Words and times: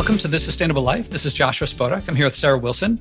Welcome 0.00 0.16
to 0.16 0.28
This 0.28 0.46
Sustainable 0.46 0.80
Life. 0.80 1.10
This 1.10 1.26
is 1.26 1.34
Joshua 1.34 1.66
Spodek. 1.66 2.08
I'm 2.08 2.16
here 2.16 2.24
with 2.24 2.34
Sarah 2.34 2.56
Wilson. 2.56 2.98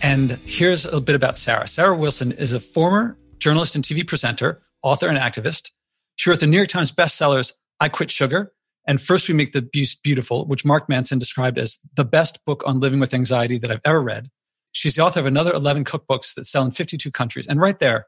And 0.00 0.38
here's 0.44 0.84
a 0.84 1.00
bit 1.00 1.16
about 1.16 1.36
Sarah. 1.36 1.66
Sarah 1.66 1.96
Wilson 1.96 2.30
is 2.30 2.52
a 2.52 2.60
former 2.60 3.18
journalist 3.40 3.74
and 3.74 3.82
TV 3.82 4.06
presenter, 4.06 4.62
author, 4.80 5.08
and 5.08 5.18
activist. 5.18 5.72
She 6.14 6.30
wrote 6.30 6.38
the 6.38 6.46
New 6.46 6.56
York 6.56 6.68
Times 6.68 6.92
bestsellers, 6.92 7.52
I 7.80 7.88
Quit 7.88 8.12
Sugar, 8.12 8.52
and 8.86 9.02
First 9.02 9.26
We 9.26 9.34
Make 9.34 9.54
the 9.54 9.60
Beast 9.60 10.04
Beautiful, 10.04 10.46
which 10.46 10.64
Mark 10.64 10.88
Manson 10.88 11.18
described 11.18 11.58
as 11.58 11.80
the 11.96 12.04
best 12.04 12.38
book 12.44 12.62
on 12.64 12.78
living 12.78 13.00
with 13.00 13.12
anxiety 13.12 13.58
that 13.58 13.72
I've 13.72 13.80
ever 13.84 14.00
read. 14.00 14.28
She's 14.70 14.94
the 14.94 15.02
author 15.02 15.18
of 15.18 15.26
another 15.26 15.52
11 15.52 15.82
cookbooks 15.82 16.32
that 16.34 16.46
sell 16.46 16.64
in 16.64 16.70
52 16.70 17.10
countries. 17.10 17.48
And 17.48 17.60
right 17.60 17.80
there, 17.80 18.06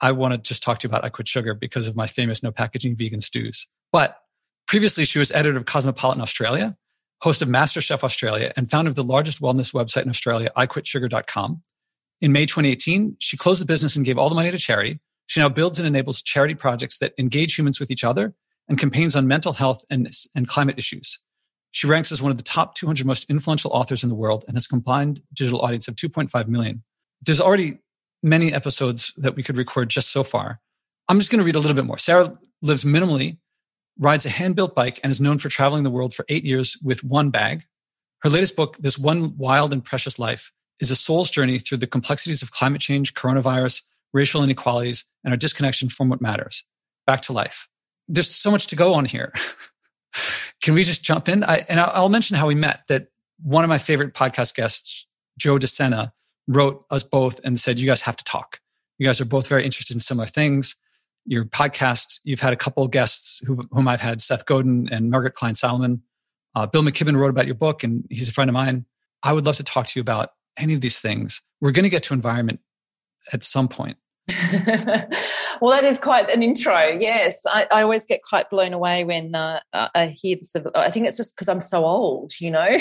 I 0.00 0.12
want 0.12 0.32
to 0.32 0.38
just 0.38 0.62
talk 0.62 0.78
to 0.78 0.88
you 0.88 0.90
about 0.90 1.04
I 1.04 1.10
Quit 1.10 1.28
Sugar 1.28 1.52
because 1.52 1.88
of 1.88 1.94
my 1.94 2.06
famous 2.06 2.42
no 2.42 2.52
packaging 2.52 2.96
vegan 2.96 3.20
stews. 3.20 3.68
But 3.92 4.16
previously, 4.66 5.04
she 5.04 5.18
was 5.18 5.30
editor 5.30 5.58
of 5.58 5.66
Cosmopolitan 5.66 6.22
Australia 6.22 6.74
host 7.22 7.42
of 7.42 7.48
MasterChef 7.48 8.02
Australia, 8.02 8.52
and 8.56 8.70
founder 8.70 8.88
of 8.88 8.94
the 8.94 9.04
largest 9.04 9.40
wellness 9.40 9.72
website 9.72 10.02
in 10.02 10.10
Australia, 10.10 10.50
iQuitSugar.com. 10.56 11.62
In 12.20 12.32
May 12.32 12.46
2018, 12.46 13.16
she 13.18 13.36
closed 13.36 13.60
the 13.60 13.66
business 13.66 13.96
and 13.96 14.04
gave 14.04 14.18
all 14.18 14.28
the 14.28 14.34
money 14.34 14.50
to 14.50 14.58
charity. 14.58 15.00
She 15.26 15.40
now 15.40 15.48
builds 15.48 15.78
and 15.78 15.86
enables 15.86 16.22
charity 16.22 16.54
projects 16.54 16.98
that 16.98 17.12
engage 17.18 17.56
humans 17.56 17.80
with 17.80 17.90
each 17.90 18.04
other 18.04 18.34
and 18.68 18.78
campaigns 18.78 19.16
on 19.16 19.26
mental 19.26 19.54
health 19.54 19.84
and, 19.90 20.10
and 20.34 20.48
climate 20.48 20.78
issues. 20.78 21.20
She 21.72 21.86
ranks 21.86 22.10
as 22.10 22.22
one 22.22 22.30
of 22.30 22.38
the 22.38 22.42
top 22.42 22.74
200 22.74 23.06
most 23.06 23.28
influential 23.28 23.70
authors 23.72 24.02
in 24.02 24.08
the 24.08 24.14
world 24.14 24.44
and 24.48 24.56
has 24.56 24.66
a 24.66 24.68
combined 24.68 25.20
digital 25.34 25.60
audience 25.60 25.88
of 25.88 25.96
2.5 25.96 26.48
million. 26.48 26.82
There's 27.20 27.40
already 27.40 27.78
many 28.22 28.52
episodes 28.52 29.12
that 29.18 29.36
we 29.36 29.42
could 29.42 29.58
record 29.58 29.90
just 29.90 30.10
so 30.10 30.22
far. 30.22 30.60
I'm 31.08 31.18
just 31.18 31.30
going 31.30 31.40
to 31.40 31.44
read 31.44 31.54
a 31.54 31.60
little 31.60 31.76
bit 31.76 31.84
more. 31.84 31.98
Sarah 31.98 32.36
lives 32.62 32.84
minimally 32.84 33.38
rides 33.98 34.26
a 34.26 34.30
hand 34.30 34.56
built 34.56 34.74
bike, 34.74 35.00
and 35.02 35.10
is 35.10 35.20
known 35.20 35.38
for 35.38 35.48
traveling 35.48 35.84
the 35.84 35.90
world 35.90 36.14
for 36.14 36.24
eight 36.28 36.44
years 36.44 36.76
with 36.82 37.02
one 37.04 37.30
bag. 37.30 37.64
Her 38.20 38.30
latest 38.30 38.56
book, 38.56 38.76
This 38.78 38.98
One 38.98 39.36
Wild 39.36 39.72
and 39.72 39.84
Precious 39.84 40.18
Life, 40.18 40.52
is 40.80 40.90
a 40.90 40.96
soul's 40.96 41.30
journey 41.30 41.58
through 41.58 41.78
the 41.78 41.86
complexities 41.86 42.42
of 42.42 42.50
climate 42.50 42.80
change, 42.80 43.14
coronavirus, 43.14 43.82
racial 44.12 44.42
inequalities, 44.42 45.04
and 45.24 45.32
our 45.32 45.36
disconnection 45.36 45.88
from 45.88 46.08
what 46.08 46.20
matters. 46.20 46.64
Back 47.06 47.22
to 47.22 47.32
life. 47.32 47.68
There's 48.08 48.30
so 48.30 48.50
much 48.50 48.66
to 48.68 48.76
go 48.76 48.94
on 48.94 49.04
here. 49.04 49.32
Can 50.62 50.74
we 50.74 50.82
just 50.82 51.02
jump 51.02 51.28
in? 51.28 51.44
I, 51.44 51.66
and 51.68 51.80
I'll 51.80 52.08
mention 52.08 52.36
how 52.36 52.46
we 52.46 52.54
met. 52.54 52.82
That 52.88 53.08
one 53.42 53.64
of 53.64 53.68
my 53.68 53.78
favorite 53.78 54.14
podcast 54.14 54.54
guests, 54.54 55.06
Joe 55.38 55.58
DeSena, 55.58 56.12
wrote 56.48 56.84
us 56.90 57.02
both 57.02 57.40
and 57.44 57.58
said, 57.60 57.78
You 57.78 57.86
guys 57.86 58.02
have 58.02 58.16
to 58.16 58.24
talk. 58.24 58.60
You 58.98 59.06
guys 59.06 59.20
are 59.20 59.26
both 59.26 59.48
very 59.48 59.64
interested 59.64 59.94
in 59.94 60.00
similar 60.00 60.26
things 60.26 60.76
your 61.26 61.44
podcast. 61.44 62.20
You've 62.24 62.40
had 62.40 62.52
a 62.52 62.56
couple 62.56 62.86
guests 62.88 63.40
who, 63.44 63.66
whom 63.70 63.88
I've 63.88 64.00
had, 64.00 64.20
Seth 64.20 64.46
Godin 64.46 64.88
and 64.90 65.10
Margaret 65.10 65.34
Klein 65.34 65.54
Salamon. 65.54 66.00
Uh, 66.54 66.66
Bill 66.66 66.82
McKibben 66.82 67.16
wrote 67.16 67.30
about 67.30 67.46
your 67.46 67.54
book, 67.54 67.84
and 67.84 68.04
he's 68.10 68.28
a 68.28 68.32
friend 68.32 68.48
of 68.48 68.54
mine. 68.54 68.86
I 69.22 69.32
would 69.32 69.44
love 69.44 69.56
to 69.56 69.64
talk 69.64 69.86
to 69.88 69.98
you 69.98 70.00
about 70.00 70.30
any 70.56 70.74
of 70.74 70.80
these 70.80 70.98
things. 70.98 71.42
We're 71.60 71.72
going 71.72 71.84
to 71.84 71.90
get 71.90 72.02
to 72.04 72.14
environment 72.14 72.60
at 73.32 73.44
some 73.44 73.68
point. 73.68 73.98
well, 75.60 75.70
that 75.70 75.84
is 75.84 76.00
quite 76.00 76.28
an 76.30 76.42
intro. 76.42 76.88
Yes, 76.88 77.42
I, 77.46 77.66
I 77.70 77.82
always 77.82 78.04
get 78.04 78.22
quite 78.22 78.50
blown 78.50 78.72
away 78.72 79.04
when 79.04 79.34
uh, 79.34 79.60
I 79.72 80.06
hear 80.20 80.36
this. 80.36 80.56
I 80.74 80.90
think 80.90 81.06
it's 81.06 81.16
just 81.16 81.36
because 81.36 81.48
I'm 81.48 81.60
so 81.60 81.84
old, 81.84 82.32
you 82.40 82.50
know. 82.50 82.68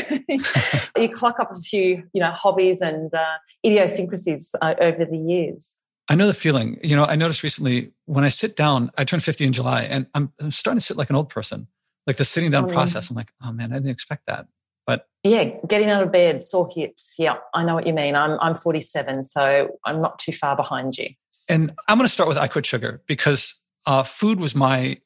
you 0.97 1.09
clock 1.09 1.39
up 1.39 1.51
a 1.51 1.55
few, 1.55 2.03
you 2.13 2.21
know, 2.21 2.31
hobbies 2.31 2.81
and 2.81 3.13
uh, 3.13 3.37
idiosyncrasies 3.63 4.55
uh, 4.61 4.73
over 4.79 5.05
the 5.05 5.17
years. 5.17 5.79
I 6.07 6.15
know 6.15 6.27
the 6.27 6.33
feeling. 6.33 6.79
You 6.83 6.95
know, 6.95 7.05
I 7.05 7.15
noticed 7.15 7.43
recently 7.43 7.91
when 8.05 8.23
I 8.23 8.29
sit 8.29 8.55
down, 8.55 8.91
I 8.97 9.03
turned 9.03 9.23
50 9.23 9.45
in 9.45 9.53
July 9.53 9.83
and 9.83 10.05
I'm, 10.13 10.31
I'm 10.39 10.51
starting 10.51 10.79
to 10.79 10.85
sit 10.85 10.97
like 10.97 11.09
an 11.09 11.15
old 11.15 11.29
person. 11.29 11.67
Like 12.05 12.17
the 12.17 12.25
sitting 12.25 12.51
down 12.51 12.65
oh, 12.65 12.73
process. 12.73 13.09
I'm 13.09 13.15
like, 13.15 13.31
oh 13.43 13.51
man, 13.51 13.71
I 13.71 13.75
didn't 13.75 13.89
expect 13.89 14.27
that. 14.27 14.47
But 14.85 15.07
yeah, 15.23 15.45
getting 15.67 15.89
out 15.89 16.03
of 16.03 16.11
bed, 16.11 16.43
sore 16.43 16.69
hips. 16.71 17.15
Yeah, 17.17 17.37
I 17.53 17.63
know 17.63 17.73
what 17.73 17.87
you 17.87 17.93
mean. 17.93 18.15
I'm 18.15 18.37
I'm 18.39 18.55
47, 18.55 19.25
so 19.25 19.79
I'm 19.83 20.01
not 20.01 20.19
too 20.19 20.31
far 20.31 20.55
behind 20.55 20.97
you. 20.97 21.09
And 21.49 21.73
I'm 21.87 21.97
going 21.97 22.07
to 22.07 22.13
start 22.13 22.29
with 22.29 22.37
I 22.37 22.47
quit 22.47 22.65
sugar 22.65 23.01
because 23.07 23.59
uh, 23.85 24.03
food 24.03 24.39
was 24.39 24.55
my 24.55 24.99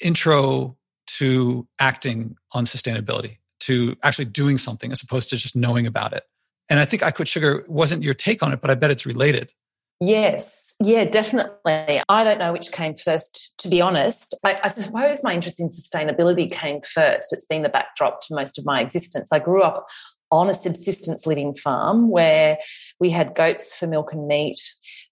intro 0.00 0.76
to 1.06 1.66
acting 1.78 2.36
on 2.52 2.64
sustainability, 2.64 3.38
to 3.60 3.96
actually 4.02 4.26
doing 4.26 4.58
something 4.58 4.92
as 4.92 5.02
opposed 5.02 5.30
to 5.30 5.36
just 5.36 5.54
knowing 5.54 5.86
about 5.86 6.12
it. 6.12 6.24
And 6.68 6.80
I 6.80 6.84
think 6.84 7.02
I 7.02 7.10
quit 7.10 7.28
sugar 7.28 7.64
wasn't 7.68 8.02
your 8.02 8.14
take 8.14 8.42
on 8.42 8.52
it, 8.52 8.60
but 8.60 8.70
I 8.70 8.74
bet 8.74 8.90
it's 8.90 9.06
related. 9.06 9.52
Yes, 10.00 10.74
yeah, 10.78 11.04
definitely. 11.06 12.02
I 12.08 12.24
don't 12.24 12.38
know 12.38 12.52
which 12.52 12.70
came 12.70 12.94
first, 12.96 13.54
to 13.58 13.68
be 13.68 13.80
honest. 13.80 14.34
I, 14.44 14.60
I, 14.62 14.68
suppose 14.68 15.24
my 15.24 15.32
interest 15.32 15.58
in 15.58 15.70
sustainability 15.70 16.52
came 16.52 16.82
first. 16.82 17.32
It's 17.32 17.46
been 17.46 17.62
the 17.62 17.70
backdrop 17.70 18.20
to 18.26 18.34
most 18.34 18.58
of 18.58 18.66
my 18.66 18.82
existence. 18.82 19.30
I 19.32 19.38
grew 19.38 19.62
up 19.62 19.86
on 20.30 20.50
a 20.50 20.54
subsistence 20.54 21.26
living 21.26 21.54
farm 21.54 22.10
where 22.10 22.58
we 22.98 23.10
had 23.10 23.34
goats 23.34 23.74
for 23.74 23.86
milk 23.86 24.12
and 24.12 24.26
meat. 24.26 24.60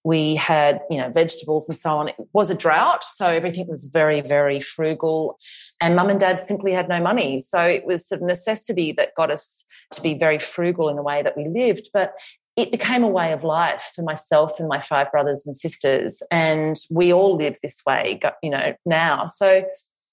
We 0.02 0.34
had, 0.34 0.80
you 0.90 0.98
know, 0.98 1.08
vegetables 1.08 1.68
and 1.68 1.78
so 1.78 1.96
on. 1.96 2.08
It 2.08 2.16
was 2.32 2.50
a 2.50 2.54
drought, 2.54 3.04
so 3.04 3.28
everything 3.28 3.68
was 3.68 3.86
very, 3.86 4.20
very 4.20 4.60
frugal. 4.60 5.38
And 5.80 5.96
mum 5.96 6.10
and 6.10 6.20
dad 6.20 6.38
simply 6.38 6.72
had 6.72 6.88
no 6.88 7.00
money. 7.00 7.38
So 7.38 7.60
it 7.60 7.86
was 7.86 8.06
sort 8.06 8.20
of 8.20 8.26
necessity 8.26 8.92
that 8.92 9.14
got 9.16 9.30
us 9.30 9.64
to 9.92 10.02
be 10.02 10.14
very 10.14 10.38
frugal 10.38 10.88
in 10.88 10.96
the 10.96 11.02
way 11.02 11.22
that 11.22 11.36
we 11.36 11.48
lived. 11.48 11.88
But 11.94 12.12
it 12.56 12.70
became 12.70 13.02
a 13.02 13.08
way 13.08 13.32
of 13.32 13.42
life 13.42 13.92
for 13.94 14.02
myself 14.02 14.60
and 14.60 14.68
my 14.68 14.80
five 14.80 15.10
brothers 15.10 15.44
and 15.44 15.56
sisters. 15.56 16.22
And 16.30 16.76
we 16.90 17.12
all 17.12 17.36
live 17.36 17.58
this 17.62 17.80
way, 17.86 18.20
you 18.42 18.50
know, 18.50 18.74
now. 18.86 19.26
So 19.26 19.64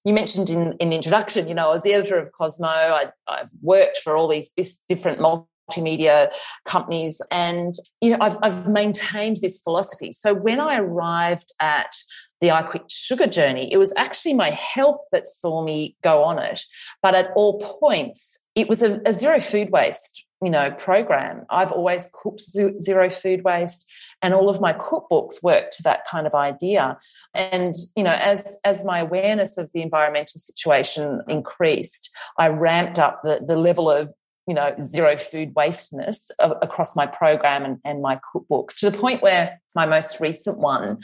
you 0.05 0.13
mentioned 0.13 0.49
in, 0.49 0.73
in 0.79 0.89
the 0.89 0.95
introduction, 0.95 1.47
you 1.47 1.53
know, 1.53 1.69
I 1.69 1.73
was 1.73 1.83
the 1.83 1.93
editor 1.93 2.17
of 2.17 2.31
Cosmo. 2.31 2.67
I, 2.67 3.11
I've 3.27 3.49
worked 3.61 3.99
for 3.99 4.17
all 4.17 4.27
these 4.27 4.49
different 4.89 5.19
multimedia 5.19 6.33
companies 6.65 7.21
and, 7.29 7.75
you 8.01 8.11
know, 8.11 8.17
I've, 8.19 8.37
I've 8.41 8.67
maintained 8.67 9.37
this 9.37 9.61
philosophy. 9.61 10.11
So 10.11 10.33
when 10.33 10.59
I 10.59 10.79
arrived 10.79 11.51
at 11.59 11.93
the 12.41 12.51
I 12.51 12.63
Quit 12.63 12.89
Sugar 12.89 13.27
journey, 13.27 13.71
it 13.71 13.77
was 13.77 13.93
actually 13.95 14.33
my 14.33 14.49
health 14.49 14.99
that 15.11 15.27
saw 15.27 15.63
me 15.63 15.95
go 16.03 16.23
on 16.23 16.39
it. 16.39 16.61
But 17.01 17.15
at 17.15 17.31
all 17.35 17.59
points, 17.59 18.39
it 18.55 18.67
was 18.67 18.81
a, 18.81 18.99
a 19.05 19.13
zero 19.13 19.39
food 19.39 19.69
waste 19.69 20.25
you 20.43 20.49
know 20.49 20.71
program 20.71 21.45
i've 21.49 21.71
always 21.71 22.09
cooked 22.13 22.41
zero 22.41 23.09
food 23.09 23.43
waste 23.43 23.85
and 24.21 24.33
all 24.33 24.49
of 24.49 24.59
my 24.59 24.73
cookbooks 24.73 25.41
work 25.43 25.71
to 25.71 25.83
that 25.83 26.05
kind 26.07 26.25
of 26.25 26.33
idea 26.33 26.97
and 27.33 27.75
you 27.95 28.03
know 28.03 28.17
as 28.19 28.57
as 28.65 28.83
my 28.83 28.99
awareness 28.99 29.57
of 29.57 29.71
the 29.73 29.81
environmental 29.81 30.39
situation 30.39 31.21
increased 31.27 32.11
i 32.37 32.47
ramped 32.47 32.97
up 32.97 33.21
the, 33.23 33.39
the 33.45 33.55
level 33.55 33.89
of 33.89 34.09
you 34.47 34.55
know 34.55 34.75
zero 34.83 35.15
food 35.15 35.53
wasteness 35.55 36.31
across 36.39 36.95
my 36.95 37.05
program 37.05 37.63
and, 37.63 37.77
and 37.85 38.01
my 38.01 38.19
cookbooks 38.33 38.79
to 38.79 38.89
the 38.89 38.97
point 38.97 39.21
where 39.21 39.61
my 39.75 39.85
most 39.85 40.19
recent 40.19 40.59
one 40.59 40.99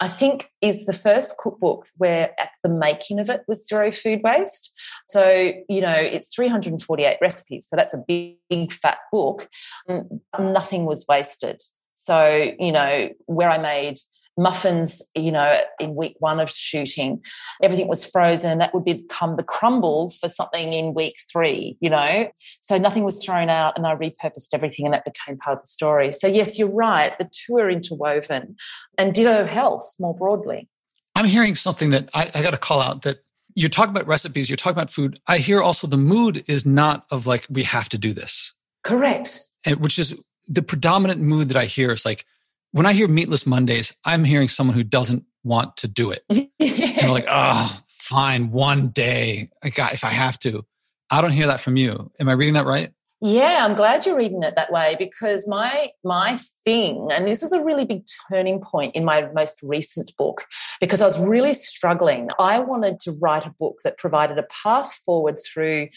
I 0.00 0.08
think 0.08 0.50
is 0.62 0.86
the 0.86 0.94
first 0.94 1.36
cookbook 1.36 1.86
where 1.98 2.30
at 2.40 2.50
the 2.64 2.70
making 2.70 3.20
of 3.20 3.28
it 3.28 3.42
was 3.46 3.66
zero 3.66 3.92
food 3.92 4.22
waste. 4.24 4.72
So, 5.10 5.52
you 5.68 5.82
know, 5.82 5.94
it's 5.94 6.34
348 6.34 7.18
recipes. 7.20 7.66
So 7.68 7.76
that's 7.76 7.92
a 7.92 7.98
big, 7.98 8.36
big 8.48 8.72
fat 8.72 8.98
book. 9.12 9.48
Mm, 9.88 10.20
nothing 10.38 10.86
was 10.86 11.04
wasted. 11.06 11.62
So, 11.94 12.52
you 12.58 12.72
know, 12.72 13.10
where 13.26 13.50
I 13.50 13.58
made 13.58 13.98
muffins, 14.40 15.02
you 15.14 15.30
know, 15.30 15.60
in 15.78 15.94
week 15.94 16.16
one 16.18 16.40
of 16.40 16.50
shooting, 16.50 17.20
everything 17.62 17.88
was 17.88 18.04
frozen. 18.04 18.58
That 18.58 18.74
would 18.74 18.84
become 18.84 19.36
the 19.36 19.42
crumble 19.42 20.10
for 20.10 20.28
something 20.28 20.72
in 20.72 20.94
week 20.94 21.16
three, 21.30 21.76
you 21.80 21.90
know. 21.90 22.30
So 22.60 22.78
nothing 22.78 23.04
was 23.04 23.22
thrown 23.22 23.50
out 23.50 23.74
and 23.76 23.86
I 23.86 23.94
repurposed 23.94 24.48
everything 24.54 24.86
and 24.86 24.94
that 24.94 25.04
became 25.04 25.36
part 25.36 25.58
of 25.58 25.64
the 25.64 25.68
story. 25.68 26.12
So, 26.12 26.26
yes, 26.26 26.58
you're 26.58 26.72
right. 26.72 27.16
The 27.18 27.30
two 27.30 27.56
are 27.58 27.70
interwoven 27.70 28.56
and 28.96 29.14
ditto 29.14 29.44
health 29.46 29.94
more 30.00 30.16
broadly. 30.16 30.68
I'm 31.14 31.26
hearing 31.26 31.54
something 31.54 31.90
that 31.90 32.08
I, 32.14 32.30
I 32.34 32.42
got 32.42 32.52
to 32.52 32.58
call 32.58 32.80
out 32.80 33.02
that 33.02 33.18
you're 33.54 33.68
talking 33.68 33.90
about 33.90 34.06
recipes, 34.06 34.48
you're 34.48 34.56
talking 34.56 34.78
about 34.78 34.90
food. 34.90 35.20
I 35.26 35.38
hear 35.38 35.60
also 35.60 35.86
the 35.86 35.96
mood 35.96 36.44
is 36.46 36.64
not 36.64 37.04
of 37.10 37.26
like, 37.26 37.46
we 37.50 37.64
have 37.64 37.88
to 37.90 37.98
do 37.98 38.12
this. 38.12 38.54
Correct. 38.84 39.40
And, 39.66 39.80
which 39.80 39.98
is 39.98 40.18
the 40.46 40.62
predominant 40.62 41.20
mood 41.20 41.48
that 41.48 41.56
I 41.56 41.66
hear 41.66 41.92
is 41.92 42.06
like, 42.06 42.24
when 42.72 42.86
I 42.86 42.92
hear 42.92 43.08
meatless 43.08 43.46
Mondays, 43.46 43.94
I'm 44.04 44.24
hearing 44.24 44.48
someone 44.48 44.76
who 44.76 44.84
doesn't 44.84 45.24
want 45.42 45.76
to 45.78 45.88
do 45.88 46.10
it. 46.10 46.24
and 46.28 47.10
like, 47.10 47.26
oh, 47.30 47.80
fine, 47.88 48.50
one 48.50 48.88
day, 48.88 49.48
if 49.62 50.04
I 50.04 50.10
have 50.10 50.38
to. 50.40 50.64
I 51.10 51.20
don't 51.20 51.32
hear 51.32 51.48
that 51.48 51.60
from 51.60 51.76
you. 51.76 52.10
Am 52.20 52.28
I 52.28 52.32
reading 52.32 52.54
that 52.54 52.66
right? 52.66 52.92
Yeah, 53.22 53.66
I'm 53.66 53.74
glad 53.74 54.06
you're 54.06 54.16
reading 54.16 54.42
it 54.42 54.56
that 54.56 54.72
way 54.72 54.96
because 54.98 55.46
my 55.46 55.90
my 56.02 56.38
thing, 56.64 57.08
and 57.12 57.28
this 57.28 57.42
was 57.42 57.52
a 57.52 57.62
really 57.62 57.84
big 57.84 58.04
turning 58.30 58.62
point 58.62 58.94
in 58.94 59.04
my 59.04 59.28
most 59.34 59.62
recent 59.62 60.16
book, 60.16 60.46
because 60.80 61.02
I 61.02 61.06
was 61.06 61.20
really 61.20 61.52
struggling. 61.52 62.30
I 62.38 62.60
wanted 62.60 62.98
to 63.00 63.12
write 63.12 63.44
a 63.44 63.54
book 63.60 63.80
that 63.84 63.98
provided 63.98 64.38
a 64.38 64.44
path 64.44 64.94
forward 65.04 65.38
through 65.38 65.88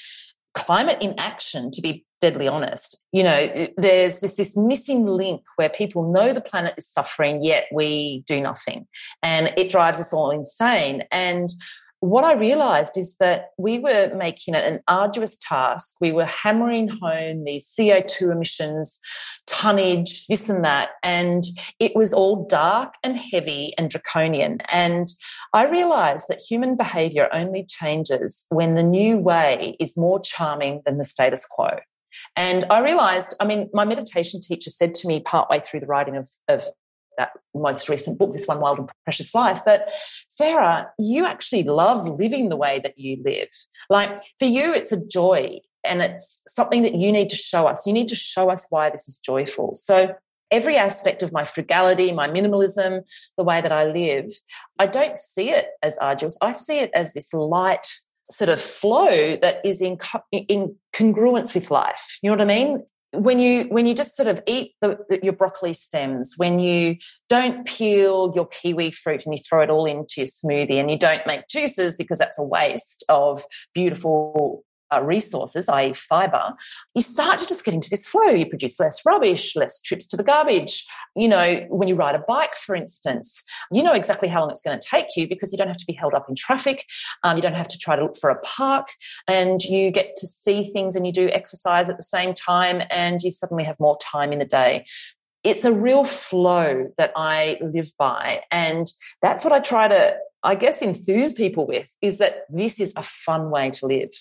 climate 0.54 0.98
inaction, 1.02 1.72
to 1.72 1.82
be 1.82 2.06
deadly 2.22 2.48
honest. 2.48 2.98
You 3.12 3.24
know, 3.24 3.68
there's 3.76 4.22
just 4.22 4.38
this 4.38 4.56
missing 4.56 5.06
link 5.06 5.42
where 5.58 5.70
people 5.70 6.12
know 6.12 6.32
the 6.32 6.42
planet 6.42 6.76
is 6.78 6.88
suffering, 6.88 7.44
yet 7.44 7.66
we 7.72 8.24
do 8.28 8.40
nothing. 8.40 8.88
And 9.22 9.52
it 9.58 9.70
drives 9.70 10.00
us 10.00 10.14
all 10.14 10.32
insane. 10.32 11.04
And 11.12 11.50
what 12.04 12.26
I 12.26 12.34
realized 12.34 12.98
is 12.98 13.16
that 13.22 13.52
we 13.58 13.80
were 13.80 14.12
making 14.14 14.56
it 14.56 14.66
an 14.66 14.82
arduous 14.90 15.38
task. 15.38 15.96
We 16.02 16.12
were 16.12 16.26
hammering 16.26 16.90
home 16.90 17.46
these 17.46 17.66
CO2 17.66 18.30
emissions, 18.30 19.00
tonnage, 19.48 20.28
this 20.28 20.50
and 20.50 20.66
that. 20.66 20.90
And 21.02 21.46
it 21.80 21.96
was 21.96 22.14
all 22.14 22.46
dark 22.46 22.96
and 23.06 23.18
heavy 23.18 23.72
and 23.78 23.90
draconian. 23.90 24.60
And 24.70 25.08
I 25.54 25.70
realized 25.70 26.26
that 26.28 26.42
human 26.42 26.76
behavior 26.76 27.30
only 27.32 27.64
changes 27.64 28.48
when 28.50 28.76
the 28.76 28.84
new 28.84 29.18
way 29.18 29.78
is 29.80 29.96
more 29.96 30.20
charming 30.20 30.82
than 30.86 30.98
the 30.98 31.06
status 31.06 31.46
quo. 31.46 31.70
And 32.36 32.66
I 32.70 32.80
realized, 32.80 33.34
I 33.40 33.46
mean, 33.46 33.70
my 33.72 33.86
meditation 33.86 34.42
teacher 34.42 34.72
said 34.72 34.94
to 34.96 35.08
me 35.08 35.22
partway 35.22 35.62
through 35.62 35.80
the 35.80 35.88
writing 35.88 36.18
of, 36.18 36.30
of 36.50 36.68
that 37.18 37.32
most 37.54 37.90
recent 37.90 38.18
book, 38.18 38.34
This 38.34 38.48
One 38.48 38.60
Wild 38.60 38.80
and 38.80 38.90
Precious 39.06 39.34
Life, 39.34 39.66
that 39.66 39.94
Sarah, 40.28 40.92
you 40.98 41.26
actually 41.26 41.64
love 41.64 42.08
living 42.08 42.50
the 42.50 42.58
way 42.58 42.80
that 42.84 42.98
you 42.98 43.22
live. 43.24 43.50
Like 43.90 44.20
for 44.40 44.46
you, 44.46 44.74
it's 44.74 44.92
a 44.92 45.06
joy 45.06 45.60
and 45.84 46.02
it's 46.02 46.42
something 46.48 46.84
that 46.84 46.96
you 46.96 47.12
need 47.12 47.30
to 47.30 47.36
show 47.36 47.68
us. 47.68 47.86
You 47.86 47.94
need 47.94 48.08
to 48.08 48.16
show 48.16 48.50
us 48.50 48.68
why 48.70 48.90
this 48.90 49.08
is 49.08 49.20
joyful. 49.20 49.76
So 49.76 50.16
every 50.52 50.78
aspect 50.78 51.24
of 51.24 51.34
my 51.34 51.46
frugality, 51.46 52.12
my 52.12 52.30
minimalism, 52.30 53.02
the 53.38 53.44
way 53.44 53.62
that 53.62 53.72
I 53.72 53.86
live, 53.86 54.32
I 54.80 54.88
don't 54.88 55.18
see 55.18 55.50
it 55.50 55.68
as 55.82 55.98
arduous. 55.98 56.38
I 56.42 56.54
see 56.54 56.80
it 56.80 56.92
as 56.94 57.14
this 57.14 57.34
light 57.34 57.88
sort 58.32 58.50
of 58.50 58.62
flow 58.62 59.36
that 59.36 59.66
is 59.66 59.82
in, 59.82 59.98
in 60.32 60.76
congruence 60.96 61.54
with 61.54 61.70
life. 61.72 62.20
You 62.22 62.30
know 62.30 62.36
what 62.36 62.42
I 62.42 62.46
mean? 62.46 62.84
When 63.14 63.40
you 63.40 63.66
when 63.66 63.86
you 63.86 63.94
just 63.94 64.16
sort 64.16 64.28
of 64.28 64.42
eat 64.48 64.74
the, 64.82 64.98
your 65.22 65.34
broccoli 65.34 65.74
stems 65.74 66.34
when 66.38 66.60
you 66.60 66.98
don't 67.30 67.66
peel 67.66 68.32
your 68.36 68.48
kiwi 68.48 68.92
fruit 68.92 69.26
and 69.26 69.36
you 69.36 69.40
throw 69.40 69.62
it 69.62 69.70
all 69.70 69.86
into 69.86 70.16
your 70.18 70.26
smoothie 70.28 70.80
and 70.80 70.90
you 70.90 70.98
don't 70.98 71.26
make 71.28 71.48
juices 71.48 71.96
because 71.96 72.18
that's 72.18 72.40
a 72.40 72.44
waste 72.44 73.04
of 73.10 73.44
beautiful 73.74 74.64
resources, 75.02 75.70
i.e., 75.70 75.94
fiber, 75.94 76.54
you 76.94 77.02
start 77.02 77.40
to 77.40 77.48
just 77.48 77.64
get 77.64 77.74
into 77.74 77.90
this 77.90 78.06
flow. 78.06 78.30
You 78.30 78.46
produce 78.46 78.80
less 78.80 79.06
rubbish, 79.06 79.56
less 79.56 79.80
trips 79.80 80.08
to 80.08 80.18
the 80.18 80.24
garbage. 80.24 80.86
You 81.16 81.28
know, 81.28 81.66
when 81.70 81.88
you 81.88 81.96
ride 81.96 82.16
a 82.16 82.20
bike, 82.20 82.56
for 82.56 82.76
instance, 82.76 83.44
you 83.72 83.84
know 83.84 83.94
exactly 83.94 84.28
how 84.28 84.42
long 84.42 84.52
it's 84.52 84.62
going 84.62 84.80
to 84.80 84.88
take 84.88 85.16
you 85.16 85.28
because 85.28 85.52
you 85.52 85.58
don't 85.58 85.68
have 85.68 85.78
to 85.78 85.86
be 85.86 85.94
held 85.94 86.14
up 86.14 86.28
in 86.28 86.36
traffic. 86.36 86.86
Um, 87.24 87.38
you 87.38 87.42
don't 87.42 87.54
have 87.54 87.70
to 87.70 87.78
try 87.78 87.96
to 87.96 88.04
look 88.04 88.18
for 88.18 88.30
a 88.30 88.40
park 88.42 88.90
and 89.28 89.64
you 89.64 89.92
get 89.92 90.16
to 90.18 90.28
see 90.28 90.64
things 90.64 90.96
and 90.96 91.06
you 91.06 91.14
do 91.14 91.30
exercise 91.30 91.90
at 91.90 91.98
the 91.98 92.04
same 92.04 92.34
time 92.34 92.84
and 92.90 93.22
you 93.22 93.32
suddenly 93.32 93.64
have 93.64 93.80
more 93.80 93.98
time 94.02 94.34
in 94.34 94.40
the 94.40 94.46
day 94.46 94.86
it's 95.44 95.66
a 95.66 95.74
real 95.74 96.06
flow 96.06 96.92
that 96.98 97.12
I 97.16 97.58
live 97.62 97.92
by. 97.98 98.42
And 98.50 98.88
that's 99.22 99.44
what 99.44 99.54
I 99.54 99.60
try 99.60 99.88
to, 99.90 100.18
I 100.42 100.56
guess, 100.56 100.82
enthuse 100.82 101.34
people 101.34 101.68
with 101.68 101.90
is 102.02 102.18
that 102.20 102.46
this 102.50 102.80
is 102.80 102.94
a 102.96 103.04
fun 103.04 103.50
way 103.50 103.70
to 103.72 103.86
live. 103.86 104.12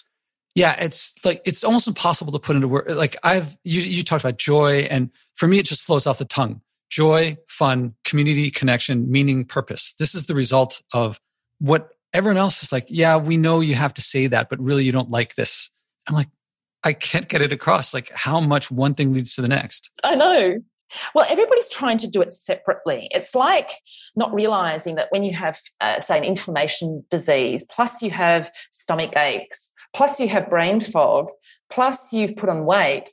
Yeah, 0.55 0.77
it's 0.79 1.15
like 1.25 1.41
it's 1.45 1.65
almost 1.65 1.89
impossible 1.89 2.33
to 2.33 2.39
put 2.39 2.57
into 2.57 2.69
words 2.69 2.95
Like 2.95 3.17
I've 3.23 3.57
you, 3.65 3.81
you 3.81 4.03
talked 4.03 4.25
about 4.25 4.37
joy, 4.39 4.87
and 4.91 5.11
for 5.35 5.49
me, 5.49 5.59
it 5.59 5.67
just 5.67 5.83
flows 5.83 6.07
off 6.07 6.19
the 6.19 6.25
tongue. 6.25 6.61
Joy, 6.91 7.39
fun, 7.49 7.95
community, 8.05 8.51
connection, 8.51 9.11
meaning, 9.11 9.47
purpose. 9.47 9.95
This 9.99 10.15
is 10.15 10.27
the 10.27 10.35
result 10.35 10.83
of 10.93 11.19
what 11.59 11.95
everyone 12.13 12.37
else 12.37 12.63
is 12.63 12.71
like. 12.71 12.85
Yeah, 12.89 13.17
we 13.17 13.39
know 13.39 13.61
you 13.61 13.75
have 13.77 13.95
to 13.95 14.03
say 14.03 14.27
that, 14.27 14.51
but 14.51 14.61
really, 14.61 14.85
you 14.85 14.93
don't 14.93 15.11
like 15.11 15.37
this. 15.37 15.71
I'm 16.07 16.15
like, 16.15 16.29
I 16.85 16.93
can't 16.93 17.29
get 17.29 17.41
it 17.41 17.53
across. 17.53 17.95
Like 17.95 18.11
how 18.15 18.41
much 18.41 18.71
one 18.71 18.95
thing 18.95 19.13
leads 19.15 19.35
to 19.37 19.43
the 19.43 19.49
next. 19.49 19.91
I 20.05 20.17
know. 20.17 20.59
Well, 21.15 21.27
everybody's 21.31 21.69
trying 21.69 21.99
to 21.99 22.09
do 22.09 22.21
it 22.21 22.33
separately. 22.33 23.09
It's 23.11 23.35
like 23.35 23.71
not 24.17 24.33
realizing 24.33 24.97
that 24.97 25.09
when 25.11 25.23
you 25.23 25.33
have, 25.35 25.59
uh, 25.81 26.01
say, 26.01 26.19
an 26.19 26.25
inflammation 26.25 27.05
disease, 27.11 27.65
plus 27.71 28.03
you 28.03 28.11
have 28.11 28.51
stomach 28.71 29.17
aches, 29.17 29.73
plus 29.95 30.21
you 30.21 30.29
have 30.29 30.51
brain 30.51 30.81
fog, 30.81 31.29
plus 31.71 32.13
you've 32.13 32.37
put 32.37 32.49
on 32.49 32.65
weight, 32.65 33.13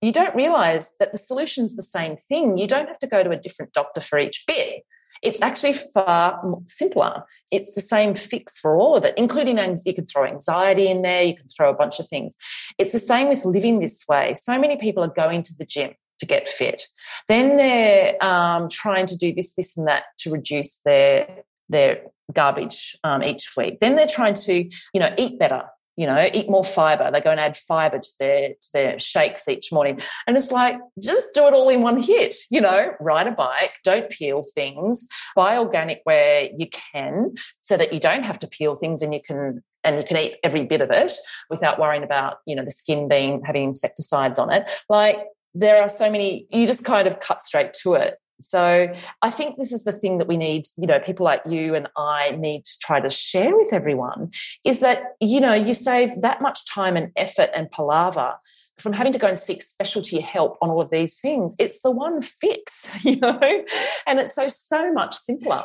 you 0.00 0.12
don't 0.12 0.34
realize 0.34 0.92
that 0.98 1.12
the 1.12 1.18
solution's 1.18 1.76
the 1.76 1.82
same 1.82 2.16
thing. 2.16 2.58
You 2.58 2.66
don't 2.66 2.88
have 2.88 2.98
to 2.98 3.06
go 3.06 3.22
to 3.22 3.30
a 3.30 3.36
different 3.36 3.72
doctor 3.72 4.00
for 4.00 4.18
each 4.18 4.44
bit. 4.46 4.82
It's 5.22 5.40
actually 5.40 5.74
far 5.74 6.42
simpler. 6.66 7.22
It's 7.52 7.74
the 7.76 7.80
same 7.80 8.14
fix 8.14 8.58
for 8.58 8.76
all 8.76 8.96
of 8.96 9.04
it, 9.04 9.14
including 9.16 9.58
you 9.86 9.94
can 9.94 10.06
throw 10.06 10.24
anxiety 10.24 10.88
in 10.88 11.02
there, 11.02 11.22
you 11.22 11.36
can 11.36 11.46
throw 11.46 11.70
a 11.70 11.74
bunch 11.74 12.00
of 12.00 12.08
things. 12.08 12.34
It's 12.76 12.90
the 12.90 12.98
same 12.98 13.28
with 13.28 13.44
living 13.44 13.78
this 13.78 14.04
way. 14.08 14.34
So 14.34 14.58
many 14.58 14.76
people 14.76 15.04
are 15.04 15.08
going 15.08 15.44
to 15.44 15.54
the 15.56 15.64
gym 15.64 15.92
to 16.22 16.26
get 16.26 16.48
fit. 16.48 16.84
Then 17.26 17.56
they're 17.56 18.22
um, 18.24 18.68
trying 18.68 19.06
to 19.06 19.16
do 19.16 19.34
this, 19.34 19.54
this, 19.54 19.76
and 19.76 19.88
that 19.88 20.04
to 20.18 20.30
reduce 20.30 20.80
their 20.84 21.26
their 21.68 22.02
garbage 22.32 22.96
um, 23.02 23.22
each 23.22 23.52
week. 23.56 23.80
Then 23.80 23.96
they're 23.96 24.06
trying 24.06 24.34
to, 24.34 24.54
you 24.94 25.00
know, 25.00 25.12
eat 25.18 25.38
better 25.38 25.64
you 25.96 26.06
know, 26.06 26.30
eat 26.32 26.48
more 26.48 26.64
fiber. 26.64 27.10
They 27.10 27.20
go 27.20 27.30
and 27.30 27.40
add 27.40 27.56
fiber 27.56 27.98
to 27.98 28.10
their 28.18 28.48
to 28.50 28.68
their 28.72 28.98
shakes 28.98 29.46
each 29.46 29.70
morning. 29.72 30.00
And 30.26 30.38
it's 30.38 30.50
like, 30.50 30.76
just 30.98 31.26
do 31.34 31.46
it 31.46 31.54
all 31.54 31.68
in 31.68 31.82
one 31.82 32.02
hit, 32.02 32.34
you 32.50 32.60
know, 32.60 32.94
ride 32.98 33.26
a 33.26 33.32
bike, 33.32 33.74
don't 33.84 34.08
peel 34.08 34.46
things, 34.54 35.06
buy 35.36 35.58
organic 35.58 36.00
where 36.04 36.48
you 36.56 36.66
can, 36.92 37.34
so 37.60 37.76
that 37.76 37.92
you 37.92 38.00
don't 38.00 38.24
have 38.24 38.38
to 38.38 38.46
peel 38.46 38.74
things 38.74 39.02
and 39.02 39.12
you 39.12 39.20
can 39.22 39.62
and 39.84 39.98
you 39.98 40.04
can 40.04 40.16
eat 40.16 40.36
every 40.42 40.64
bit 40.64 40.80
of 40.80 40.90
it 40.90 41.12
without 41.50 41.78
worrying 41.78 42.04
about, 42.04 42.38
you 42.46 42.56
know, 42.56 42.64
the 42.64 42.70
skin 42.70 43.08
being 43.08 43.42
having 43.44 43.64
insecticides 43.64 44.38
on 44.38 44.50
it. 44.52 44.70
Like 44.88 45.26
there 45.54 45.82
are 45.82 45.88
so 45.88 46.10
many, 46.10 46.46
you 46.50 46.66
just 46.66 46.84
kind 46.84 47.06
of 47.06 47.20
cut 47.20 47.42
straight 47.42 47.72
to 47.82 47.94
it. 47.94 48.18
So 48.40 48.92
I 49.22 49.30
think 49.30 49.56
this 49.58 49.72
is 49.72 49.84
the 49.84 49.92
thing 49.92 50.18
that 50.18 50.26
we 50.26 50.36
need, 50.36 50.64
you 50.76 50.86
know, 50.86 50.98
people 50.98 51.24
like 51.24 51.42
you 51.48 51.74
and 51.74 51.86
I 51.96 52.32
need 52.32 52.64
to 52.64 52.78
try 52.80 53.00
to 53.00 53.08
share 53.10 53.56
with 53.56 53.72
everyone 53.72 54.30
is 54.64 54.80
that, 54.80 55.14
you 55.20 55.40
know, 55.40 55.54
you 55.54 55.74
save 55.74 56.20
that 56.22 56.42
much 56.42 56.66
time 56.66 56.96
and 56.96 57.12
effort 57.16 57.50
and 57.54 57.70
palaver 57.70 58.34
from 58.78 58.94
having 58.94 59.12
to 59.12 59.18
go 59.18 59.28
and 59.28 59.38
seek 59.38 59.62
specialty 59.62 60.20
help 60.20 60.58
on 60.60 60.70
all 60.70 60.80
of 60.80 60.90
these 60.90 61.18
things. 61.20 61.54
It's 61.58 61.82
the 61.82 61.90
one 61.90 62.20
fix, 62.20 63.04
you 63.04 63.16
know, 63.16 63.40
and 64.06 64.18
it's 64.18 64.34
so, 64.34 64.48
so 64.48 64.92
much 64.92 65.16
simpler. 65.16 65.62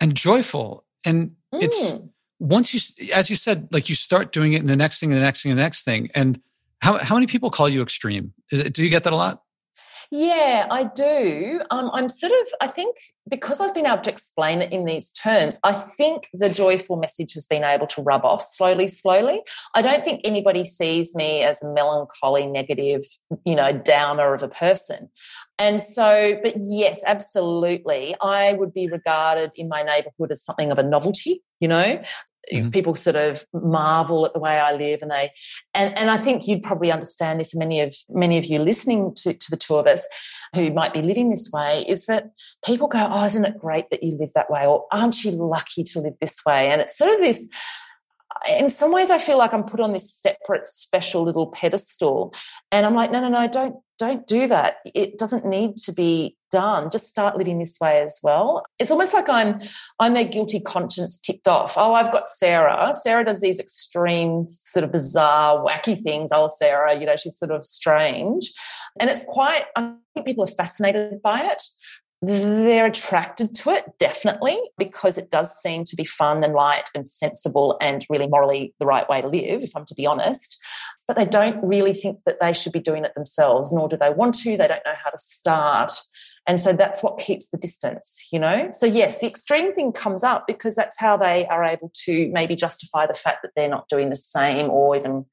And 0.00 0.14
joyful. 0.14 0.84
And 1.04 1.32
mm. 1.54 1.62
it's 1.62 1.94
once 2.38 2.74
you, 2.74 3.10
as 3.12 3.30
you 3.30 3.36
said, 3.36 3.68
like 3.72 3.88
you 3.88 3.94
start 3.94 4.32
doing 4.32 4.52
it 4.52 4.60
in 4.60 4.66
the 4.66 4.76
next 4.76 5.00
thing, 5.00 5.10
and 5.10 5.18
the 5.18 5.24
next 5.24 5.42
thing, 5.42 5.52
and 5.52 5.58
the 5.58 5.62
next 5.62 5.82
thing. 5.82 6.10
And 6.14 6.40
how, 6.80 6.98
how 6.98 7.14
many 7.14 7.26
people 7.26 7.50
call 7.50 7.68
you 7.68 7.82
extreme? 7.82 8.32
It, 8.50 8.72
do 8.72 8.84
you 8.84 8.90
get 8.90 9.04
that 9.04 9.12
a 9.12 9.16
lot? 9.16 9.42
Yeah, 10.10 10.66
I 10.70 10.84
do. 10.84 11.60
Um, 11.70 11.90
I'm 11.92 12.08
sort 12.08 12.32
of, 12.32 12.48
I 12.62 12.66
think, 12.66 12.96
because 13.28 13.60
I've 13.60 13.74
been 13.74 13.84
able 13.84 13.98
to 13.98 14.10
explain 14.10 14.62
it 14.62 14.72
in 14.72 14.86
these 14.86 15.10
terms, 15.12 15.60
I 15.62 15.72
think 15.72 16.28
the 16.32 16.48
joyful 16.48 16.96
message 16.96 17.34
has 17.34 17.46
been 17.46 17.62
able 17.62 17.86
to 17.88 18.00
rub 18.00 18.24
off 18.24 18.42
slowly, 18.42 18.88
slowly. 18.88 19.42
I 19.74 19.82
don't 19.82 20.02
think 20.02 20.22
anybody 20.24 20.64
sees 20.64 21.14
me 21.14 21.42
as 21.42 21.62
a 21.62 21.70
melancholy, 21.70 22.46
negative, 22.46 23.02
you 23.44 23.54
know, 23.54 23.70
downer 23.70 24.32
of 24.32 24.42
a 24.42 24.48
person. 24.48 25.10
And 25.58 25.78
so, 25.78 26.38
but 26.42 26.54
yes, 26.56 27.02
absolutely. 27.04 28.14
I 28.22 28.54
would 28.54 28.72
be 28.72 28.86
regarded 28.86 29.50
in 29.56 29.68
my 29.68 29.82
neighborhood 29.82 30.32
as 30.32 30.42
something 30.42 30.72
of 30.72 30.78
a 30.78 30.82
novelty, 30.82 31.42
you 31.60 31.68
know, 31.68 32.00
Mm-hmm. 32.52 32.70
People 32.70 32.94
sort 32.94 33.16
of 33.16 33.44
marvel 33.52 34.26
at 34.26 34.32
the 34.32 34.38
way 34.38 34.58
I 34.58 34.74
live, 34.74 35.02
and 35.02 35.10
they, 35.10 35.32
and 35.74 35.96
and 35.96 36.10
I 36.10 36.16
think 36.16 36.46
you'd 36.46 36.62
probably 36.62 36.90
understand 36.90 37.40
this. 37.40 37.54
Many 37.54 37.80
of 37.80 37.94
many 38.08 38.38
of 38.38 38.44
you 38.44 38.58
listening 38.58 39.14
to 39.22 39.34
to 39.34 39.50
the 39.50 39.56
two 39.56 39.76
of 39.76 39.86
us, 39.86 40.06
who 40.54 40.72
might 40.72 40.92
be 40.92 41.02
living 41.02 41.30
this 41.30 41.50
way, 41.52 41.84
is 41.88 42.06
that 42.06 42.30
people 42.64 42.88
go, 42.88 43.06
"Oh, 43.10 43.24
isn't 43.24 43.44
it 43.44 43.58
great 43.58 43.90
that 43.90 44.02
you 44.02 44.16
live 44.16 44.32
that 44.34 44.50
way?" 44.50 44.66
or 44.66 44.86
"Aren't 44.92 45.24
you 45.24 45.32
lucky 45.32 45.84
to 45.84 46.00
live 46.00 46.14
this 46.20 46.40
way?" 46.46 46.70
And 46.70 46.80
it's 46.80 46.96
sort 46.96 47.14
of 47.14 47.20
this 47.20 47.48
in 48.48 48.68
some 48.68 48.92
ways 48.92 49.10
I 49.10 49.18
feel 49.18 49.38
like 49.38 49.52
I'm 49.52 49.64
put 49.64 49.80
on 49.80 49.92
this 49.92 50.12
separate 50.14 50.68
special 50.68 51.24
little 51.24 51.48
pedestal 51.48 52.34
and 52.70 52.86
I'm 52.86 52.94
like 52.94 53.10
no 53.10 53.20
no 53.20 53.28
no 53.28 53.48
don't 53.48 53.76
don't 53.98 54.26
do 54.26 54.46
that. 54.46 54.76
It 54.94 55.18
doesn't 55.18 55.44
need 55.44 55.76
to 55.78 55.92
be 55.92 56.36
done. 56.50 56.90
Just 56.90 57.08
start 57.08 57.36
living 57.36 57.58
this 57.58 57.78
way 57.80 58.00
as 58.00 58.20
well. 58.22 58.64
It's 58.78 58.90
almost 58.90 59.12
like 59.12 59.28
I'm 59.28 59.60
I'm 59.98 60.14
their 60.14 60.24
guilty 60.24 60.60
conscience 60.60 61.18
ticked 61.18 61.48
off. 61.48 61.74
Oh 61.76 61.94
I've 61.94 62.12
got 62.12 62.28
Sarah. 62.28 62.94
Sarah 63.02 63.24
does 63.24 63.40
these 63.40 63.58
extreme 63.58 64.46
sort 64.48 64.84
of 64.84 64.92
bizarre 64.92 65.64
wacky 65.64 66.00
things. 66.00 66.30
Oh 66.32 66.48
Sarah 66.48 66.98
you 66.98 67.06
know 67.06 67.16
she's 67.16 67.38
sort 67.38 67.50
of 67.50 67.64
strange. 67.64 68.52
And 69.00 69.10
it's 69.10 69.24
quite 69.24 69.64
I 69.76 69.94
think 70.14 70.26
people 70.26 70.44
are 70.44 70.48
fascinated 70.48 71.20
by 71.20 71.42
it 71.42 71.62
they're 72.20 72.86
attracted 72.86 73.54
to 73.56 73.70
it, 73.70 73.84
definitely, 73.98 74.58
because 74.76 75.18
it 75.18 75.30
does 75.30 75.56
seem 75.60 75.84
to 75.84 75.96
be 75.96 76.04
fun 76.04 76.42
and 76.42 76.52
light 76.52 76.90
and 76.94 77.06
sensible 77.06 77.76
and 77.80 78.04
really 78.10 78.26
morally 78.26 78.74
the 78.80 78.86
right 78.86 79.08
way 79.08 79.20
to 79.20 79.28
live, 79.28 79.62
if 79.62 79.76
I'm 79.76 79.86
to 79.86 79.94
be 79.94 80.06
honest. 80.06 80.58
But 81.06 81.16
they 81.16 81.26
don't 81.26 81.62
really 81.62 81.94
think 81.94 82.18
that 82.26 82.38
they 82.40 82.52
should 82.52 82.72
be 82.72 82.80
doing 82.80 83.04
it 83.04 83.14
themselves, 83.14 83.72
nor 83.72 83.88
do 83.88 83.96
they 83.96 84.10
want 84.10 84.34
to. 84.40 84.56
They 84.56 84.68
don't 84.68 84.84
know 84.84 84.94
how 85.02 85.10
to 85.10 85.18
start. 85.18 85.92
And 86.48 86.58
so 86.58 86.72
that's 86.72 87.02
what 87.02 87.18
keeps 87.18 87.50
the 87.50 87.58
distance, 87.58 88.26
you 88.32 88.38
know? 88.38 88.70
So, 88.72 88.86
yes, 88.86 89.20
the 89.20 89.26
extreme 89.26 89.74
thing 89.74 89.92
comes 89.92 90.24
up 90.24 90.46
because 90.46 90.74
that's 90.74 90.98
how 90.98 91.16
they 91.16 91.46
are 91.46 91.62
able 91.62 91.92
to 92.06 92.30
maybe 92.32 92.56
justify 92.56 93.06
the 93.06 93.14
fact 93.14 93.42
that 93.42 93.50
they're 93.54 93.68
not 93.68 93.88
doing 93.88 94.08
the 94.08 94.16
same 94.16 94.70
or 94.70 94.96
even 94.96 95.26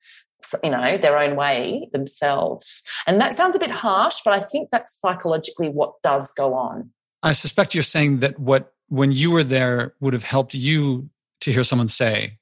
you 0.63 0.69
know 0.69 0.97
their 0.97 1.17
own 1.17 1.35
way 1.35 1.89
themselves 1.93 2.83
and 3.07 3.19
that 3.19 3.35
sounds 3.35 3.55
a 3.55 3.59
bit 3.59 3.71
harsh 3.71 4.19
but 4.23 4.33
i 4.33 4.39
think 4.39 4.69
that's 4.69 4.93
psychologically 4.99 5.69
what 5.69 6.01
does 6.03 6.31
go 6.31 6.53
on 6.53 6.89
i 7.23 7.31
suspect 7.31 7.73
you're 7.73 7.83
saying 7.83 8.19
that 8.19 8.39
what 8.39 8.73
when 8.89 9.11
you 9.11 9.31
were 9.31 9.43
there 9.43 9.93
would 9.99 10.13
have 10.13 10.23
helped 10.23 10.53
you 10.53 11.09
to 11.41 11.51
hear 11.51 11.63
someone 11.63 11.87
say 11.87 12.37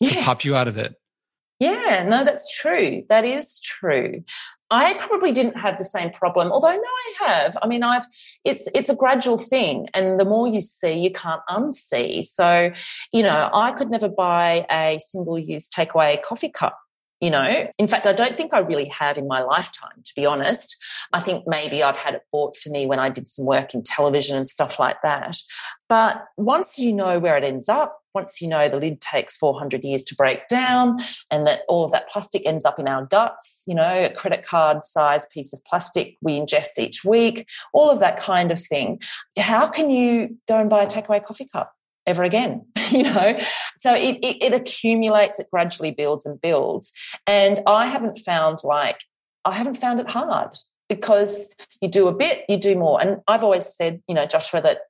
yes. 0.00 0.18
to 0.18 0.22
pop 0.22 0.44
you 0.44 0.56
out 0.56 0.68
of 0.68 0.76
it. 0.76 0.94
Yeah, 1.60 2.04
no, 2.06 2.24
that's 2.24 2.52
true. 2.54 3.04
That 3.08 3.24
is 3.24 3.60
true. 3.60 4.24
I 4.70 4.94
probably 4.94 5.30
didn't 5.30 5.56
have 5.56 5.78
the 5.78 5.84
same 5.84 6.10
problem, 6.10 6.50
although 6.50 6.74
no, 6.74 6.82
I 6.82 7.14
have. 7.26 7.56
I 7.62 7.68
mean, 7.68 7.82
I've 7.84 8.06
it's 8.44 8.66
it's 8.74 8.88
a 8.88 8.96
gradual 8.96 9.38
thing, 9.38 9.88
and 9.94 10.18
the 10.18 10.24
more 10.24 10.48
you 10.48 10.60
see, 10.60 10.98
you 10.98 11.12
can't 11.12 11.42
unsee. 11.48 12.24
So, 12.24 12.72
you 13.12 13.22
know, 13.22 13.50
I 13.52 13.72
could 13.72 13.88
never 13.88 14.08
buy 14.08 14.66
a 14.70 14.98
single 15.00 15.38
use 15.38 15.68
takeaway 15.68 16.20
coffee 16.22 16.48
cup 16.48 16.78
you 17.20 17.30
know? 17.30 17.70
In 17.78 17.88
fact 17.88 18.06
i 18.06 18.12
don't 18.12 18.36
think 18.36 18.52
i 18.52 18.58
really 18.58 18.86
have 18.86 19.18
in 19.18 19.26
my 19.26 19.42
lifetime 19.42 20.02
to 20.04 20.12
be 20.14 20.26
honest. 20.26 20.76
I 21.12 21.20
think 21.20 21.44
maybe 21.46 21.82
i've 21.82 21.96
had 21.96 22.14
it 22.14 22.22
bought 22.32 22.56
for 22.56 22.70
me 22.70 22.86
when 22.86 22.98
i 22.98 23.08
did 23.08 23.28
some 23.28 23.46
work 23.46 23.74
in 23.74 23.82
television 23.82 24.36
and 24.36 24.48
stuff 24.48 24.78
like 24.78 25.02
that. 25.02 25.36
But 25.88 26.24
once 26.36 26.78
you 26.78 26.92
know 26.92 27.18
where 27.18 27.36
it 27.36 27.44
ends 27.44 27.68
up 27.68 28.00
once 28.14 28.40
you 28.40 28.48
know 28.48 28.68
the 28.68 28.78
lid 28.78 29.00
takes 29.00 29.36
400 29.36 29.84
years 29.84 30.04
to 30.04 30.14
break 30.14 30.46
down 30.48 31.00
and 31.30 31.46
that 31.46 31.62
all 31.68 31.84
of 31.84 31.90
that 31.90 32.08
plastic 32.08 32.42
ends 32.46 32.64
up 32.64 32.78
in 32.78 32.88
our 32.88 33.04
guts 33.04 33.64
you 33.66 33.74
know 33.74 34.04
a 34.04 34.10
credit 34.10 34.46
card 34.46 34.84
size 34.84 35.26
piece 35.26 35.52
of 35.52 35.62
plastic 35.64 36.16
we 36.22 36.38
ingest 36.38 36.78
each 36.78 37.04
week 37.04 37.48
all 37.72 37.90
of 37.90 37.98
that 37.98 38.16
kind 38.16 38.50
of 38.50 38.60
thing 38.60 39.00
how 39.36 39.66
can 39.66 39.90
you 39.90 40.38
go 40.48 40.58
and 40.58 40.70
buy 40.70 40.84
a 40.84 40.86
takeaway 40.86 41.22
coffee 41.22 41.48
cup 41.52 41.74
ever 42.06 42.22
again 42.22 42.64
you 42.90 43.02
know? 43.04 43.38
So 43.78 43.94
it, 43.94 44.18
it, 44.22 44.42
it, 44.42 44.52
accumulates 44.52 45.38
it 45.38 45.48
gradually 45.50 45.90
builds 45.90 46.26
and 46.26 46.40
builds. 46.40 46.92
And 47.26 47.60
i 47.66 47.86
haven't 47.86 48.18
found 48.18 48.58
like 48.64 49.00
i 49.44 49.52
haven't 49.52 49.76
found 49.76 50.00
it 50.00 50.10
hard 50.10 50.58
because 50.88 51.50
you 51.80 51.88
do 51.88 52.08
a 52.08 52.14
bit 52.14 52.44
you 52.48 52.56
do 52.56 52.76
more. 52.76 53.00
And 53.00 53.20
i've 53.28 53.44
always 53.44 53.66
said 53.66 54.02
you 54.08 54.14
know 54.14 54.26
joshua 54.26 54.60
that 54.62 54.80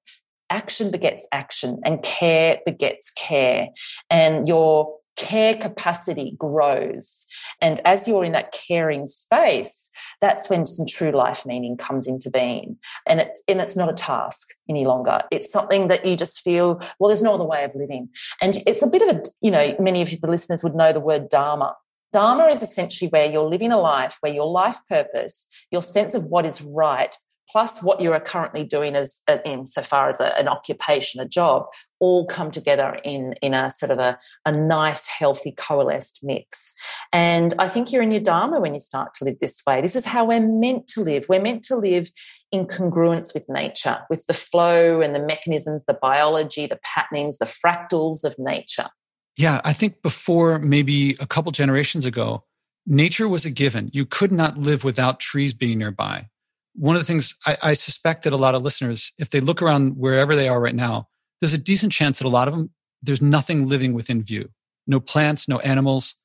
action 0.51 0.91
begets 0.91 1.27
action 1.33 1.81
and 1.85 2.03
care 2.03 2.61
begets 2.65 3.11
care. 3.17 3.69
And 4.11 4.47
your 4.47 4.97
care 5.17 5.55
capacity 5.55 6.35
grows. 6.39 7.27
And 7.61 7.81
as 7.85 8.09
you're 8.09 8.25
in 8.25 8.33
that 8.33 8.53
caring 8.53 9.07
space, 9.07 9.91
that's 10.21 10.51
when 10.51 10.67
some 10.67 10.87
true 10.87 11.11
life 11.13 11.47
meaning 11.47 11.77
comes 11.77 12.07
into 12.07 12.31
being. 12.31 12.79
And 13.07 13.21
it's, 13.21 13.43
and 13.49 13.61
it's 13.61 13.77
not 13.77 13.91
a 13.91 13.95
task 13.95 14.55
any 14.69 14.85
longer. 14.85 15.23
It's 15.31 15.51
something 15.51 15.89
that 15.89 16.05
you 16.05 16.17
just 16.17 16.41
feel, 16.41 16.81
well, 16.99 17.09
there's 17.09 17.23
no 17.23 17.35
other 17.35 17.45
way 17.45 17.65
of 17.65 17.75
living. 17.75 18.09
And 18.41 18.63
it's 18.67 18.83
a 18.83 18.87
bit 18.87 19.03
of 19.03 19.17
a, 19.17 19.23
you 19.41 19.51
know, 19.51 19.75
many 19.79 20.03
of 20.03 20.11
the 20.21 20.31
listeners 20.31 20.63
would 20.63 20.75
know 20.75 20.93
the 20.93 21.01
word 21.01 21.29
Dharma. 21.29 21.77
Dharma 22.13 22.47
is 22.47 22.63
essentially 22.63 23.09
where 23.09 23.27
you're 23.27 23.49
living 23.49 23.73
a 23.73 23.79
life 23.79 24.19
where 24.21 24.33
your 24.33 24.47
life 24.47 24.79
purpose, 24.89 25.49
your 25.73 25.83
sense 25.83 26.15
of 26.15 26.27
what 26.27 26.47
is 26.47 26.63
right, 26.63 27.17
plus 27.51 27.83
what 27.83 28.01
you 28.01 28.13
are 28.13 28.21
currently 28.21 28.65
doing 28.65 28.97
as 28.97 29.23
uh, 29.29 29.39
in 29.45 29.67
so 29.67 29.83
far 29.83 30.09
as 30.09 30.21
a, 30.21 30.37
an 30.39 30.49
occupation, 30.49 31.21
a 31.21 31.29
job, 31.29 31.67
all 32.01 32.27
come 32.27 32.51
together 32.51 32.99
in 33.05 33.35
in 33.43 33.55
a 33.55 33.71
sort 33.71 33.91
of 33.91 33.99
a, 33.99 34.19
a 34.45 34.53
nice, 34.53 35.07
healthy, 35.07 35.53
coalesced 35.53 36.21
mix. 36.23 36.73
And 37.13 37.55
I 37.59 37.69
think 37.69 37.93
you're 37.93 38.03
in 38.03 38.11
your 38.11 38.21
dharma 38.21 38.61
when 38.61 38.75
you 38.75 38.81
start 38.81 39.15
to 39.15 39.25
live 39.25 39.39
this 39.41 39.61
way. 39.67 39.81
This 39.81 39.97
is 39.97 40.05
how 40.05 40.25
we're 40.25 40.47
meant 40.47 40.87
to 40.89 41.01
live. 41.01 41.27
We're 41.29 41.41
meant 41.43 41.63
to 41.65 41.77
live 41.77 42.11
in 42.51 42.67
congruence 42.67 43.35
with 43.35 43.47
nature, 43.49 44.01
with 44.09 44.27
the 44.27 44.35
flow 44.35 45.01
and 45.01 45.15
the 45.15 45.25
mechanisms, 45.25 45.83
the 45.87 45.99
biology, 46.01 46.67
the 46.67 46.79
patternings, 46.83 47.39
the 47.39 47.47
fractals 47.47 48.25
of 48.25 48.37
nature. 48.39 48.89
Yeah, 49.37 49.61
I 49.65 49.73
think 49.73 50.03
before 50.03 50.61
maybe 50.61 51.17
a 51.19 51.27
couple 51.27 51.51
generations 51.51 52.07
ago, 52.07 52.45
nature 52.87 53.29
was 53.29 53.45
a 53.45 53.51
given. 53.51 53.91
You 53.93 54.07
could 54.07 54.31
not 54.31 54.59
live 54.59 54.85
without 54.85 55.19
trees 55.19 55.55
being 55.55 55.79
nearby 55.79 56.29
one 56.75 56.97
of 56.97 57.01
the 57.01 57.07
things 57.07 57.37
I, 57.47 57.57
I, 57.63 57.75
suspect 57.75 58.25
that 58.25 58.33
a 58.33 58.37
lot 58.37 58.55
of 58.55 58.63
listeners, 58.63 59.13
if 59.19 59.31
they 59.31 59.41
look 59.41 59.63
around 59.63 59.97
wherever 59.97 60.35
they 60.35 60.49
are 60.49 60.61
right 60.61 60.75
now, 60.75 61.09
there's 61.41 61.55
a 61.55 61.59
decent 61.59 61.93
chance 61.93 62.19
that 62.19 62.27
a 62.27 62.29
lot 62.29 62.49
of 62.49 62.55
them, 62.55 62.71
there's 63.03 63.23
nothing 63.23 63.69
living 63.69 63.93
within 63.93 64.23
view. 64.23 64.51
No 64.87 65.01
plants, 65.01 65.49
no 65.49 65.61
animals. 65.61 66.17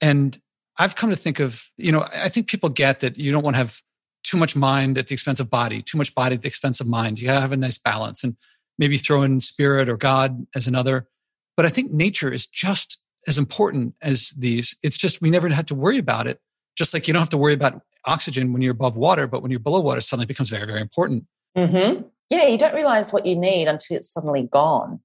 And 0.00 0.38
I've 0.76 0.96
come 0.96 1.10
to 1.10 1.16
think 1.16 1.40
of, 1.40 1.66
you 1.76 1.92
know, 1.92 2.06
I 2.12 2.28
think 2.28 2.48
people 2.48 2.68
get 2.68 3.00
that 3.00 3.18
you 3.18 3.32
don't 3.32 3.44
want 3.44 3.54
to 3.54 3.58
have 3.58 3.80
too 4.22 4.36
much 4.36 4.56
mind 4.56 4.98
at 4.98 5.08
the 5.08 5.14
expense 5.14 5.40
of 5.40 5.50
body, 5.50 5.82
too 5.82 5.98
much 5.98 6.14
body 6.14 6.34
at 6.34 6.42
the 6.42 6.48
expense 6.48 6.80
of 6.80 6.86
mind. 6.86 7.20
You 7.20 7.28
gotta 7.28 7.40
have 7.40 7.52
a 7.52 7.56
nice 7.56 7.78
balance 7.78 8.24
and 8.24 8.36
maybe 8.78 8.98
throw 8.98 9.22
in 9.22 9.40
spirit 9.40 9.88
or 9.88 9.96
God 9.96 10.46
as 10.54 10.66
another. 10.66 11.08
But 11.56 11.66
I 11.66 11.68
think 11.68 11.92
nature 11.92 12.32
is 12.32 12.46
just 12.46 12.98
as 13.26 13.38
important 13.38 13.94
as 14.00 14.30
these. 14.30 14.76
It's 14.82 14.96
just 14.96 15.20
we 15.20 15.30
never 15.30 15.48
had 15.48 15.68
to 15.68 15.74
worry 15.74 15.98
about 15.98 16.26
it. 16.26 16.40
Just 16.76 16.94
like 16.94 17.06
you 17.06 17.12
don't 17.12 17.20
have 17.20 17.28
to 17.30 17.38
worry 17.38 17.52
about 17.52 17.82
oxygen 18.04 18.52
when 18.52 18.62
you're 18.62 18.72
above 18.72 18.96
water, 18.96 19.26
but 19.26 19.42
when 19.42 19.50
you're 19.50 19.60
below 19.60 19.80
water, 19.80 20.00
suddenly 20.00 20.26
becomes 20.26 20.50
very, 20.50 20.66
very 20.66 20.80
important. 20.80 21.24
Mm-hmm. 21.56 22.02
Yeah, 22.30 22.46
you 22.46 22.58
don't 22.58 22.74
realize 22.74 23.12
what 23.12 23.26
you 23.26 23.36
need 23.36 23.68
until 23.68 23.96
it's 23.96 24.12
suddenly 24.12 24.42
gone. 24.42 25.00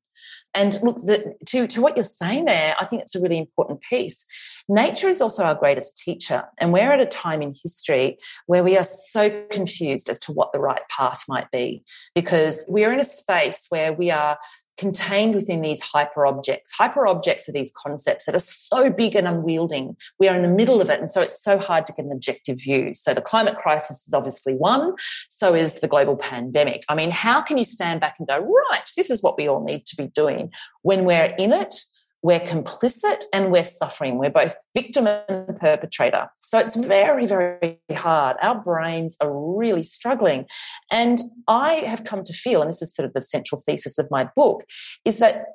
And 0.53 0.79
look, 0.81 0.97
the, 0.97 1.35
to, 1.47 1.67
to 1.67 1.81
what 1.81 1.97
you're 1.97 2.05
saying 2.05 2.45
there, 2.45 2.75
I 2.79 2.85
think 2.85 3.01
it's 3.01 3.13
a 3.13 3.19
really 3.19 3.37
important 3.37 3.81
piece. 3.81 4.25
Nature 4.69 5.09
is 5.09 5.21
also 5.21 5.43
our 5.43 5.53
greatest 5.53 5.97
teacher. 5.97 6.45
And 6.57 6.71
we're 6.71 6.93
at 6.93 7.01
a 7.01 7.05
time 7.05 7.41
in 7.41 7.53
history 7.61 8.17
where 8.45 8.63
we 8.63 8.77
are 8.77 8.85
so 8.85 9.43
confused 9.51 10.09
as 10.09 10.17
to 10.19 10.31
what 10.31 10.53
the 10.53 10.59
right 10.59 10.81
path 10.89 11.25
might 11.27 11.51
be 11.51 11.83
because 12.15 12.65
we're 12.69 12.93
in 12.93 12.99
a 12.99 13.05
space 13.05 13.65
where 13.67 13.91
we 13.91 14.11
are 14.11 14.37
contained 14.77 15.35
within 15.35 15.61
these 15.61 15.81
hyper 15.81 16.25
objects. 16.25 16.71
Hyper 16.71 17.07
objects 17.07 17.47
are 17.47 17.51
these 17.51 17.71
concepts 17.75 18.25
that 18.25 18.35
are 18.35 18.39
so 18.39 18.89
big 18.89 19.15
and 19.15 19.27
unwielding. 19.27 19.95
We 20.19 20.27
are 20.27 20.35
in 20.35 20.41
the 20.41 20.47
middle 20.47 20.81
of 20.81 20.89
it. 20.89 20.99
And 20.99 21.09
so 21.09 21.21
it's 21.21 21.41
so 21.41 21.57
hard 21.57 21.87
to 21.87 21.93
get 21.93 22.05
an 22.05 22.11
objective 22.11 22.61
view. 22.61 22.93
So 22.93 23.13
the 23.13 23.21
climate 23.21 23.57
crisis 23.57 24.07
is 24.07 24.13
obviously 24.13 24.53
one. 24.53 24.93
So 25.29 25.55
is 25.55 25.79
the 25.79 25.87
global 25.87 26.15
pandemic. 26.15 26.83
I 26.89 26.95
mean, 26.95 27.11
how 27.11 27.41
can 27.41 27.57
you 27.57 27.65
stand 27.65 28.01
back 28.01 28.15
and 28.19 28.27
go, 28.27 28.39
right, 28.39 28.89
this 28.97 29.09
is 29.09 29.23
what 29.23 29.37
we 29.37 29.47
all 29.47 29.63
need 29.63 29.85
to 29.87 29.95
be 29.95 30.07
doing 30.07 30.51
when 30.81 31.05
we're 31.05 31.33
in 31.37 31.53
it? 31.53 31.75
We're 32.25 32.39
complicit 32.39 33.21
and 33.31 33.51
we're 33.51 33.63
suffering. 33.63 34.17
We're 34.17 34.31
both 34.31 34.55
victim 34.73 35.05
and 35.05 35.59
perpetrator. 35.59 36.27
So 36.41 36.57
it's 36.57 36.75
very, 36.75 37.27
very 37.27 37.79
hard. 37.91 38.37
Our 38.41 38.59
brains 38.63 39.15
are 39.21 39.31
really 39.31 39.83
struggling. 39.83 40.47
And 40.91 41.21
I 41.47 41.73
have 41.73 42.03
come 42.03 42.23
to 42.23 42.33
feel, 42.33 42.63
and 42.63 42.69
this 42.69 42.81
is 42.81 42.95
sort 42.95 43.05
of 43.05 43.13
the 43.13 43.21
central 43.21 43.61
thesis 43.63 43.99
of 43.99 44.07
my 44.09 44.27
book, 44.35 44.63
is 45.05 45.19
that 45.19 45.45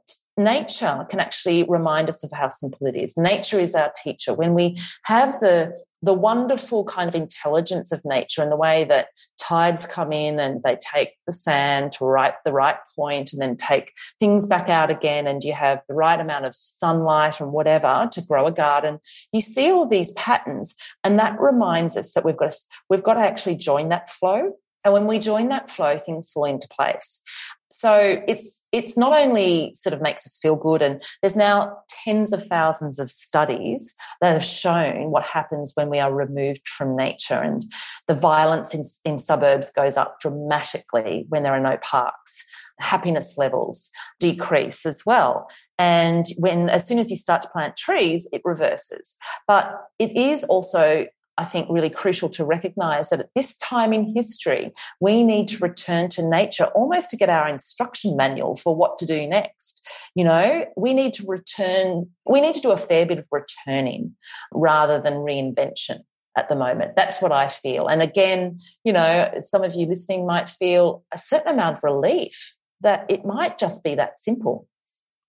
nature 0.44 1.06
can 1.08 1.20
actually 1.20 1.64
remind 1.64 2.08
us 2.08 2.24
of 2.24 2.32
how 2.32 2.48
simple 2.48 2.86
it 2.86 2.96
is. 2.96 3.16
Nature 3.16 3.60
is 3.60 3.74
our 3.74 3.92
teacher. 4.02 4.34
When 4.34 4.54
we 4.54 4.80
have 5.04 5.38
the 5.40 5.72
the 6.02 6.14
wonderful 6.14 6.84
kind 6.84 7.08
of 7.08 7.14
intelligence 7.14 7.92
of 7.92 8.02
nature 8.04 8.42
and 8.42 8.50
the 8.50 8.56
way 8.56 8.84
that 8.84 9.08
tides 9.38 9.86
come 9.86 10.12
in 10.12 10.38
and 10.38 10.62
they 10.62 10.78
take 10.80 11.10
the 11.26 11.32
sand 11.32 11.92
to 11.92 12.04
right 12.04 12.34
the 12.44 12.52
right 12.52 12.78
point 12.96 13.32
and 13.32 13.42
then 13.42 13.56
take 13.56 13.92
things 14.18 14.46
back 14.46 14.70
out 14.70 14.90
again 14.90 15.26
and 15.26 15.44
you 15.44 15.52
have 15.52 15.82
the 15.88 15.94
right 15.94 16.18
amount 16.18 16.46
of 16.46 16.54
sunlight 16.54 17.38
and 17.38 17.52
whatever 17.52 18.08
to 18.10 18.22
grow 18.22 18.46
a 18.46 18.52
garden 18.52 18.98
you 19.32 19.42
see 19.42 19.70
all 19.70 19.86
these 19.86 20.12
patterns 20.12 20.74
and 21.04 21.18
that 21.18 21.38
reminds 21.38 21.98
us 21.98 22.12
that 22.12 22.24
we've 22.24 22.36
got 22.36 22.50
to, 22.50 22.58
we've 22.88 23.02
got 23.02 23.14
to 23.14 23.20
actually 23.20 23.54
join 23.54 23.90
that 23.90 24.08
flow 24.08 24.54
and 24.84 24.94
when 24.94 25.06
we 25.06 25.18
join 25.18 25.48
that 25.48 25.70
flow, 25.70 25.98
things 25.98 26.30
fall 26.30 26.46
into 26.46 26.68
place. 26.68 27.22
So 27.70 28.22
it's 28.26 28.64
it's 28.72 28.98
not 28.98 29.12
only 29.12 29.72
sort 29.74 29.94
of 29.94 30.02
makes 30.02 30.26
us 30.26 30.38
feel 30.40 30.56
good, 30.56 30.82
and 30.82 31.02
there's 31.22 31.36
now 31.36 31.78
tens 31.88 32.32
of 32.32 32.44
thousands 32.46 32.98
of 32.98 33.10
studies 33.10 33.94
that 34.20 34.32
have 34.32 34.44
shown 34.44 35.10
what 35.10 35.24
happens 35.24 35.72
when 35.74 35.88
we 35.88 36.00
are 36.00 36.12
removed 36.12 36.68
from 36.68 36.96
nature, 36.96 37.40
and 37.40 37.64
the 38.08 38.14
violence 38.14 38.74
in, 38.74 38.82
in 39.04 39.18
suburbs 39.18 39.70
goes 39.72 39.96
up 39.96 40.20
dramatically 40.20 41.26
when 41.28 41.42
there 41.42 41.54
are 41.54 41.60
no 41.60 41.76
parks. 41.78 42.44
Happiness 42.80 43.36
levels 43.36 43.90
decrease 44.18 44.86
as 44.86 45.04
well. 45.04 45.48
And 45.78 46.24
when, 46.38 46.70
as 46.70 46.86
soon 46.86 46.98
as 46.98 47.10
you 47.10 47.16
start 47.16 47.42
to 47.42 47.48
plant 47.48 47.76
trees, 47.76 48.26
it 48.32 48.40
reverses. 48.42 49.16
But 49.46 49.70
it 49.98 50.16
is 50.16 50.44
also 50.44 51.06
I 51.40 51.44
think, 51.44 51.68
really 51.70 51.88
crucial 51.88 52.28
to 52.30 52.44
recognize 52.44 53.08
that 53.08 53.20
at 53.20 53.30
this 53.34 53.56
time 53.56 53.94
in 53.94 54.14
history, 54.14 54.74
we 55.00 55.24
need 55.24 55.48
to 55.48 55.58
return 55.58 56.10
to 56.10 56.28
nature 56.28 56.66
almost 56.66 57.08
to 57.10 57.16
get 57.16 57.30
our 57.30 57.48
instruction 57.48 58.14
manual 58.14 58.56
for 58.56 58.76
what 58.76 58.98
to 58.98 59.06
do 59.06 59.26
next. 59.26 59.82
You 60.14 60.24
know, 60.24 60.66
we 60.76 60.92
need 60.92 61.14
to 61.14 61.24
return, 61.26 62.10
we 62.26 62.42
need 62.42 62.54
to 62.56 62.60
do 62.60 62.72
a 62.72 62.76
fair 62.76 63.06
bit 63.06 63.18
of 63.18 63.24
returning 63.32 64.16
rather 64.52 65.00
than 65.00 65.14
reinvention 65.14 66.00
at 66.36 66.50
the 66.50 66.56
moment. 66.56 66.94
That's 66.94 67.22
what 67.22 67.32
I 67.32 67.48
feel. 67.48 67.88
And 67.88 68.02
again, 68.02 68.58
you 68.84 68.92
know, 68.92 69.30
some 69.40 69.64
of 69.64 69.74
you 69.74 69.86
listening 69.86 70.26
might 70.26 70.50
feel 70.50 71.04
a 71.10 71.16
certain 71.16 71.54
amount 71.54 71.78
of 71.78 71.84
relief 71.84 72.54
that 72.82 73.06
it 73.08 73.24
might 73.24 73.58
just 73.58 73.82
be 73.82 73.94
that 73.94 74.20
simple. 74.20 74.68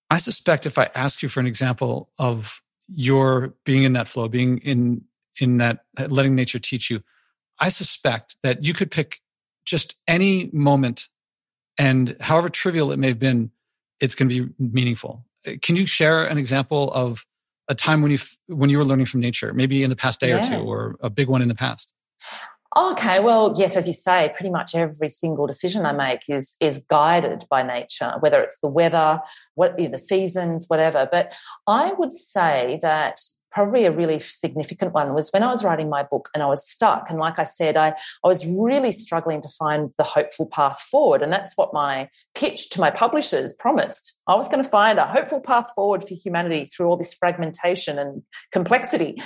I 0.10 0.18
suspect 0.18 0.65
if 0.65 0.77
I 0.77 0.89
ask 0.94 1.24
you 1.24 1.30
for 1.30 1.39
an 1.39 1.48
example 1.48 2.10
of 2.18 2.62
your 2.94 3.53
being 3.63 3.84
in 3.84 3.94
that 3.94 4.10
flow, 4.10 4.27
being 4.27 4.58
in 4.58 5.06
in 5.40 5.58
that 5.58 5.86
letting 6.10 6.36
nature 6.36 6.60
teach 6.60 6.90
you. 6.90 7.02
I 7.60 7.70
suspect 7.70 8.38
that 8.44 8.66
you 8.66 8.74
could 8.74 8.92
pick 8.92 9.22
just 9.66 9.96
any 10.08 10.50
moment 10.52 11.08
and 11.78 12.16
however 12.20 12.50
trivial 12.50 12.92
it 12.92 13.00
may 13.00 13.08
have 13.08 13.20
been, 13.20 13.52
it's 14.00 14.16
going 14.16 14.30
to 14.30 14.48
be 14.48 14.54
meaningful. 14.60 15.26
Uh, 15.48 15.54
can 15.62 15.76
you 15.76 15.86
share 15.86 16.26
an 16.26 16.38
example 16.38 16.92
of 16.94 17.26
a 17.68 17.76
time 17.76 18.02
when 18.02 18.12
you 18.12 18.20
when 18.48 18.70
you 18.70 18.78
were 18.78 18.86
learning 18.86 19.06
from 19.06 19.22
nature, 19.22 19.54
maybe 19.54 19.84
in 19.84 19.90
the 19.90 19.96
past 19.96 20.20
day 20.20 20.30
yeah. 20.30 20.40
or 20.40 20.44
two, 20.44 20.70
or 20.70 20.96
a 21.02 21.10
big 21.10 21.28
one 21.28 21.42
in 21.42 21.48
the 21.48 21.56
past? 21.56 21.94
Okay, 22.78 23.20
well, 23.20 23.54
yes, 23.58 23.76
as 23.76 23.86
you 23.88 23.94
say, 23.94 24.32
pretty 24.36 24.50
much 24.50 24.76
every 24.76 25.10
single 25.10 25.46
decision 25.46 25.86
I 25.86 25.92
make 25.92 26.22
is 26.30 26.56
is 26.60 26.86
guided 26.90 27.46
by 27.50 27.64
nature, 27.64 28.14
whether 28.20 28.42
it's 28.42 28.60
the 28.60 28.70
weather, 28.70 29.22
what 29.56 29.78
the 29.78 29.98
seasons, 29.98 30.66
whatever. 30.68 31.08
But 31.12 31.34
I 31.68 31.94
would 31.94 32.14
say 32.14 32.80
that 32.82 33.20
probably 33.51 33.86
a 33.86 33.91
really 33.91 34.20
significant 34.20 34.93
one 34.93 35.13
was 35.13 35.29
when 35.31 35.43
I 35.43 35.51
was 35.51 35.63
writing 35.63 35.89
my 35.89 36.03
book 36.03 36.29
and 36.34 36.41
I 36.41 36.48
was 36.48 36.67
stuck. 36.67 37.10
And 37.10 37.20
like 37.20 37.38
I 37.38 37.43
said, 37.43 37.77
I, 37.77 37.89
I 38.24 38.27
was 38.27 38.46
really 38.46 38.91
struggling 38.91 39.41
to 39.41 39.50
find 39.50 39.91
the 39.98 40.03
hopeful 40.03 40.46
path 40.46 40.79
forward. 40.79 41.22
And 41.22 41.31
that's 41.31 41.58
what 41.58 41.74
my 41.74 42.10
pitch 42.34 42.70
to 42.72 42.79
my 42.79 42.89
publishers 42.89 43.53
promised. 43.53 44.20
I 44.27 44.36
was 44.36 44.48
going 44.48 44.63
to 44.63 44.70
find 44.70 45.00
a 45.00 45.08
hopeful 45.08 45.41
path 45.41 45.70
forward 45.75 46.08
for 46.08 46.15
humanity 46.15 46.65
through 46.65 46.88
all 46.88 46.98
this 46.98 47.13
fragmentation 47.13 48.00
and 48.00 48.24
complexity. 48.51 49.22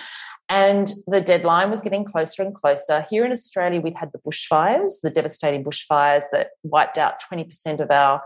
And 0.48 0.92
the 1.08 1.22
deadline 1.22 1.72
was 1.72 1.82
getting 1.82 2.06
closer 2.06 2.44
and 2.44 2.54
closer. 2.54 3.06
Here 3.10 3.26
in 3.26 3.32
Australia, 3.32 3.82
we'd 3.82 3.98
had 3.98 4.12
the 4.12 4.20
bushfires, 4.20 4.94
the 5.02 5.10
devastating 5.10 5.64
bushfires 5.64 6.24
that 6.32 6.52
wiped 6.64 6.98
out 6.98 7.16
20% 7.32 7.80
of 7.80 7.90
our 7.90 8.22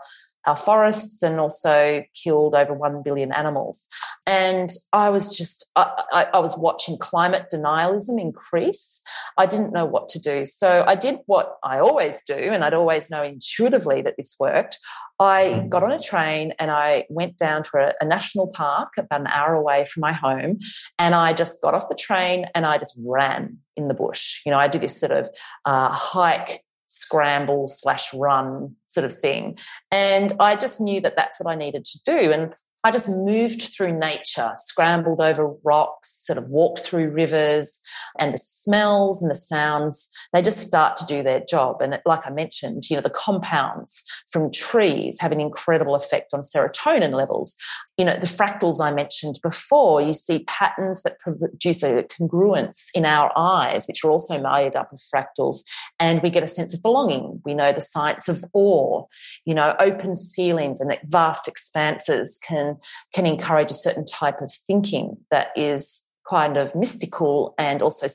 our 0.50 0.58
forests 0.58 1.22
and 1.22 1.39
also 1.39 2.03
killed 2.15 2.56
over 2.56 2.74
1 2.74 3.03
billion 3.03 3.32
animals. 3.32 3.88
And 4.25 4.72
I 4.91 5.10
was 5.12 5.36
just, 5.36 5.70
I, 5.75 6.03
I, 6.12 6.24
I, 6.34 6.39
was 6.39 6.58
watching 6.58 6.98
climate 6.98 7.46
denialism 7.53 8.20
increase. 8.20 9.03
I 9.38 9.46
didn't 9.46 9.74
know 9.74 9.86
what 9.86 10.10
to 10.10 10.20
do. 10.20 10.48
So 10.48 10.84
I 10.88 10.96
did 10.96 11.20
what 11.27 11.58
I 11.63 11.79
always 11.79 12.24
do, 12.24 12.34
and 12.34 12.63
I'd 12.63 12.74
always 12.74 13.12
know 13.12 13.22
intuitively 13.22 14.01
that 14.01 14.15
this 14.18 14.36
worked. 14.39 14.79
I 15.20 15.65
got 15.70 15.84
on 15.84 15.91
a 15.91 16.00
train 16.00 16.53
and 16.60 16.72
I 16.72 17.06
went 17.10 17.38
down 17.38 17.63
to 17.63 17.77
a, 17.77 17.94
a 18.01 18.06
national 18.06 18.48
park 18.48 18.94
about 18.98 19.22
an 19.22 19.27
hour 19.27 19.53
away 19.53 19.86
from 19.86 20.01
my 20.01 20.13
home. 20.13 20.60
And 20.98 21.13
I 21.13 21.34
just 21.34 21.62
got 21.62 21.74
off 21.74 21.89
the 21.89 21.96
train 21.96 22.46
and 22.56 22.65
I 22.65 22.77
just 22.77 22.98
ran 23.03 23.58
in 23.75 23.89
the 23.89 23.94
bush. 23.94 24.41
You 24.46 24.51
know, 24.51 24.58
I 24.58 24.70
do 24.70 24.79
this 24.79 24.98
sort 25.00 25.12
of 25.12 25.29
uh, 25.65 25.89
hike 25.89 26.63
scramble 27.01 27.68
slash 27.68 28.13
run 28.13 28.75
sort 28.88 29.06
of 29.06 29.18
thing. 29.18 29.58
And 29.91 30.34
I 30.39 30.56
just 30.56 30.82
knew 30.82 31.01
that 31.01 31.15
that's 31.15 31.39
what 31.39 31.51
I 31.51 31.56
needed 31.56 31.86
to 31.86 32.00
do. 32.06 32.32
And 32.32 32.53
I 32.84 32.91
just 32.91 33.10
moved 33.10 33.74
through 33.75 34.00
nature, 34.00 34.53
scrambled 34.56 35.20
over 35.20 35.53
rocks, 35.63 36.24
sort 36.25 36.38
of 36.38 36.48
walked 36.48 36.79
through 36.79 37.10
rivers, 37.10 37.82
and 38.18 38.34
the 38.34 38.38
smells 38.38 39.22
and 39.22 39.29
the 39.29 39.36
sounds, 39.36 40.10
they 40.32 40.41
just 40.41 40.60
start 40.60 40.96
to 40.98 41.06
do 41.06 41.22
their 41.22 41.41
job. 41.41 41.82
And 41.82 42.00
like 42.06 42.25
I 42.25 42.29
mentioned, 42.29 42.89
you 42.89 42.96
know, 42.96 43.01
the 43.01 43.10
compounds 43.10 44.06
from 44.32 44.50
trees 44.51 45.20
have 45.20 45.34
an 45.34 45.41
incredible 45.41 45.94
effect 45.94 46.34
on 46.34 46.39
serotonin 46.41 47.13
levels. 47.13 47.58
You 48.00 48.06
know, 48.06 48.15
the 48.15 48.27
fractals 48.27 48.79
I 48.79 48.94
mentioned 48.94 49.39
before, 49.44 50.01
you 50.01 50.13
see 50.13 50.46
patterns 50.46 51.03
that 51.03 51.20
produce 51.20 51.84
a 51.84 52.03
congruence 52.03 52.86
in 52.94 53.03
our 53.03 53.29
eyes, 53.38 53.88
which 53.88 54.06
are 54.06 54.10
also 54.10 54.41
made 54.41 54.77
up 54.77 54.94
of 54.94 55.01
fractals, 55.13 55.63
and 56.00 56.22
we 56.24 56.29
get 56.29 56.41
a 56.41 56.48
sense 56.48 56.74
of 56.74 56.82
belonging. 56.82 57.41
We 57.44 57.53
know 57.53 57.74
the 57.74 57.82
science 57.82 58.29
of 58.29 58.46
awe, 58.53 59.06
you 59.44 59.53
know, 59.53 59.75
open 59.79 60.15
ceilings 60.15 60.79
and 60.79 60.98
vast 61.03 61.46
expanses 61.46 62.39
can 62.41 62.77
can 63.13 63.25
encourage 63.25 63.70
a 63.70 63.75
certain 63.75 64.06
type 64.06 64.39
of 64.39 64.50
thinking 64.65 65.18
that 65.29 65.48
is 65.58 66.03
kind 66.28 66.58
of 66.58 66.76
mystical 66.76 67.54
and 67.58 67.82
also 67.82 68.08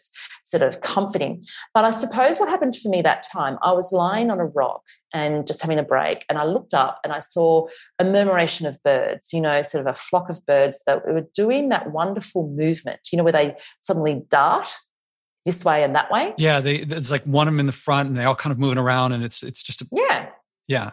sort 0.44 0.62
of 0.62 0.80
comforting. 0.80 1.44
But 1.73 1.84
I 1.84 1.90
suppose 1.90 2.38
what 2.38 2.49
happened 2.49 2.76
for 2.76 2.88
me 2.88 3.02
that 3.02 3.25
time, 3.32 3.58
I 3.62 3.73
was 3.73 3.92
lying 3.92 4.30
on 4.30 4.40
a 4.40 4.46
rock 4.46 4.82
and 5.12 5.46
just 5.46 5.62
having 5.62 5.78
a 5.78 5.84
break, 5.84 6.25
and 6.28 6.38
I 6.38 6.44
looked 6.44 6.75
up 6.75 7.00
and 7.04 7.12
I 7.12 7.20
saw 7.20 7.68
a 7.99 8.04
murmuration 8.04 8.66
of 8.66 8.82
birds, 8.82 9.32
you 9.32 9.40
know, 9.40 9.62
sort 9.62 9.87
of 9.87 9.92
a 9.92 9.96
flock 9.96 10.28
of 10.28 10.44
birds 10.46 10.82
that 10.87 11.06
were 11.06 11.26
doing 11.34 11.68
that 11.68 11.92
wonderful 11.92 12.49
movement, 12.49 13.00
you 13.12 13.16
know, 13.16 13.25
where 13.25 13.32
they 13.32 13.56
suddenly 13.80 14.25
dart 14.28 14.75
this 15.44 15.64
way 15.64 15.84
and 15.84 15.94
that 15.94 16.11
way. 16.11 16.34
Yeah, 16.38 16.61
they, 16.61 16.76
it's 16.76 17.11
like 17.11 17.25
one 17.25 17.46
of 17.46 17.54
them 17.54 17.61
in 17.61 17.66
the 17.66 17.73
front, 17.73 18.08
and 18.08 18.16
they 18.16 18.25
all 18.25 18.34
kind 18.34 18.52
of 18.52 18.58
moving 18.58 18.78
around, 18.78 19.12
and 19.12 19.23
it's 19.23 19.42
it's 19.42 19.62
just 19.62 19.82
a, 19.82 19.87
yeah, 19.92 20.30
yeah. 20.66 20.92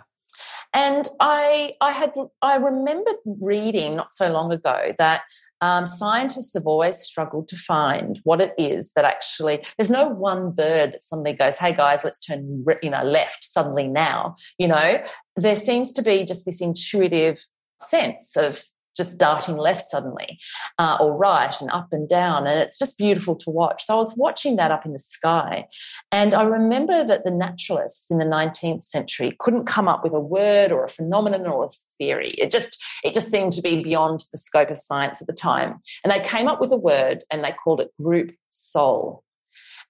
And 0.73 1.07
I, 1.19 1.73
I 1.81 1.91
had, 1.91 2.13
I 2.41 2.55
remembered 2.55 3.17
reading 3.25 3.95
not 3.95 4.13
so 4.13 4.31
long 4.31 4.51
ago 4.51 4.93
that 4.97 5.23
um, 5.59 5.85
scientists 5.85 6.55
have 6.55 6.65
always 6.65 6.97
struggled 6.97 7.47
to 7.49 7.55
find 7.55 8.19
what 8.23 8.41
it 8.41 8.53
is 8.57 8.93
that 8.95 9.05
actually 9.05 9.63
there's 9.77 9.91
no 9.91 10.07
one 10.07 10.49
bird 10.51 10.93
that 10.93 11.03
suddenly 11.03 11.33
goes 11.33 11.59
hey 11.59 11.71
guys 11.71 12.03
let's 12.03 12.19
turn 12.19 12.65
you 12.81 12.89
know 12.89 13.03
left 13.03 13.43
suddenly 13.43 13.87
now 13.87 14.35
you 14.57 14.67
know? 14.67 15.03
There 15.35 15.55
seems 15.55 15.93
to 15.93 16.01
be 16.01 16.23
just 16.23 16.45
this 16.45 16.61
intuitive 16.61 17.45
sense 17.81 18.35
of 18.37 18.63
just 18.95 19.17
darting 19.17 19.57
left 19.57 19.89
suddenly 19.89 20.39
uh, 20.77 20.97
or 20.99 21.15
right 21.15 21.59
and 21.61 21.69
up 21.71 21.89
and 21.91 22.07
down. 22.07 22.47
And 22.47 22.59
it's 22.59 22.77
just 22.77 22.97
beautiful 22.97 23.35
to 23.37 23.49
watch. 23.49 23.85
So 23.85 23.93
I 23.93 23.97
was 23.97 24.15
watching 24.15 24.55
that 24.57 24.71
up 24.71 24.85
in 24.85 24.93
the 24.93 24.99
sky. 24.99 25.67
And 26.11 26.33
I 26.33 26.43
remember 26.43 27.03
that 27.03 27.23
the 27.23 27.31
naturalists 27.31 28.11
in 28.11 28.17
the 28.17 28.25
19th 28.25 28.83
century 28.83 29.35
couldn't 29.39 29.65
come 29.65 29.87
up 29.87 30.03
with 30.03 30.13
a 30.13 30.19
word 30.19 30.71
or 30.71 30.83
a 30.83 30.89
phenomenon 30.89 31.45
or 31.47 31.65
a 31.65 31.69
theory. 31.97 32.31
It 32.37 32.51
just, 32.51 32.81
it 33.03 33.13
just 33.13 33.29
seemed 33.29 33.53
to 33.53 33.61
be 33.61 33.81
beyond 33.81 34.25
the 34.31 34.37
scope 34.37 34.69
of 34.69 34.77
science 34.77 35.21
at 35.21 35.27
the 35.27 35.33
time. 35.33 35.81
And 36.03 36.11
they 36.11 36.19
came 36.19 36.47
up 36.47 36.59
with 36.59 36.71
a 36.71 36.77
word 36.77 37.23
and 37.31 37.43
they 37.43 37.53
called 37.63 37.81
it 37.81 37.91
group 38.01 38.31
soul. 38.49 39.23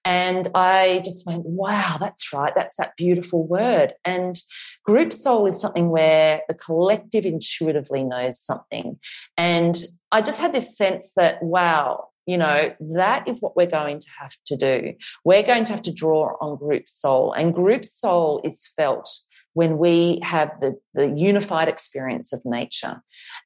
And 0.04 0.48
I 0.54 1.00
just 1.04 1.26
went, 1.26 1.44
wow, 1.44 1.96
that's 2.00 2.32
right. 2.32 2.52
That's 2.54 2.76
that 2.76 2.96
beautiful 2.96 3.46
word. 3.46 3.94
And 4.04 4.40
group 4.84 5.12
soul 5.12 5.46
is 5.46 5.60
something 5.60 5.90
where 5.90 6.42
the 6.48 6.54
collective 6.54 7.24
intuitively 7.24 8.02
knows 8.02 8.38
something. 8.38 8.98
And 9.36 9.76
I 10.10 10.22
just 10.22 10.40
had 10.40 10.52
this 10.52 10.76
sense 10.76 11.12
that, 11.16 11.42
wow, 11.42 12.08
you 12.26 12.36
know, 12.36 12.74
that 12.80 13.28
is 13.28 13.40
what 13.40 13.56
we're 13.56 13.66
going 13.66 14.00
to 14.00 14.08
have 14.20 14.34
to 14.46 14.56
do. 14.56 14.94
We're 15.24 15.42
going 15.42 15.64
to 15.66 15.72
have 15.72 15.82
to 15.82 15.92
draw 15.92 16.36
on 16.40 16.56
group 16.56 16.88
soul. 16.88 17.32
And 17.32 17.54
group 17.54 17.84
soul 17.84 18.40
is 18.44 18.72
felt 18.76 19.08
when 19.54 19.76
we 19.76 20.18
have 20.22 20.50
the, 20.60 20.78
the 20.94 21.08
unified 21.08 21.68
experience 21.68 22.32
of 22.32 22.40
nature. 22.44 23.02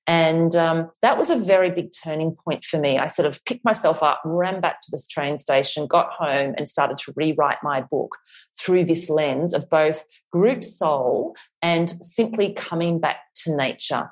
And 0.06 0.54
um, 0.54 0.90
that 1.02 1.18
was 1.18 1.30
a 1.30 1.36
very 1.38 1.70
big 1.70 1.90
turning 1.92 2.36
point 2.44 2.64
for 2.64 2.78
me. 2.78 2.98
I 2.98 3.08
sort 3.08 3.26
of 3.26 3.44
picked 3.44 3.64
myself 3.64 4.02
up, 4.02 4.22
ran 4.24 4.60
back 4.60 4.82
to 4.82 4.90
this 4.90 5.08
train 5.08 5.38
station, 5.38 5.86
got 5.86 6.10
home, 6.12 6.54
and 6.56 6.68
started 6.68 6.98
to 6.98 7.12
rewrite 7.16 7.58
my 7.62 7.80
book 7.80 8.16
through 8.58 8.84
this 8.84 9.10
lens 9.10 9.52
of 9.52 9.68
both 9.68 10.04
group 10.30 10.62
soul 10.62 11.34
and 11.60 11.90
simply 12.04 12.52
coming 12.52 13.00
back 13.00 13.18
to 13.42 13.56
nature. 13.56 14.10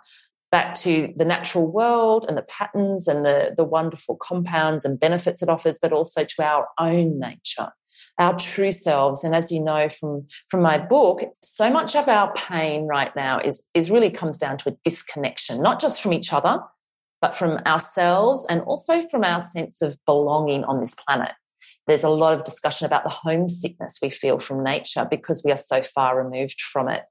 Back 0.50 0.74
to 0.76 1.12
the 1.16 1.24
natural 1.24 1.66
world 1.66 2.26
and 2.28 2.36
the 2.36 2.42
patterns 2.42 3.08
and 3.08 3.24
the, 3.24 3.54
the 3.56 3.64
wonderful 3.64 4.16
compounds 4.16 4.84
and 4.84 5.00
benefits 5.00 5.42
it 5.42 5.48
offers, 5.48 5.78
but 5.82 5.92
also 5.92 6.24
to 6.24 6.42
our 6.44 6.68
own 6.78 7.18
nature 7.18 7.72
our 8.18 8.36
true 8.36 8.72
selves. 8.72 9.24
And 9.24 9.34
as 9.34 9.50
you 9.50 9.62
know 9.62 9.88
from, 9.88 10.26
from 10.48 10.62
my 10.62 10.78
book, 10.78 11.22
so 11.42 11.70
much 11.70 11.96
of 11.96 12.08
our 12.08 12.32
pain 12.34 12.86
right 12.86 13.14
now 13.16 13.40
is, 13.40 13.64
is 13.74 13.90
really 13.90 14.10
comes 14.10 14.38
down 14.38 14.58
to 14.58 14.70
a 14.70 14.76
disconnection, 14.84 15.62
not 15.62 15.80
just 15.80 16.02
from 16.02 16.12
each 16.12 16.32
other, 16.32 16.60
but 17.20 17.36
from 17.36 17.58
ourselves 17.66 18.46
and 18.48 18.60
also 18.62 19.06
from 19.08 19.24
our 19.24 19.42
sense 19.42 19.82
of 19.82 19.96
belonging 20.06 20.64
on 20.64 20.80
this 20.80 20.94
planet. 20.94 21.32
There's 21.86 22.04
a 22.04 22.08
lot 22.08 22.36
of 22.36 22.44
discussion 22.44 22.86
about 22.86 23.04
the 23.04 23.10
homesickness 23.10 23.98
we 24.00 24.10
feel 24.10 24.38
from 24.38 24.62
nature 24.62 25.06
because 25.10 25.42
we 25.44 25.52
are 25.52 25.58
so 25.58 25.82
far 25.82 26.22
removed 26.22 26.60
from 26.60 26.88
it. 26.88 27.02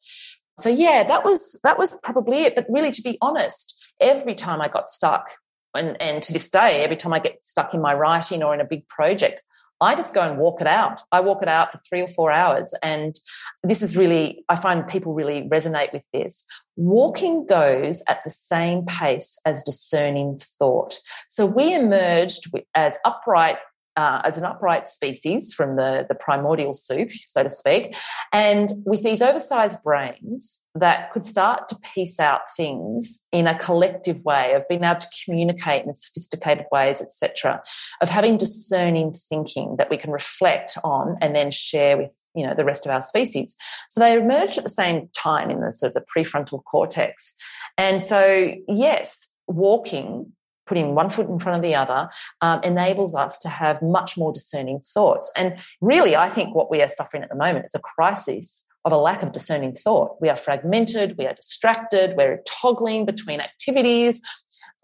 So 0.59 0.69
yeah, 0.69 1.03
that 1.03 1.23
was 1.23 1.59
that 1.63 1.79
was 1.79 1.97
probably 2.03 2.43
it. 2.43 2.55
But 2.55 2.65
really, 2.69 2.91
to 2.91 3.01
be 3.01 3.17
honest, 3.21 3.79
every 3.99 4.35
time 4.35 4.61
I 4.61 4.67
got 4.67 4.89
stuck, 4.89 5.31
and, 5.73 5.99
and 6.01 6.21
to 6.23 6.33
this 6.33 6.49
day, 6.49 6.83
every 6.83 6.95
time 6.95 7.13
I 7.13 7.19
get 7.19 7.45
stuck 7.45 7.73
in 7.73 7.81
my 7.81 7.93
writing 7.93 8.43
or 8.43 8.53
in 8.53 8.61
a 8.61 8.65
big 8.65 8.87
project, 8.87 9.41
I 9.83 9.95
just 9.95 10.13
go 10.13 10.21
and 10.21 10.37
walk 10.37 10.61
it 10.61 10.67
out. 10.67 11.01
I 11.11 11.19
walk 11.19 11.41
it 11.41 11.49
out 11.49 11.71
for 11.71 11.79
three 11.79 12.01
or 12.01 12.07
four 12.07 12.31
hours. 12.31 12.73
And 12.81 13.19
this 13.63 13.81
is 13.81 13.97
really, 13.97 14.45
I 14.49 14.55
find 14.55 14.87
people 14.87 15.13
really 15.13 15.47
resonate 15.49 15.91
with 15.93 16.03
this. 16.13 16.45
Walking 16.75 17.45
goes 17.45 18.01
at 18.07 18.23
the 18.23 18.29
same 18.29 18.85
pace 18.85 19.37
as 19.45 19.63
discerning 19.63 20.39
thought. 20.57 20.99
So 21.29 21.45
we 21.45 21.75
emerged 21.75 22.51
as 22.73 22.97
upright 23.05 23.57
uh, 23.95 24.21
as 24.23 24.37
an 24.37 24.45
upright 24.45 24.87
species 24.87 25.53
from 25.53 25.75
the, 25.75 26.05
the 26.07 26.15
primordial 26.15 26.73
soup, 26.73 27.09
so 27.27 27.43
to 27.43 27.49
speak, 27.49 27.95
and 28.31 28.71
with 28.85 29.03
these 29.03 29.21
oversized 29.21 29.83
brains 29.83 30.59
that 30.75 31.11
could 31.11 31.25
start 31.25 31.69
to 31.69 31.77
piece 31.93 32.19
out 32.19 32.41
things 32.57 33.25
in 33.31 33.45
a 33.45 33.57
collective 33.57 34.23
way, 34.23 34.53
of 34.53 34.67
being 34.67 34.83
able 34.83 34.99
to 34.99 35.07
communicate 35.23 35.85
in 35.85 35.93
sophisticated 35.93 36.65
ways, 36.71 37.01
etc., 37.01 37.61
of 38.01 38.09
having 38.09 38.37
discerning 38.37 39.13
thinking 39.29 39.75
that 39.77 39.89
we 39.89 39.97
can 39.97 40.11
reflect 40.11 40.77
on 40.83 41.15
and 41.21 41.35
then 41.35 41.51
share 41.51 41.97
with 41.97 42.11
you 42.35 42.45
know 42.45 42.55
the 42.55 42.65
rest 42.65 42.85
of 42.85 42.91
our 42.91 43.01
species. 43.01 43.55
So 43.89 43.99
they 43.99 44.15
emerged 44.15 44.57
at 44.57 44.63
the 44.63 44.69
same 44.69 45.09
time 45.15 45.51
in 45.51 45.61
the 45.61 45.71
sort 45.71 45.89
of 45.89 45.93
the 45.93 46.05
prefrontal 46.17 46.63
cortex, 46.63 47.35
and 47.77 48.03
so 48.03 48.53
yes, 48.67 49.27
walking 49.47 50.31
putting 50.65 50.95
one 50.95 51.09
foot 51.09 51.29
in 51.29 51.39
front 51.39 51.57
of 51.57 51.61
the 51.61 51.75
other 51.75 52.09
um, 52.41 52.61
enables 52.63 53.15
us 53.15 53.39
to 53.39 53.49
have 53.49 53.81
much 53.81 54.17
more 54.17 54.31
discerning 54.31 54.81
thoughts. 54.93 55.31
And 55.35 55.57
really, 55.81 56.15
I 56.15 56.29
think 56.29 56.55
what 56.55 56.71
we 56.71 56.81
are 56.81 56.87
suffering 56.87 57.23
at 57.23 57.29
the 57.29 57.35
moment 57.35 57.65
is 57.65 57.75
a 57.75 57.79
crisis 57.79 58.65
of 58.85 58.91
a 58.91 58.97
lack 58.97 59.23
of 59.23 59.31
discerning 59.31 59.75
thought. 59.75 60.17
We 60.19 60.29
are 60.29 60.35
fragmented, 60.35 61.17
we 61.17 61.25
are 61.25 61.33
distracted, 61.33 62.15
we're 62.17 62.41
toggling 62.45 63.05
between 63.05 63.39
activities 63.39 64.21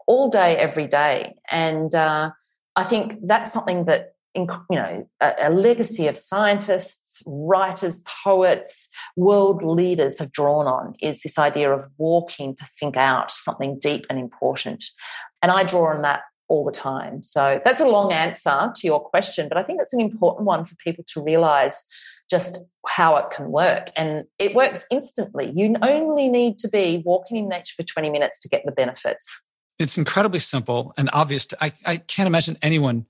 all 0.08 0.30
day, 0.30 0.56
every 0.58 0.88
day. 0.88 1.36
And 1.52 1.94
uh, 1.94 2.32
I 2.76 2.84
think 2.84 3.20
that's 3.24 3.52
something 3.52 3.86
that 3.86 4.14
you 4.70 4.76
know, 4.76 5.08
a, 5.22 5.34
a, 5.44 5.50
legacy 5.50 6.08
of 6.08 6.16
scientists, 6.16 7.22
writers, 7.26 8.04
poets, 8.24 8.90
world 9.16 9.64
leaders 9.64 10.20
have 10.20 10.32
drawn 10.32 10.68
on 10.68 10.96
is 11.02 11.22
this 11.22 11.38
idea 11.38 11.72
of 11.72 11.86
walking 11.98 12.56
to 12.56 12.66
think 12.80 12.98
out 12.98 13.32
something 13.32 13.80
deep 13.82 14.06
and 14.10 14.20
important. 14.20 14.84
And 15.42 15.52
I 15.52 15.64
draw 15.64 15.94
on 15.94 16.02
that 16.04 16.22
all 16.48 16.66
the 16.66 16.72
time. 16.72 17.24
So 17.24 17.62
that's 17.64 17.80
a 17.80 17.88
long 17.88 18.12
answer 18.12 18.72
to 18.76 18.88
your 18.88 19.00
question, 19.00 19.48
but 19.48 19.58
I 19.58 19.64
think 19.64 19.80
it's 19.82 19.94
an 19.94 20.02
important 20.02 20.46
one 20.46 20.66
for 20.66 20.76
people 20.76 21.04
to 21.14 21.24
realize 21.24 21.86
just 22.30 22.66
how 22.88 23.16
it 23.18 23.30
can 23.32 23.52
work. 23.52 23.92
And 23.96 24.26
it 24.38 24.54
works 24.54 24.86
instantly. 24.92 25.52
You 25.56 25.76
only 25.82 26.30
need 26.30 26.60
to 26.60 26.68
be 26.68 27.02
walking 27.06 27.38
in 27.38 27.50
nature 27.50 27.74
for 27.78 27.84
20 27.84 28.10
minutes 28.10 28.40
to 28.42 28.50
get 28.50 28.64
the 28.66 28.72
benefits. 28.72 29.44
It's 29.80 29.98
incredibly 29.98 30.40
simple 30.40 30.94
and 30.98 31.10
obvious. 31.14 31.46
To, 31.48 31.64
I, 31.64 31.72
I 31.86 31.98
can't 31.98 32.28
imagine 32.28 32.58
anyone, 32.62 33.06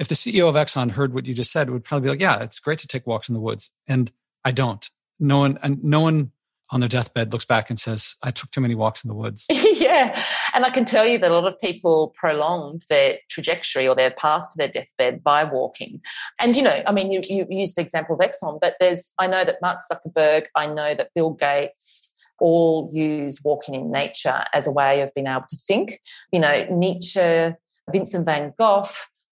if 0.00 0.08
the 0.08 0.14
CEO 0.14 0.48
of 0.48 0.54
Exxon 0.54 0.92
heard 0.92 1.12
what 1.12 1.26
you 1.26 1.34
just 1.34 1.52
said, 1.52 1.68
would 1.68 1.84
probably 1.84 2.06
be 2.06 2.10
like, 2.10 2.20
yeah, 2.22 2.42
it's 2.42 2.58
great 2.58 2.78
to 2.78 2.88
take 2.88 3.06
walks 3.06 3.28
in 3.28 3.34
the 3.34 3.40
woods. 3.40 3.70
And 3.86 4.10
I 4.44 4.50
don't. 4.50 4.88
No 5.20 5.40
one, 5.40 5.58
and 5.62 5.84
no 5.84 6.00
one 6.00 6.32
on 6.70 6.80
their 6.80 6.88
deathbed 6.88 7.32
looks 7.32 7.44
back 7.44 7.68
and 7.68 7.78
says, 7.78 8.16
I 8.22 8.30
took 8.30 8.50
too 8.50 8.62
many 8.62 8.74
walks 8.74 9.04
in 9.04 9.08
the 9.08 9.14
woods. 9.14 9.44
yeah. 9.50 10.24
And 10.54 10.64
I 10.64 10.70
can 10.70 10.86
tell 10.86 11.06
you 11.06 11.18
that 11.18 11.30
a 11.30 11.34
lot 11.34 11.46
of 11.46 11.60
people 11.60 12.14
prolonged 12.18 12.86
their 12.88 13.18
trajectory 13.28 13.86
or 13.86 13.94
their 13.94 14.12
path 14.12 14.48
to 14.50 14.56
their 14.56 14.68
deathbed 14.68 15.22
by 15.22 15.44
walking. 15.44 16.00
And, 16.40 16.56
you 16.56 16.62
know, 16.62 16.82
I 16.86 16.92
mean, 16.92 17.12
you, 17.12 17.20
you 17.28 17.46
use 17.50 17.74
the 17.74 17.82
example 17.82 18.14
of 18.14 18.20
Exxon, 18.20 18.58
but 18.58 18.76
there's, 18.80 19.10
I 19.18 19.26
know 19.26 19.44
that 19.44 19.60
Mark 19.60 19.80
Zuckerberg, 19.92 20.46
I 20.56 20.66
know 20.66 20.94
that 20.94 21.10
Bill 21.14 21.30
Gates, 21.30 22.06
all 22.38 22.88
use 22.90 23.44
walking 23.44 23.74
in 23.74 23.90
nature 23.90 24.44
as 24.54 24.66
a 24.66 24.72
way 24.72 25.02
of 25.02 25.12
being 25.14 25.26
able 25.26 25.44
to 25.50 25.58
think. 25.58 26.00
You 26.32 26.40
know, 26.40 26.66
Nietzsche, 26.70 27.54
Vincent 27.92 28.24
van 28.24 28.54
Gogh, 28.58 28.86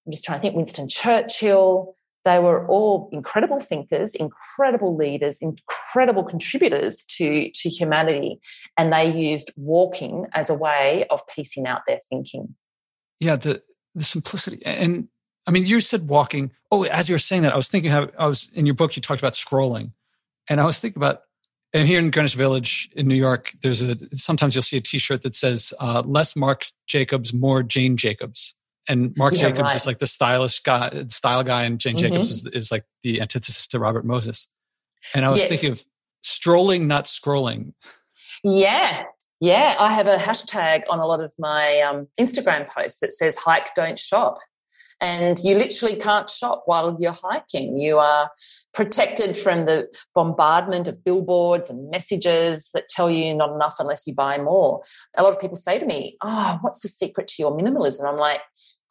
I'm 0.09 0.13
just 0.13 0.25
trying 0.25 0.39
to 0.39 0.43
think, 0.43 0.57
Winston 0.57 0.89
Churchill, 0.89 1.95
they 2.25 2.39
were 2.39 2.67
all 2.67 3.11
incredible 3.13 3.61
thinkers, 3.61 4.15
incredible 4.15 4.97
leaders, 4.97 5.43
incredible 5.43 6.25
contributors 6.25 7.05
to, 7.17 7.51
to 7.51 7.69
humanity. 7.69 8.41
And 8.79 8.91
they 8.91 9.15
used 9.15 9.53
walking 9.57 10.25
as 10.33 10.49
a 10.49 10.55
way 10.55 11.05
of 11.11 11.21
piecing 11.27 11.67
out 11.67 11.83
their 11.87 12.01
thinking. 12.09 12.55
Yeah, 13.21 13.37
the, 13.37 13.63
the 13.95 14.03
simplicity. 14.03 14.65
And 14.65 15.09
I 15.47 15.51
mean, 15.51 15.67
you 15.67 15.81
said 15.81 16.09
walking. 16.09 16.53
Oh, 16.71 16.85
as 16.85 17.11
you 17.11 17.15
were 17.15 17.19
saying 17.19 17.43
that, 17.43 17.53
I 17.53 17.57
was 17.57 17.69
thinking 17.69 17.91
how 17.91 18.09
I 18.19 18.27
was 18.27 18.49
in 18.55 18.65
your 18.65 18.75
book, 18.75 18.97
you 18.97 19.03
talked 19.03 19.21
about 19.21 19.35
scrolling. 19.35 19.93
And 20.49 20.59
I 20.59 20.65
was 20.65 20.79
thinking 20.79 21.01
about, 21.03 21.21
and 21.75 21.87
here 21.87 21.99
in 21.99 22.11
Greenwich 22.11 22.35
Village 22.35 22.89
in 22.97 23.09
New 23.09 23.15
York, 23.15 23.53
there's 23.61 23.83
a, 23.83 23.95
sometimes 24.15 24.55
you'll 24.55 24.63
see 24.63 24.79
a 24.79 24.81
t 24.81 24.97
shirt 24.97 25.21
that 25.21 25.37
says, 25.37 25.75
uh, 25.81 26.03
less 26.07 26.35
Marc 26.35 26.65
Jacobs, 26.87 27.35
more 27.35 27.63
Jane 27.63 27.99
Jacobs 27.99 28.55
and 28.89 29.13
Marc 29.17 29.35
yeah, 29.35 29.43
Jacobs 29.43 29.69
right. 29.69 29.77
is 29.77 29.87
like 29.87 29.99
the 29.99 30.07
stylish 30.07 30.61
guy, 30.61 31.07
style 31.09 31.45
guy, 31.45 31.65
and 31.65 31.79
Jane 31.79 31.97
mm-hmm. 31.97 32.07
Jacobs 32.07 32.31
is, 32.31 32.47
is 32.47 32.73
like 32.73 32.85
the 33.03 33.21
antithesis 33.21 33.67
to 33.69 33.79
Robert 33.79 34.05
Moses. 34.05 34.49
And 35.15 35.25
I 35.25 35.29
was 35.29 35.41
yes. 35.41 35.49
thinking 35.49 35.73
of 35.73 35.85
strolling, 36.23 36.87
not 36.87 37.05
scrolling. 37.05 37.73
Yeah, 38.43 39.05
yeah. 39.41 39.77
I 39.79 39.93
have 39.93 40.07
a 40.07 40.17
hashtag 40.17 40.83
on 40.91 40.99
a 40.99 41.07
lot 41.07 41.21
of 41.21 41.33
my 41.39 41.81
um, 41.81 42.09
Instagram 42.19 42.69
posts 42.69 43.01
that 43.01 43.13
says 43.13 43.37
"hike, 43.37 43.75
don't 43.75 43.99
shop." 43.99 44.39
And 45.01 45.39
you 45.45 45.55
literally 45.55 45.95
can't 45.95 46.29
shop 46.29 46.63
while 46.67 46.97
you're 46.99 47.13
hiking. 47.13 47.79
You 47.79 47.99
are 47.99 48.31
protected 48.75 49.39
from 49.39 49.67
the 49.67 49.89
bombardment 50.15 50.89
of 50.89 51.05
billboards 51.05 51.71
and 51.71 51.89
messages 51.89 52.71
that 52.75 52.89
tell 52.89 53.09
you 53.09 53.33
not 53.35 53.53
enough 53.53 53.77
unless 53.79 54.07
you 54.09 54.15
buy 54.15 54.39
more. 54.39 54.83
A 55.17 55.23
lot 55.23 55.33
of 55.33 55.41
people 55.41 55.57
say 55.57 55.79
to 55.79 55.87
me, 55.87 56.17
Oh, 56.23 56.59
what's 56.63 56.81
the 56.81 56.89
secret 56.89 57.29
to 57.29 57.43
your 57.43 57.57
minimalism? 57.57 58.09
I'm 58.09 58.19
like, 58.19 58.41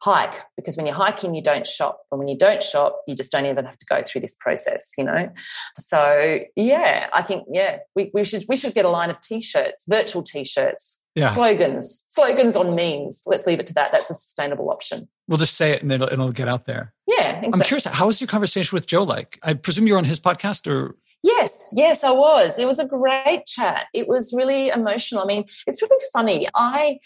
hike 0.00 0.44
because 0.56 0.76
when 0.76 0.86
you're 0.86 0.94
hiking 0.94 1.34
you 1.34 1.42
don't 1.42 1.66
shop 1.66 2.02
and 2.12 2.18
when 2.18 2.28
you 2.28 2.38
don't 2.38 2.62
shop 2.62 3.00
you 3.08 3.14
just 3.16 3.32
don't 3.32 3.46
even 3.46 3.64
have 3.64 3.76
to 3.78 3.86
go 3.86 4.00
through 4.02 4.20
this 4.20 4.34
process 4.34 4.92
you 4.96 5.02
know 5.02 5.28
so 5.76 6.38
yeah 6.54 7.08
i 7.12 7.20
think 7.20 7.44
yeah 7.50 7.78
we, 7.96 8.10
we 8.14 8.22
should 8.22 8.44
we 8.48 8.56
should 8.56 8.74
get 8.74 8.84
a 8.84 8.88
line 8.88 9.10
of 9.10 9.20
t-shirts 9.20 9.84
virtual 9.88 10.22
t-shirts 10.22 11.00
yeah. 11.16 11.34
slogans 11.34 12.04
slogans 12.08 12.54
on 12.54 12.76
memes 12.76 13.22
let's 13.26 13.46
leave 13.46 13.58
it 13.58 13.66
to 13.66 13.74
that 13.74 13.90
that's 13.90 14.08
a 14.08 14.14
sustainable 14.14 14.70
option 14.70 15.08
we'll 15.26 15.38
just 15.38 15.54
say 15.54 15.72
it 15.72 15.82
and 15.82 15.90
it'll, 15.90 16.08
it'll 16.08 16.30
get 16.30 16.46
out 16.46 16.64
there 16.64 16.94
yeah 17.08 17.30
exactly. 17.30 17.50
i'm 17.52 17.60
curious 17.60 17.84
how 17.84 18.06
was 18.06 18.20
your 18.20 18.28
conversation 18.28 18.76
with 18.76 18.86
joe 18.86 19.02
like 19.02 19.38
i 19.42 19.52
presume 19.52 19.86
you're 19.86 19.98
on 19.98 20.04
his 20.04 20.20
podcast 20.20 20.70
or 20.70 20.96
Yes, 21.24 21.72
yes, 21.72 22.04
I 22.04 22.12
was. 22.12 22.60
It 22.60 22.68
was 22.68 22.78
a 22.78 22.86
great 22.86 23.44
chat. 23.44 23.86
It 23.92 24.06
was 24.06 24.32
really 24.32 24.68
emotional. 24.68 25.20
I 25.20 25.26
mean, 25.26 25.44
it's 25.66 25.82
really 25.82 26.04
funny. 26.12 26.46
I 26.54 27.00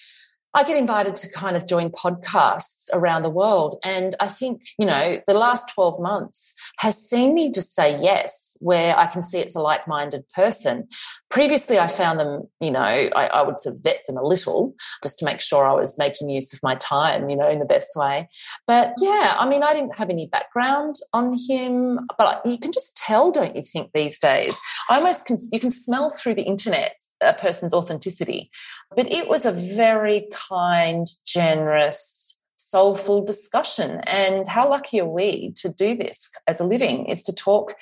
I 0.54 0.64
get 0.64 0.76
invited 0.76 1.16
to 1.16 1.30
kind 1.30 1.56
of 1.56 1.66
join 1.66 1.90
podcasts 1.90 2.88
around 2.92 3.22
the 3.22 3.30
world. 3.30 3.78
And 3.82 4.14
I 4.20 4.28
think, 4.28 4.62
you 4.78 4.84
know, 4.84 5.20
the 5.26 5.34
last 5.34 5.72
12 5.72 6.00
months 6.00 6.54
has 6.78 6.96
seen 7.08 7.34
me 7.34 7.50
just 7.50 7.74
say 7.74 7.98
yes, 8.02 8.58
where 8.60 8.96
I 8.98 9.06
can 9.06 9.22
see 9.22 9.38
it's 9.38 9.56
a 9.56 9.60
like 9.60 9.88
minded 9.88 10.28
person. 10.34 10.88
Previously, 11.32 11.78
I 11.78 11.88
found 11.88 12.20
them, 12.20 12.42
you 12.60 12.70
know, 12.70 12.82
I, 12.82 13.08
I, 13.08 13.40
would 13.40 13.56
sort 13.56 13.76
of 13.76 13.80
vet 13.80 14.02
them 14.06 14.18
a 14.18 14.22
little 14.22 14.74
just 15.02 15.18
to 15.18 15.24
make 15.24 15.40
sure 15.40 15.64
I 15.64 15.72
was 15.72 15.96
making 15.96 16.28
use 16.28 16.52
of 16.52 16.60
my 16.62 16.74
time, 16.74 17.30
you 17.30 17.36
know, 17.36 17.48
in 17.48 17.58
the 17.58 17.64
best 17.64 17.96
way. 17.96 18.28
But 18.66 18.92
yeah, 18.98 19.34
I 19.38 19.48
mean, 19.48 19.62
I 19.62 19.72
didn't 19.72 19.96
have 19.96 20.10
any 20.10 20.26
background 20.26 20.96
on 21.14 21.38
him, 21.48 22.00
but 22.18 22.44
you 22.44 22.58
can 22.58 22.70
just 22.70 22.98
tell, 22.98 23.30
don't 23.30 23.56
you 23.56 23.62
think, 23.62 23.92
these 23.94 24.18
days? 24.18 24.60
I 24.90 24.96
almost 24.96 25.24
can, 25.24 25.38
you 25.50 25.58
can 25.58 25.70
smell 25.70 26.10
through 26.10 26.34
the 26.34 26.42
internet 26.42 26.96
a 27.22 27.32
person's 27.32 27.72
authenticity. 27.72 28.50
But 28.94 29.10
it 29.10 29.26
was 29.26 29.46
a 29.46 29.52
very 29.52 30.26
kind, 30.50 31.06
generous, 31.24 32.38
soulful 32.72 33.24
discussion. 33.24 34.00
And 34.06 34.46
how 34.46 34.68
lucky 34.68 35.00
are 35.00 35.08
we 35.08 35.52
to 35.56 35.70
do 35.70 35.96
this 35.96 36.28
as 36.46 36.60
a 36.60 36.64
living 36.64 37.06
is 37.06 37.22
to 37.22 37.32
talk 37.32 37.74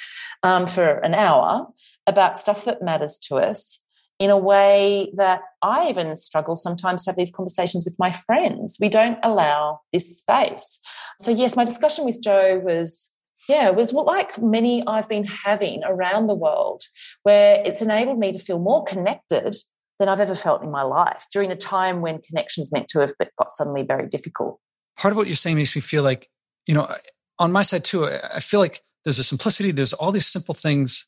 um, 0.44 0.68
for 0.68 0.98
an 0.98 1.14
hour 1.14 1.66
about 2.10 2.38
stuff 2.38 2.64
that 2.66 2.82
matters 2.82 3.18
to 3.28 3.36
us 3.36 3.80
in 4.18 4.28
a 4.28 4.36
way 4.36 5.10
that 5.16 5.40
I 5.62 5.88
even 5.88 6.16
struggle 6.18 6.54
sometimes 6.54 7.04
to 7.04 7.10
have 7.10 7.16
these 7.16 7.32
conversations 7.32 7.86
with 7.86 7.96
my 7.98 8.12
friends. 8.12 8.76
We 8.78 8.90
don't 8.90 9.18
allow 9.22 9.80
this 9.94 10.20
space. 10.20 10.78
So, 11.20 11.30
yes, 11.30 11.56
my 11.56 11.64
discussion 11.64 12.04
with 12.04 12.22
Joe 12.22 12.60
was 12.62 13.10
yeah, 13.48 13.70
was 13.70 13.92
like 13.92 14.40
many 14.40 14.86
I've 14.86 15.08
been 15.08 15.24
having 15.24 15.82
around 15.84 16.26
the 16.26 16.34
world, 16.34 16.82
where 17.22 17.62
it's 17.64 17.80
enabled 17.80 18.18
me 18.18 18.32
to 18.32 18.38
feel 18.38 18.58
more 18.58 18.84
connected 18.84 19.56
than 19.98 20.08
I've 20.08 20.20
ever 20.20 20.34
felt 20.34 20.62
in 20.62 20.70
my 20.70 20.82
life 20.82 21.26
during 21.32 21.50
a 21.50 21.56
time 21.56 22.00
when 22.00 22.20
connections 22.20 22.70
meant 22.70 22.88
to 22.88 23.00
have 23.00 23.12
but 23.18 23.30
got 23.38 23.50
suddenly 23.50 23.82
very 23.82 24.08
difficult. 24.08 24.58
Part 24.96 25.12
of 25.12 25.16
what 25.16 25.26
you're 25.26 25.36
saying 25.36 25.56
makes 25.56 25.74
me 25.74 25.80
feel 25.80 26.02
like, 26.02 26.28
you 26.66 26.74
know, 26.74 26.94
on 27.38 27.52
my 27.52 27.62
side 27.62 27.84
too, 27.84 28.06
I 28.06 28.40
feel 28.40 28.60
like 28.60 28.80
there's 29.04 29.18
a 29.18 29.24
simplicity, 29.24 29.70
there's 29.70 29.92
all 29.94 30.12
these 30.12 30.26
simple 30.26 30.54
things 30.54 31.06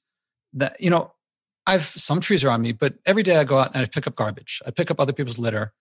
that, 0.55 0.77
you 0.81 0.91
know, 0.91 1.12
I've 1.67 1.87
some 1.87 2.21
trees 2.21 2.45
around 2.45 2.62
me, 2.62 2.73
but 2.73 2.95
every 3.07 3.23
day 3.23 3.37
I 3.37 3.45
go 3.45 3.59
out 3.59 3.73
and 3.75 3.83
I 3.83 3.87
pick 3.87 4.07
up 4.07 4.17
garbage. 4.17 4.61
I 4.67 4.71
pick 4.71 4.91
up 4.91 5.01
other 5.01 5.12
people's 5.12 5.38
litter. 5.38 5.73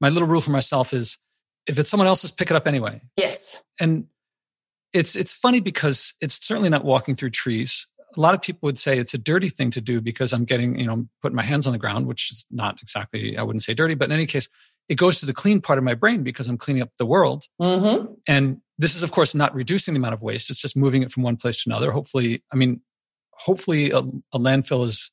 My 0.00 0.08
little 0.08 0.26
rule 0.26 0.40
for 0.40 0.50
myself 0.50 0.92
is 0.92 1.18
if 1.66 1.78
it's 1.78 1.88
someone 1.88 2.06
else's, 2.06 2.32
pick 2.32 2.50
it 2.50 2.56
up 2.56 2.66
anyway. 2.66 3.02
Yes. 3.16 3.62
And 3.78 4.06
it's 4.92 5.14
it's 5.14 5.32
funny 5.32 5.60
because 5.60 6.14
it's 6.20 6.44
certainly 6.44 6.68
not 6.68 6.84
walking 6.84 7.14
through 7.14 7.30
trees. 7.30 7.86
A 8.16 8.20
lot 8.20 8.34
of 8.34 8.42
people 8.42 8.66
would 8.66 8.78
say 8.78 8.98
it's 8.98 9.14
a 9.14 9.18
dirty 9.18 9.48
thing 9.48 9.70
to 9.70 9.80
do 9.80 10.00
because 10.00 10.32
I'm 10.32 10.44
getting, 10.44 10.80
you 10.80 10.86
know, 10.86 11.06
putting 11.22 11.36
my 11.36 11.44
hands 11.44 11.68
on 11.68 11.72
the 11.72 11.78
ground, 11.78 12.06
which 12.06 12.32
is 12.32 12.44
not 12.50 12.82
exactly, 12.82 13.38
I 13.38 13.42
wouldn't 13.42 13.62
say 13.62 13.72
dirty, 13.72 13.94
but 13.94 14.06
in 14.06 14.12
any 14.12 14.26
case, 14.26 14.48
it 14.88 14.96
goes 14.96 15.20
to 15.20 15.26
the 15.26 15.32
clean 15.32 15.60
part 15.60 15.78
of 15.78 15.84
my 15.84 15.94
brain 15.94 16.24
because 16.24 16.48
I'm 16.48 16.58
cleaning 16.58 16.82
up 16.82 16.90
the 16.98 17.06
world. 17.06 17.44
Mm-hmm. 17.62 18.14
And 18.26 18.62
this 18.78 18.96
is, 18.96 19.04
of 19.04 19.12
course, 19.12 19.32
not 19.32 19.54
reducing 19.54 19.94
the 19.94 19.98
amount 19.98 20.14
of 20.14 20.22
waste. 20.22 20.50
It's 20.50 20.60
just 20.60 20.76
moving 20.76 21.02
it 21.02 21.12
from 21.12 21.22
one 21.22 21.36
place 21.36 21.62
to 21.62 21.70
another. 21.70 21.92
Hopefully, 21.92 22.42
I 22.52 22.56
mean, 22.56 22.80
hopefully 23.40 23.90
a, 23.90 23.98
a 23.98 24.38
landfill 24.38 24.84
is 24.84 25.10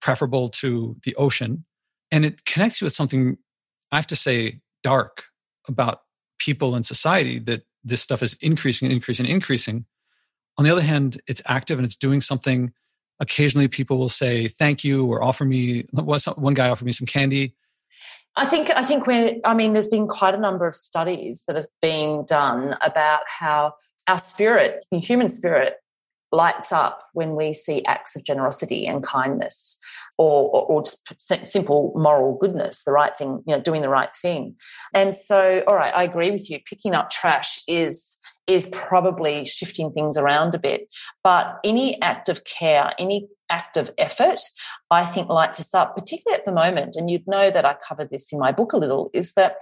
preferable 0.00 0.48
to 0.48 0.96
the 1.04 1.14
ocean. 1.16 1.64
And 2.10 2.24
it 2.24 2.44
connects 2.44 2.80
you 2.80 2.86
with 2.86 2.94
something, 2.94 3.36
I 3.92 3.96
have 3.96 4.06
to 4.08 4.16
say, 4.16 4.60
dark 4.82 5.24
about 5.68 6.02
people 6.38 6.74
and 6.74 6.86
society 6.86 7.38
that 7.40 7.64
this 7.84 8.00
stuff 8.00 8.22
is 8.22 8.34
increasing 8.40 8.86
and 8.86 8.94
increasing 8.94 9.26
and 9.26 9.32
increasing. 9.34 9.84
On 10.56 10.64
the 10.64 10.70
other 10.70 10.82
hand, 10.82 11.20
it's 11.26 11.42
active 11.46 11.78
and 11.78 11.84
it's 11.84 11.96
doing 11.96 12.20
something. 12.20 12.72
Occasionally, 13.20 13.68
people 13.68 13.98
will 13.98 14.08
say 14.08 14.48
thank 14.48 14.84
you 14.84 15.04
or 15.04 15.22
offer 15.22 15.44
me. 15.44 15.84
One 15.92 16.54
guy 16.54 16.68
offered 16.68 16.86
me 16.86 16.92
some 16.92 17.06
candy. 17.06 17.54
I 18.36 18.46
think 18.46 18.70
I 18.70 18.84
think 18.84 19.06
when 19.06 19.40
I 19.44 19.54
mean, 19.54 19.72
there's 19.72 19.88
been 19.88 20.06
quite 20.06 20.34
a 20.34 20.38
number 20.38 20.66
of 20.66 20.74
studies 20.74 21.42
that 21.48 21.56
have 21.56 21.66
been 21.82 22.24
done 22.24 22.76
about 22.80 23.22
how 23.26 23.74
our 24.06 24.18
spirit, 24.18 24.86
human 24.92 25.28
spirit, 25.28 25.74
lights 26.32 26.72
up 26.72 27.02
when 27.12 27.34
we 27.34 27.52
see 27.52 27.84
acts 27.84 28.14
of 28.16 28.24
generosity 28.24 28.86
and 28.86 29.02
kindness 29.02 29.78
or, 30.18 30.50
or, 30.50 30.62
or, 30.66 30.82
just 30.82 31.46
simple 31.46 31.92
moral 31.96 32.36
goodness 32.38 32.82
the 32.84 32.92
right 32.92 33.16
thing 33.16 33.42
you 33.46 33.54
know 33.54 33.60
doing 33.60 33.82
the 33.82 33.88
right 33.88 34.14
thing. 34.16 34.54
And 34.94 35.14
so 35.14 35.62
all 35.66 35.76
right 35.76 35.94
i 35.94 36.02
agree 36.02 36.30
with 36.30 36.50
you. 36.50 36.58
Picking 36.64 36.94
up 36.94 37.10
trash 37.10 37.60
is 37.66 38.18
is 38.46 38.68
probably 38.72 39.44
shifting 39.44 39.92
things 39.92 40.16
around 40.16 40.54
a 40.54 40.58
bit. 40.58 40.94
But 41.22 41.58
any 41.64 42.00
act 42.02 42.28
of 42.28 42.44
care 42.44 42.92
any 42.98 43.28
act 43.50 43.78
of 43.78 43.90
effort 43.96 44.38
i 44.90 45.02
think 45.06 45.30
lights 45.30 45.58
us 45.58 45.72
up 45.72 45.96
particularly 45.96 46.38
at 46.38 46.44
the 46.44 46.52
moment 46.52 46.94
and 46.96 47.10
you'd 47.10 47.26
know 47.26 47.50
that 47.50 47.64
i 47.64 47.72
covered 47.72 48.10
this 48.10 48.30
in 48.30 48.38
my 48.38 48.52
book 48.52 48.74
a 48.74 48.76
little 48.76 49.08
is 49.14 49.32
that 49.32 49.56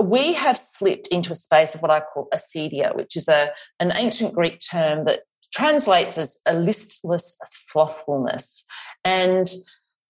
we 0.00 0.32
have 0.32 0.56
slipped 0.56 1.08
into 1.08 1.32
a 1.32 1.34
space 1.34 1.74
of 1.74 1.82
what 1.82 1.90
I 1.90 2.00
call 2.00 2.28
acedia, 2.32 2.94
which 2.94 3.16
is 3.16 3.28
a, 3.28 3.50
an 3.80 3.92
ancient 3.94 4.34
Greek 4.34 4.60
term 4.60 5.04
that 5.04 5.22
translates 5.52 6.18
as 6.18 6.38
a 6.46 6.54
listless 6.54 7.36
slothfulness. 7.46 8.64
And 9.04 9.48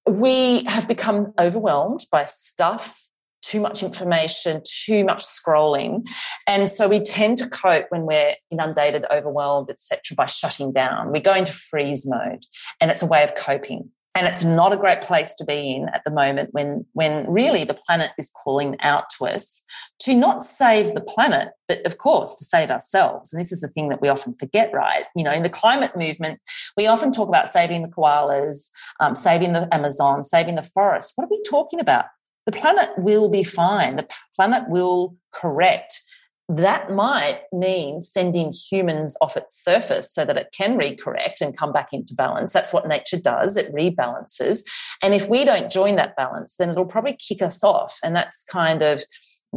we 0.06 0.64
have 0.64 0.88
become 0.88 1.32
overwhelmed 1.38 2.06
by 2.10 2.24
stuff, 2.24 3.00
too 3.42 3.60
much 3.60 3.82
information, 3.82 4.62
too 4.84 5.04
much 5.04 5.24
scrolling. 5.24 6.08
And 6.46 6.68
so 6.68 6.88
we 6.88 7.00
tend 7.00 7.38
to 7.38 7.48
cope 7.48 7.86
when 7.90 8.02
we're 8.02 8.34
inundated, 8.50 9.04
overwhelmed, 9.10 9.70
etc., 9.70 10.16
by 10.16 10.26
shutting 10.26 10.72
down. 10.72 11.12
We 11.12 11.20
go 11.20 11.34
into 11.34 11.52
freeze 11.52 12.06
mode, 12.06 12.44
and 12.80 12.90
it's 12.90 13.02
a 13.02 13.06
way 13.06 13.22
of 13.22 13.34
coping. 13.34 13.90
And 14.18 14.26
it's 14.26 14.42
not 14.42 14.72
a 14.72 14.76
great 14.76 15.02
place 15.02 15.32
to 15.34 15.44
be 15.44 15.76
in 15.76 15.88
at 15.90 16.02
the 16.04 16.10
moment 16.10 16.48
when, 16.52 16.84
when 16.92 17.30
really 17.30 17.62
the 17.62 17.72
planet 17.72 18.10
is 18.18 18.30
calling 18.30 18.76
out 18.80 19.04
to 19.16 19.26
us 19.26 19.62
to 20.00 20.12
not 20.12 20.42
save 20.42 20.92
the 20.94 21.00
planet, 21.00 21.50
but 21.68 21.86
of 21.86 21.98
course 21.98 22.34
to 22.34 22.44
save 22.44 22.72
ourselves. 22.72 23.32
And 23.32 23.38
this 23.38 23.52
is 23.52 23.60
the 23.60 23.68
thing 23.68 23.90
that 23.90 24.02
we 24.02 24.08
often 24.08 24.34
forget, 24.34 24.72
right? 24.74 25.04
You 25.14 25.22
know, 25.22 25.30
in 25.30 25.44
the 25.44 25.48
climate 25.48 25.96
movement, 25.96 26.40
we 26.76 26.88
often 26.88 27.12
talk 27.12 27.28
about 27.28 27.48
saving 27.48 27.82
the 27.82 27.88
koalas, 27.88 28.70
um, 28.98 29.14
saving 29.14 29.52
the 29.52 29.72
Amazon, 29.72 30.24
saving 30.24 30.56
the 30.56 30.64
forest. 30.64 31.12
What 31.14 31.26
are 31.26 31.30
we 31.30 31.40
talking 31.48 31.78
about? 31.78 32.06
The 32.46 32.58
planet 32.58 32.90
will 32.98 33.28
be 33.28 33.44
fine. 33.44 33.94
The 33.94 34.08
planet 34.34 34.68
will 34.68 35.14
correct 35.32 36.02
that 36.48 36.90
might 36.90 37.42
mean 37.52 38.00
sending 38.00 38.52
humans 38.52 39.16
off 39.20 39.36
its 39.36 39.62
surface 39.62 40.12
so 40.12 40.24
that 40.24 40.38
it 40.38 40.48
can 40.52 40.78
recorrect 40.78 41.42
and 41.42 41.56
come 41.56 41.72
back 41.72 41.88
into 41.92 42.14
balance. 42.14 42.52
That's 42.52 42.72
what 42.72 42.88
nature 42.88 43.18
does, 43.18 43.56
it 43.56 43.72
rebalances. 43.74 44.62
And 45.02 45.14
if 45.14 45.28
we 45.28 45.44
don't 45.44 45.70
join 45.70 45.96
that 45.96 46.16
balance, 46.16 46.56
then 46.58 46.70
it'll 46.70 46.86
probably 46.86 47.16
kick 47.16 47.42
us 47.42 47.62
off. 47.62 47.98
And 48.02 48.16
that's 48.16 48.44
kind 48.44 48.82
of 48.82 49.02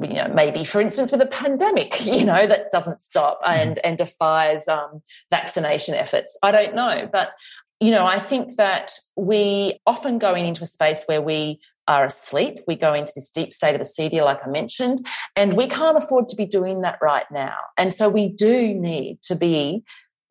you 0.01 0.13
know 0.13 0.31
maybe 0.33 0.63
for 0.63 0.79
instance 0.79 1.11
with 1.11 1.19
a 1.19 1.25
pandemic 1.25 1.99
you 2.05 2.23
know 2.23 2.47
that 2.47 2.71
doesn't 2.71 3.01
stop 3.01 3.41
mm-hmm. 3.41 3.51
and 3.51 3.79
and 3.79 3.97
defies 3.97 4.65
um, 4.69 5.01
vaccination 5.29 5.93
efforts 5.93 6.37
i 6.43 6.49
don't 6.49 6.73
know 6.73 7.09
but 7.11 7.33
you 7.81 7.91
know 7.91 8.05
i 8.05 8.17
think 8.17 8.55
that 8.55 8.93
we 9.17 9.77
often 9.85 10.17
going 10.17 10.45
into 10.45 10.63
a 10.63 10.67
space 10.67 11.03
where 11.07 11.21
we 11.21 11.59
are 11.91 12.05
asleep. 12.05 12.59
We 12.67 12.75
go 12.75 12.93
into 12.93 13.11
this 13.15 13.29
deep 13.29 13.53
state 13.53 13.75
of 13.75 13.81
acedia, 13.81 14.23
like 14.23 14.39
I 14.45 14.49
mentioned, 14.49 15.05
and 15.35 15.57
we 15.57 15.67
can't 15.67 15.97
afford 15.97 16.29
to 16.29 16.35
be 16.35 16.45
doing 16.45 16.81
that 16.81 16.97
right 17.01 17.25
now. 17.31 17.57
And 17.77 17.93
so 17.93 18.07
we 18.07 18.29
do 18.29 18.73
need 18.73 19.21
to 19.23 19.35
be 19.35 19.83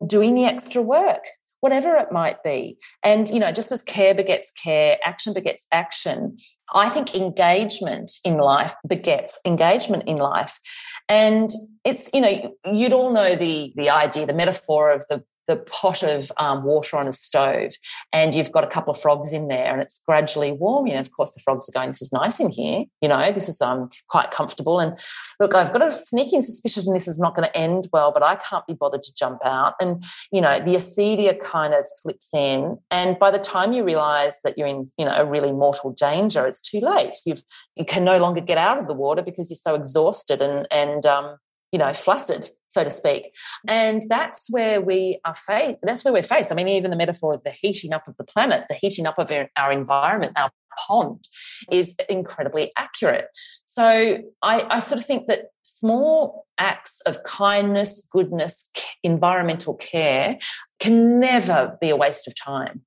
doing 0.05 0.33
the 0.33 0.45
extra 0.45 0.81
work, 0.81 1.23
whatever 1.59 1.95
it 1.97 2.11
might 2.11 2.41
be. 2.43 2.77
And, 3.03 3.29
you 3.29 3.39
know, 3.39 3.51
just 3.51 3.71
as 3.71 3.83
care 3.83 4.15
begets 4.15 4.51
care, 4.51 4.97
action 5.05 5.33
begets 5.33 5.67
action, 5.71 6.37
I 6.73 6.89
think 6.89 7.13
engagement 7.13 8.11
in 8.25 8.37
life 8.37 8.73
begets 8.87 9.37
engagement 9.45 10.03
in 10.07 10.17
life. 10.17 10.59
And 11.07 11.51
it's, 11.85 12.09
you 12.11 12.21
know, 12.21 12.55
you'd 12.65 12.93
all 12.93 13.11
know 13.11 13.35
the 13.35 13.71
the 13.75 13.91
idea, 13.91 14.25
the 14.25 14.33
metaphor 14.33 14.91
of 14.91 15.05
the 15.09 15.23
the 15.51 15.57
pot 15.57 16.01
of 16.01 16.31
um, 16.37 16.63
water 16.63 16.95
on 16.95 17.09
a 17.09 17.13
stove 17.13 17.73
and 18.13 18.33
you've 18.33 18.53
got 18.53 18.63
a 18.63 18.67
couple 18.67 18.93
of 18.93 19.01
frogs 19.01 19.33
in 19.33 19.49
there 19.49 19.73
and 19.73 19.81
it's 19.81 20.01
gradually 20.07 20.53
warming. 20.53 20.93
And 20.93 21.05
of 21.05 21.11
course, 21.11 21.33
the 21.33 21.41
frogs 21.41 21.67
are 21.67 21.73
going, 21.73 21.89
This 21.89 22.01
is 22.01 22.13
nice 22.13 22.39
in 22.39 22.49
here. 22.49 22.85
You 23.01 23.09
know, 23.09 23.33
this 23.33 23.49
is 23.49 23.59
um, 23.59 23.89
quite 24.07 24.31
comfortable. 24.31 24.79
And 24.79 24.97
look, 25.41 25.53
I've 25.53 25.73
got 25.73 25.85
a 25.85 25.91
sneaking 25.91 26.41
suspicion 26.41 26.93
this 26.93 27.09
is 27.09 27.19
not 27.19 27.35
going 27.35 27.47
to 27.47 27.57
end 27.57 27.89
well, 27.91 28.13
but 28.13 28.23
I 28.23 28.35
can't 28.35 28.65
be 28.65 28.73
bothered 28.73 29.03
to 29.03 29.13
jump 29.13 29.39
out. 29.43 29.73
And, 29.81 30.05
you 30.31 30.39
know, 30.39 30.59
the 30.59 30.75
acedia 30.75 31.37
kind 31.37 31.73
of 31.73 31.85
slips 31.85 32.33
in. 32.33 32.77
And 32.89 33.19
by 33.19 33.29
the 33.29 33.39
time 33.39 33.73
you 33.73 33.83
realize 33.83 34.35
that 34.45 34.57
you're 34.57 34.67
in, 34.67 34.89
you 34.97 35.03
know, 35.03 35.15
a 35.15 35.25
really 35.25 35.51
mortal 35.51 35.91
danger, 35.91 36.47
it's 36.47 36.61
too 36.61 36.79
late. 36.79 37.17
You've, 37.25 37.43
you 37.75 37.83
can 37.83 38.05
no 38.05 38.19
longer 38.19 38.39
get 38.39 38.57
out 38.57 38.77
of 38.77 38.87
the 38.87 38.93
water 38.93 39.21
because 39.21 39.49
you're 39.49 39.57
so 39.57 39.75
exhausted 39.75 40.41
and, 40.41 40.65
and, 40.71 41.05
um, 41.05 41.35
you 41.71 41.79
know, 41.79 41.93
flaccid, 41.93 42.49
so 42.67 42.83
to 42.83 42.91
speak. 42.91 43.33
And 43.67 44.03
that's 44.09 44.47
where 44.49 44.81
we 44.81 45.19
are 45.25 45.35
faced. 45.35 45.79
That's 45.83 46.03
where 46.03 46.13
we're 46.13 46.23
faced. 46.23 46.51
I 46.51 46.55
mean, 46.55 46.67
even 46.67 46.91
the 46.91 46.97
metaphor 46.97 47.33
of 47.33 47.43
the 47.43 47.51
heating 47.51 47.93
up 47.93 48.07
of 48.07 48.17
the 48.17 48.23
planet, 48.23 48.65
the 48.69 48.75
heating 48.75 49.05
up 49.07 49.17
of 49.17 49.31
our 49.55 49.71
environment, 49.71 50.33
our 50.35 50.51
pond 50.87 51.27
is 51.71 51.95
incredibly 52.09 52.71
accurate. 52.77 53.27
So 53.65 54.19
I, 54.41 54.65
I 54.69 54.79
sort 54.79 54.99
of 54.99 55.05
think 55.05 55.27
that 55.27 55.47
small 55.63 56.45
acts 56.57 57.01
of 57.05 57.23
kindness, 57.23 58.07
goodness, 58.11 58.69
environmental 59.03 59.75
care 59.75 60.37
can 60.79 61.19
never 61.19 61.77
be 61.79 61.89
a 61.89 61.95
waste 61.95 62.27
of 62.27 62.35
time. 62.35 62.81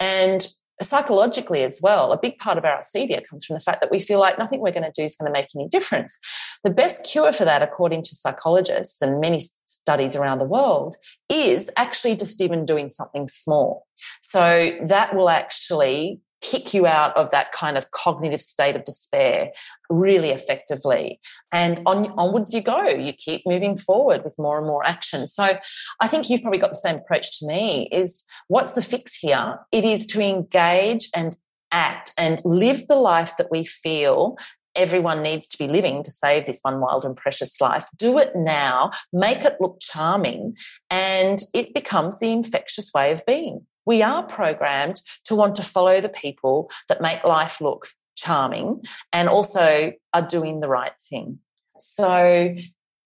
And 0.00 0.46
psychologically 0.82 1.62
as 1.64 1.80
well, 1.82 2.12
a 2.12 2.18
big 2.18 2.38
part 2.38 2.58
of 2.58 2.64
our 2.64 2.80
acedia 2.80 3.26
comes 3.26 3.44
from 3.44 3.54
the 3.54 3.60
fact 3.60 3.80
that 3.80 3.90
we 3.90 4.00
feel 4.00 4.20
like 4.20 4.38
nothing 4.38 4.60
we're 4.60 4.72
going 4.72 4.84
to 4.84 4.92
do 4.94 5.02
is 5.02 5.16
going 5.16 5.32
to 5.32 5.32
make 5.32 5.48
any 5.54 5.68
difference. 5.68 6.18
The 6.64 6.70
best 6.70 7.06
cure 7.10 7.32
for 7.32 7.44
that, 7.44 7.62
according 7.62 8.02
to 8.04 8.14
psychologists 8.14 9.02
and 9.02 9.20
many 9.20 9.42
studies 9.66 10.16
around 10.16 10.38
the 10.38 10.44
world, 10.44 10.96
is 11.28 11.70
actually 11.76 12.16
just 12.16 12.40
even 12.40 12.64
doing 12.64 12.88
something 12.88 13.28
small. 13.28 13.86
So 14.22 14.78
that 14.86 15.14
will 15.14 15.30
actually 15.30 16.20
kick 16.40 16.72
you 16.72 16.86
out 16.86 17.16
of 17.16 17.30
that 17.30 17.52
kind 17.52 17.76
of 17.76 17.90
cognitive 17.90 18.40
state 18.40 18.76
of 18.76 18.84
despair 18.84 19.50
really 19.90 20.30
effectively. 20.30 21.20
And 21.52 21.80
on, 21.86 22.10
onwards 22.12 22.52
you 22.52 22.60
go. 22.60 22.88
You 22.88 23.12
keep 23.12 23.42
moving 23.46 23.76
forward 23.76 24.24
with 24.24 24.38
more 24.38 24.58
and 24.58 24.66
more 24.66 24.86
action. 24.86 25.26
So 25.26 25.56
I 26.00 26.08
think 26.08 26.28
you've 26.28 26.42
probably 26.42 26.60
got 26.60 26.70
the 26.70 26.76
same 26.76 26.96
approach 26.96 27.38
to 27.38 27.46
me 27.46 27.88
is 27.90 28.24
what's 28.48 28.72
the 28.72 28.82
fix 28.82 29.16
here? 29.16 29.58
It 29.72 29.84
is 29.84 30.06
to 30.08 30.20
engage 30.20 31.08
and 31.14 31.36
act 31.72 32.12
and 32.16 32.40
live 32.44 32.86
the 32.88 32.96
life 32.96 33.36
that 33.38 33.50
we 33.50 33.64
feel 33.64 34.38
everyone 34.74 35.22
needs 35.22 35.48
to 35.48 35.58
be 35.58 35.66
living 35.66 36.02
to 36.04 36.10
save 36.10 36.46
this 36.46 36.60
one 36.62 36.80
wild 36.80 37.04
and 37.04 37.16
precious 37.16 37.60
life. 37.60 37.84
Do 37.96 38.16
it 38.18 38.34
now, 38.36 38.92
make 39.12 39.44
it 39.44 39.56
look 39.60 39.78
charming, 39.80 40.56
and 40.88 41.40
it 41.52 41.74
becomes 41.74 42.18
the 42.18 42.30
infectious 42.30 42.92
way 42.94 43.10
of 43.10 43.26
being 43.26 43.66
we 43.88 44.02
are 44.02 44.22
programmed 44.22 45.00
to 45.24 45.34
want 45.34 45.54
to 45.54 45.62
follow 45.62 45.98
the 45.98 46.10
people 46.10 46.70
that 46.90 47.00
make 47.00 47.24
life 47.24 47.58
look 47.58 47.88
charming 48.16 48.82
and 49.14 49.30
also 49.30 49.92
are 50.12 50.22
doing 50.22 50.60
the 50.60 50.68
right 50.68 50.92
thing. 51.08 51.38
So 51.78 52.54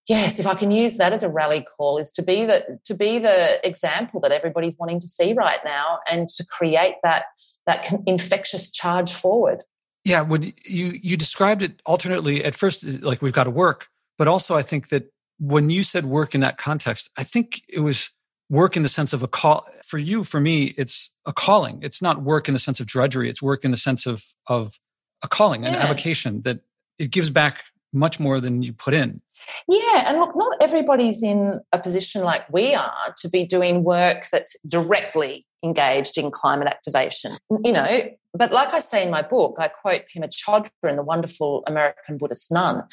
yes, 0.09 0.39
if 0.39 0.45
I 0.45 0.55
can 0.55 0.71
use 0.71 0.97
that 0.97 1.13
as 1.13 1.23
a 1.23 1.29
rally 1.29 1.65
call, 1.77 1.97
is 1.97 2.11
to 2.13 2.21
be 2.21 2.45
the 2.45 2.79
to 2.83 2.93
be 2.93 3.17
the 3.17 3.65
example 3.65 4.19
that 4.19 4.33
everybody's 4.33 4.75
wanting 4.77 4.99
to 4.99 5.07
see 5.07 5.31
right 5.31 5.59
now, 5.63 5.99
and 6.11 6.27
to 6.27 6.45
create 6.45 6.95
that 7.03 7.23
that 7.65 7.93
infectious 8.05 8.69
charge 8.69 9.13
forward. 9.13 9.63
Yeah, 10.03 10.21
when 10.21 10.51
you 10.65 10.99
you 11.01 11.15
described 11.15 11.61
it 11.61 11.81
alternately 11.85 12.43
at 12.43 12.55
first, 12.55 12.83
like 12.83 13.21
we've 13.21 13.31
got 13.31 13.45
to 13.45 13.51
work, 13.51 13.87
but 14.17 14.27
also 14.27 14.57
I 14.57 14.63
think 14.63 14.89
that 14.89 15.05
when 15.39 15.69
you 15.69 15.83
said 15.83 16.05
work 16.05 16.35
in 16.35 16.41
that 16.41 16.57
context, 16.57 17.09
I 17.15 17.23
think 17.23 17.61
it 17.69 17.79
was 17.79 18.09
work 18.49 18.77
in 18.77 18.83
the 18.83 18.89
sense 18.89 19.13
of 19.13 19.23
a 19.23 19.27
call 19.27 19.65
for 19.83 19.97
you 19.97 20.23
for 20.23 20.39
me 20.39 20.73
it's 20.77 21.13
a 21.25 21.33
calling. 21.33 21.79
It's 21.81 22.01
not 22.01 22.21
work 22.21 22.47
in 22.47 22.53
the 22.53 22.59
sense 22.59 22.79
of 22.79 22.87
drudgery. 22.87 23.29
It's 23.29 23.41
work 23.41 23.63
in 23.65 23.71
the 23.71 23.77
sense 23.77 24.05
of 24.05 24.23
of 24.47 24.79
a 25.21 25.27
calling 25.27 25.65
an 25.65 25.73
avocation 25.73 26.41
that 26.43 26.59
it 26.99 27.11
gives 27.11 27.29
back 27.29 27.63
much 27.93 28.19
more 28.19 28.39
than 28.39 28.61
you 28.61 28.73
put 28.73 28.93
in. 28.93 29.21
Yeah 29.67 30.05
and 30.07 30.19
look 30.19 30.35
not 30.35 30.57
everybody's 30.61 31.23
in 31.23 31.61
a 31.71 31.79
position 31.79 32.23
like 32.23 32.51
we 32.51 32.73
are 32.73 33.13
to 33.17 33.29
be 33.29 33.45
doing 33.45 33.83
work 33.83 34.27
that's 34.31 34.55
directly 34.67 35.45
engaged 35.63 36.17
in 36.17 36.31
climate 36.31 36.67
activation. 36.67 37.31
You 37.63 37.71
know 37.71 38.09
but 38.33 38.51
like 38.51 38.73
I 38.73 38.79
say 38.79 39.03
in 39.03 39.11
my 39.11 39.21
book, 39.21 39.57
I 39.59 39.67
quote 39.67 40.03
Pema 40.13 40.27
Chodron, 40.27 40.95
the 40.95 41.03
wonderful 41.03 41.63
American 41.67 42.17
Buddhist 42.17 42.51
nun. 42.51 42.83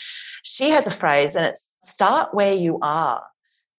She 0.43 0.71
has 0.71 0.87
a 0.87 0.91
phrase, 0.91 1.35
and 1.35 1.47
it's 1.47 1.73
start 1.83 2.35
where 2.35 2.53
you 2.53 2.79
are. 2.83 3.23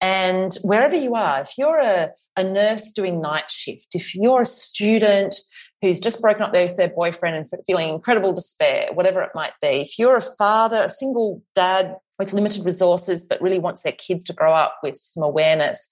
And 0.02 0.52
wherever 0.64 0.96
you 0.96 1.14
are, 1.14 1.42
if 1.42 1.56
you're 1.56 1.78
a, 1.78 2.10
a 2.36 2.42
nurse 2.42 2.90
doing 2.90 3.20
night 3.20 3.48
shift, 3.48 3.94
if 3.94 4.16
you're 4.16 4.40
a 4.40 4.44
student 4.44 5.36
who's 5.80 6.00
just 6.00 6.20
broken 6.20 6.42
up 6.42 6.52
with 6.52 6.76
their 6.76 6.88
boyfriend 6.88 7.36
and 7.36 7.64
feeling 7.64 7.88
incredible 7.88 8.32
despair, 8.32 8.88
whatever 8.94 9.22
it 9.22 9.30
might 9.36 9.52
be, 9.62 9.82
if 9.82 10.00
you're 10.00 10.16
a 10.16 10.20
father, 10.20 10.82
a 10.82 10.88
single 10.88 11.40
dad 11.54 11.96
with 12.18 12.32
limited 12.32 12.64
resources, 12.64 13.24
but 13.24 13.40
really 13.40 13.60
wants 13.60 13.84
their 13.84 13.92
kids 13.92 14.24
to 14.24 14.32
grow 14.32 14.52
up 14.52 14.80
with 14.82 14.96
some 14.96 15.22
awareness, 15.22 15.88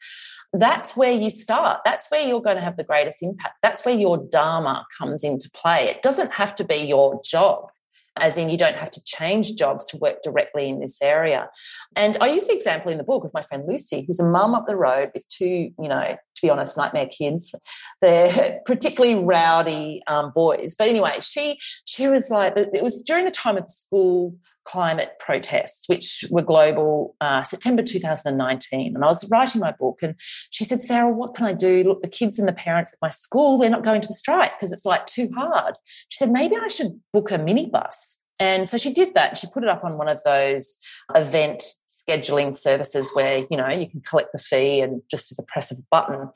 that's 0.53 0.97
where 0.97 1.13
you 1.13 1.31
start. 1.31 1.81
That's 1.85 2.11
where 2.11 2.27
you're 2.27 2.43
going 2.43 2.57
to 2.57 2.63
have 2.63 2.77
the 2.77 2.83
greatest 2.83 3.23
impact. 3.23 3.59
That's 3.63 3.87
where 3.87 3.95
your 3.95 4.19
Dharma 4.19 4.87
comes 4.99 5.23
into 5.23 5.49
play. 5.55 5.89
It 5.89 6.03
doesn't 6.03 6.33
have 6.33 6.57
to 6.57 6.65
be 6.65 6.79
your 6.79 7.21
job 7.25 7.71
as 8.17 8.37
in 8.37 8.51
you 8.51 8.59
don't 8.59 8.77
have 8.77 8.91
to 8.91 9.03
change 9.05 9.55
jobs 9.55 9.87
to 9.87 9.97
work 9.97 10.23
directly 10.23 10.69
in 10.69 10.81
this 10.81 11.01
area. 11.01 11.49
And 11.97 12.17
I 12.21 12.29
use 12.29 12.47
the 12.47 12.55
example 12.55 12.91
in 12.91 12.99
the 12.99 13.05
book 13.05 13.25
of 13.25 13.33
my 13.33 13.43
friend 13.43 13.65
Lucy, 13.67 14.05
who's 14.07 14.21
a 14.21 14.27
mum 14.27 14.55
up 14.55 14.67
the 14.67 14.77
road 14.77 15.11
with 15.15 15.27
two, 15.29 15.71
you 15.79 15.89
know, 15.89 16.17
to 16.41 16.47
be 16.47 16.51
honest, 16.51 16.77
nightmare 16.77 17.09
kids. 17.09 17.55
They're 18.01 18.61
particularly 18.67 19.23
rowdy 19.23 20.03
um, 20.07 20.33
boys. 20.35 20.75
But 20.79 20.89
anyway, 20.89 21.19
she 21.21 21.59
she 21.85 22.09
was 22.09 22.31
like, 22.31 22.55
it 22.57 22.83
was 22.83 23.03
during 23.03 23.25
the 23.25 23.31
time 23.31 23.57
of 23.57 23.65
the 23.65 23.71
school 23.71 24.35
climate 24.65 25.13
protests, 25.19 25.89
which 25.89 26.25
were 26.31 26.43
global, 26.43 27.17
uh, 27.21 27.43
September 27.43 27.83
2019. 27.83 28.95
And 28.95 29.05
I 29.05 29.09
was 29.09 29.29
writing 29.31 29.61
my 29.61 29.73
book, 29.73 29.99
and 30.03 30.15
she 30.51 30.65
said, 30.65 30.81
Sarah, 30.81 31.11
what 31.11 31.35
can 31.35 31.47
I 31.47 31.53
do? 31.53 31.83
Look, 31.83 32.03
the 32.03 32.09
kids 32.09 32.39
and 32.39 32.47
the 32.47 32.53
parents 32.53 32.93
at 32.93 32.99
my 33.03 33.09
school, 33.09 33.59
they're 33.59 33.71
not 33.71 33.85
going 33.85 34.01
to 34.01 34.09
the 34.09 34.15
strike 34.15 34.53
because 34.59 34.73
it's 34.73 34.85
like 34.85 35.07
too 35.07 35.29
hard. 35.35 35.77
She 36.09 36.19
said, 36.19 36.31
maybe 36.31 36.57
I 36.57 36.69
should 36.69 37.01
book 37.13 37.31
a 37.31 37.39
minibus 37.39 38.17
And 38.41 38.67
so 38.67 38.79
she 38.79 38.93
did 38.93 39.15
that. 39.15 39.37
She 39.37 39.47
put 39.47 39.63
it 39.63 39.69
up 39.69 39.85
on 39.85 39.99
one 39.99 40.09
of 40.09 40.23
those 40.25 40.79
event 41.15 41.63
scheduling 41.89 42.57
services 42.57 43.11
where, 43.13 43.45
you 43.51 43.57
know, 43.57 43.69
you 43.69 43.89
can 43.89 44.01
collect 44.01 44.33
the 44.33 44.39
fee 44.39 44.81
and 44.81 45.03
just 45.11 45.31
with 45.31 45.37
the 45.37 45.43
press 45.45 45.71
of 45.71 45.79
a 45.79 45.83
button. 45.91 46.31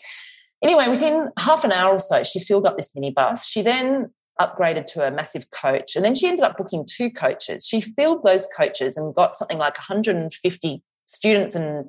Anyway, 0.62 0.86
within 0.88 1.30
half 1.38 1.64
an 1.64 1.72
hour 1.72 1.94
or 1.94 1.98
so, 1.98 2.22
she 2.22 2.38
filled 2.38 2.66
up 2.66 2.76
this 2.76 2.92
minibus. 2.92 3.44
She 3.44 3.62
then 3.62 4.10
upgraded 4.40 4.86
to 4.86 5.06
a 5.06 5.10
massive 5.10 5.50
coach. 5.50 5.96
And 5.96 6.04
then 6.04 6.14
she 6.14 6.28
ended 6.28 6.44
up 6.44 6.58
booking 6.58 6.86
two 6.86 7.10
coaches. 7.10 7.66
She 7.66 7.80
filled 7.80 8.22
those 8.24 8.48
coaches 8.56 8.96
and 8.96 9.14
got 9.14 9.34
something 9.34 9.58
like 9.58 9.76
150 9.76 10.82
students 11.06 11.54
and 11.54 11.86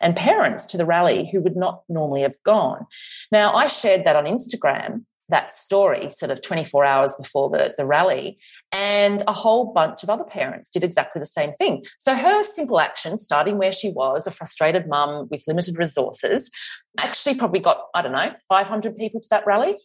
and 0.00 0.16
parents 0.16 0.66
to 0.66 0.76
the 0.76 0.84
rally 0.84 1.28
who 1.30 1.40
would 1.40 1.56
not 1.56 1.82
normally 1.88 2.22
have 2.22 2.34
gone. 2.44 2.84
Now, 3.30 3.54
I 3.54 3.68
shared 3.68 4.04
that 4.04 4.16
on 4.16 4.24
Instagram, 4.24 5.04
that 5.28 5.50
story, 5.50 6.08
sort 6.08 6.30
of 6.30 6.42
24 6.42 6.84
hours 6.84 7.16
before 7.16 7.50
the, 7.50 7.74
the 7.76 7.84
rally, 7.84 8.38
and 8.72 9.22
a 9.26 9.32
whole 9.32 9.72
bunch 9.72 10.02
of 10.02 10.10
other 10.10 10.24
parents 10.24 10.70
did 10.70 10.84
exactly 10.84 11.20
the 11.20 11.26
same 11.26 11.52
thing. 11.54 11.84
So, 11.98 12.14
her 12.14 12.44
simple 12.44 12.80
action, 12.80 13.18
starting 13.18 13.58
where 13.58 13.72
she 13.72 13.90
was, 13.90 14.26
a 14.26 14.30
frustrated 14.30 14.88
mum 14.88 15.28
with 15.30 15.44
limited 15.46 15.78
resources, 15.78 16.50
actually 16.98 17.34
probably 17.34 17.60
got, 17.60 17.82
I 17.94 18.02
don't 18.02 18.12
know, 18.12 18.32
500 18.48 18.96
people 18.96 19.20
to 19.20 19.28
that 19.30 19.46
rally. 19.46 19.76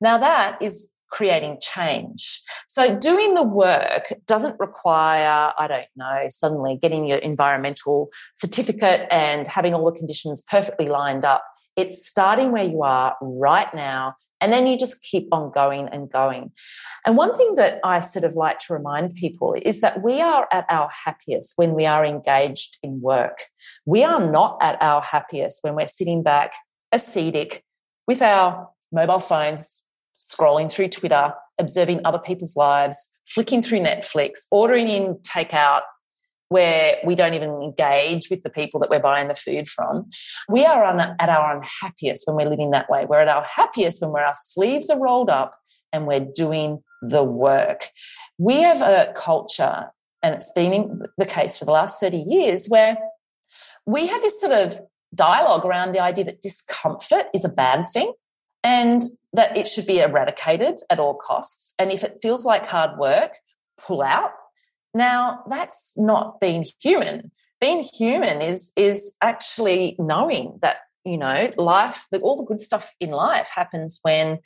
Now, 0.00 0.18
that 0.18 0.60
is 0.60 0.90
creating 1.12 1.58
change. 1.60 2.42
So 2.66 2.96
doing 2.96 3.34
the 3.34 3.42
work 3.42 4.12
doesn't 4.26 4.58
require, 4.58 5.52
I 5.58 5.68
don't 5.68 5.86
know, 5.94 6.26
suddenly 6.30 6.78
getting 6.80 7.06
your 7.06 7.18
environmental 7.18 8.08
certificate 8.34 9.06
and 9.10 9.46
having 9.46 9.74
all 9.74 9.84
the 9.84 9.96
conditions 9.96 10.42
perfectly 10.50 10.88
lined 10.88 11.24
up. 11.24 11.44
It's 11.76 12.08
starting 12.08 12.50
where 12.50 12.64
you 12.64 12.82
are 12.82 13.14
right 13.20 13.72
now. 13.74 14.14
And 14.42 14.52
then 14.52 14.66
you 14.66 14.76
just 14.76 15.02
keep 15.02 15.28
on 15.32 15.52
going 15.52 15.88
and 15.88 16.10
going. 16.10 16.50
And 17.06 17.16
one 17.16 17.36
thing 17.36 17.54
that 17.54 17.78
I 17.84 18.00
sort 18.00 18.24
of 18.24 18.34
like 18.34 18.58
to 18.60 18.74
remind 18.74 19.14
people 19.14 19.54
is 19.62 19.80
that 19.80 20.02
we 20.02 20.20
are 20.20 20.48
at 20.52 20.66
our 20.68 20.90
happiest 21.04 21.54
when 21.56 21.74
we 21.74 21.86
are 21.86 22.04
engaged 22.04 22.78
in 22.82 23.00
work. 23.00 23.44
We 23.86 24.02
are 24.02 24.20
not 24.20 24.58
at 24.60 24.82
our 24.82 25.00
happiest 25.00 25.60
when 25.62 25.76
we're 25.76 25.86
sitting 25.86 26.22
back 26.22 26.54
ascetic 26.90 27.62
with 28.06 28.20
our 28.20 28.68
mobile 28.90 29.20
phones 29.20 29.82
scrolling 30.20 30.70
through 30.70 30.88
Twitter, 30.88 31.32
observing 31.58 32.00
other 32.04 32.18
people's 32.18 32.56
lives, 32.56 33.10
flicking 33.26 33.62
through 33.62 33.80
Netflix, 33.80 34.40
ordering 34.50 34.88
in 34.88 35.14
takeout 35.16 35.82
where 36.52 36.98
we 37.04 37.14
don't 37.14 37.34
even 37.34 37.62
engage 37.62 38.28
with 38.30 38.42
the 38.42 38.50
people 38.50 38.78
that 38.80 38.90
we're 38.90 39.00
buying 39.00 39.28
the 39.28 39.34
food 39.34 39.68
from. 39.68 40.08
We 40.48 40.64
are 40.64 40.84
at 40.84 41.28
our 41.28 41.56
unhappiest 41.56 42.26
when 42.26 42.36
we're 42.36 42.48
living 42.48 42.70
that 42.70 42.88
way. 42.88 43.06
We're 43.06 43.20
at 43.20 43.28
our 43.28 43.42
happiest 43.42 44.02
when 44.02 44.12
our 44.22 44.34
sleeves 44.34 44.90
are 44.90 45.00
rolled 45.00 45.30
up 45.30 45.58
and 45.92 46.06
we're 46.06 46.28
doing 46.34 46.82
the 47.02 47.24
work. 47.24 47.88
We 48.38 48.62
have 48.62 48.80
a 48.82 49.12
culture, 49.16 49.90
and 50.22 50.34
it's 50.34 50.52
been 50.52 51.02
the 51.18 51.26
case 51.26 51.58
for 51.58 51.64
the 51.64 51.72
last 51.72 51.98
30 51.98 52.18
years, 52.28 52.66
where 52.68 52.96
we 53.86 54.06
have 54.06 54.22
this 54.22 54.40
sort 54.40 54.52
of 54.52 54.80
dialogue 55.14 55.64
around 55.64 55.92
the 55.92 56.00
idea 56.00 56.24
that 56.24 56.42
discomfort 56.42 57.26
is 57.34 57.44
a 57.44 57.48
bad 57.48 57.86
thing. 57.92 58.12
And 58.64 59.02
that 59.32 59.56
it 59.56 59.66
should 59.66 59.86
be 59.88 59.98
eradicated 59.98 60.78
at 60.88 61.00
all 61.00 61.14
costs. 61.14 61.74
And 61.80 61.90
if 61.90 62.04
it 62.04 62.18
feels 62.22 62.44
like 62.44 62.64
hard 62.64 62.96
work, 62.96 63.38
pull 63.76 64.02
out. 64.02 64.30
Now, 64.94 65.42
that's 65.48 65.94
not 65.96 66.40
being 66.40 66.66
human. 66.80 67.30
Being 67.60 67.82
human 67.82 68.42
is, 68.42 68.72
is 68.76 69.14
actually 69.22 69.96
knowing 69.98 70.58
that, 70.62 70.78
you 71.04 71.16
know, 71.16 71.50
life, 71.56 72.06
all 72.20 72.36
the 72.36 72.44
good 72.44 72.60
stuff 72.60 72.94
in 73.00 73.10
life 73.10 73.50
happens 73.54 74.00
when 74.02 74.38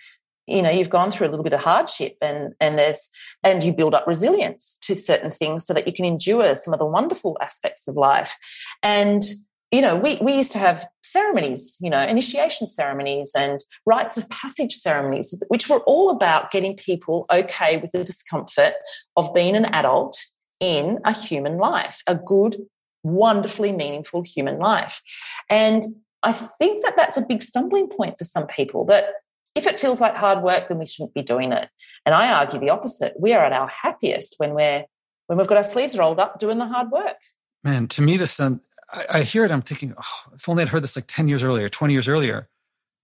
you 0.47 0.63
know 0.63 0.71
you've 0.71 0.91
gone 0.91 1.11
through 1.11 1.27
a 1.27 1.31
little 1.31 1.43
bit 1.43 1.53
of 1.53 1.59
hardship 1.59 2.17
and 2.23 2.55
and 2.61 2.79
there's 2.79 3.11
and 3.43 3.65
you 3.65 3.73
build 3.73 3.97
up 3.97 4.07
resilience 4.07 4.79
to 4.81 4.95
certain 4.95 5.33
things 5.33 5.67
so 5.67 5.75
that 5.75 5.89
you 5.89 5.93
can 5.93 6.05
endure 6.05 6.55
some 6.55 6.73
of 6.73 6.79
the 6.79 6.87
wonderful 6.87 7.37
aspects 7.41 7.89
of 7.89 7.97
life 7.97 8.37
and 8.81 9.25
you 9.73 9.81
know, 9.81 9.97
we, 9.97 10.17
we 10.23 10.37
used 10.37 10.53
to 10.53 10.59
have 10.59 10.87
ceremonies, 11.03 11.77
you 11.81 11.91
know, 11.91 12.01
initiation 12.01 12.67
ceremonies 12.67 13.33
and 13.37 13.65
rites 13.85 14.17
of 14.17 14.29
passage 14.31 14.75
ceremonies, 14.75 15.35
which 15.49 15.69
were 15.69 15.81
all 15.81 16.11
about 16.11 16.53
getting 16.53 16.77
people 16.77 17.27
okay 17.33 17.77
with 17.77 17.91
the 17.93 18.05
discomfort 18.05 18.75
of 19.17 19.35
being 19.35 19.57
an 19.57 19.65
adult 19.67 20.17
in 20.61 21.01
a 21.05 21.13
human 21.13 21.59
life, 21.59 22.03
a 22.07 22.15
good, 22.15 22.57
wonderfully 23.03 23.73
meaningful 23.73 24.23
human 24.23 24.59
life. 24.59 25.01
And 25.49 25.83
I 26.23 26.33
think 26.33 26.85
that 26.85 26.97
that's 26.97 27.17
a 27.17 27.23
big 27.23 27.43
stumbling 27.43 27.89
point 27.89 28.19
for 28.19 28.25
some 28.25 28.47
people 28.47 28.85
that 28.87 29.11
if 29.55 29.67
it 29.67 29.79
feels 29.79 30.01
like 30.01 30.15
hard 30.15 30.43
work, 30.43 30.69
then 30.69 30.79
we 30.79 30.87
shouldn't 30.87 31.15
be 31.15 31.23
doing 31.23 31.53
it. 31.53 31.69
And 32.05 32.15
I 32.15 32.31
argue 32.31 32.61
the 32.61 32.71
opposite. 32.71 33.15
We 33.19 33.33
are 33.33 33.45
at 33.45 33.53
our 33.53 33.69
happiest 33.69 34.35
when 34.39 34.55
we're 34.55 34.85
when 35.27 35.39
we've 35.39 35.47
got 35.47 35.59
our 35.59 35.65
sleeves 35.65 35.99
rolled 35.99 36.21
up 36.21 36.39
doing 36.39 36.59
the 36.59 36.67
hard 36.67 36.91
work. 36.91 37.17
Man, 37.65 37.89
to 37.89 38.03
me, 38.03 38.17
this 38.17 38.39
um, 38.39 38.61
I, 38.93 39.07
I 39.09 39.23
hear 39.23 39.45
it. 39.45 39.51
I'm 39.51 39.63
thinking, 39.63 39.95
oh, 39.97 40.33
if 40.35 40.49
only 40.49 40.63
I'd 40.63 40.69
heard 40.69 40.85
this 40.85 40.97
like 40.97 41.07
10 41.09 41.29
years 41.29 41.43
earlier, 41.43 41.69
20 41.69 41.93
years 41.93 42.09
earlier. 42.09 42.49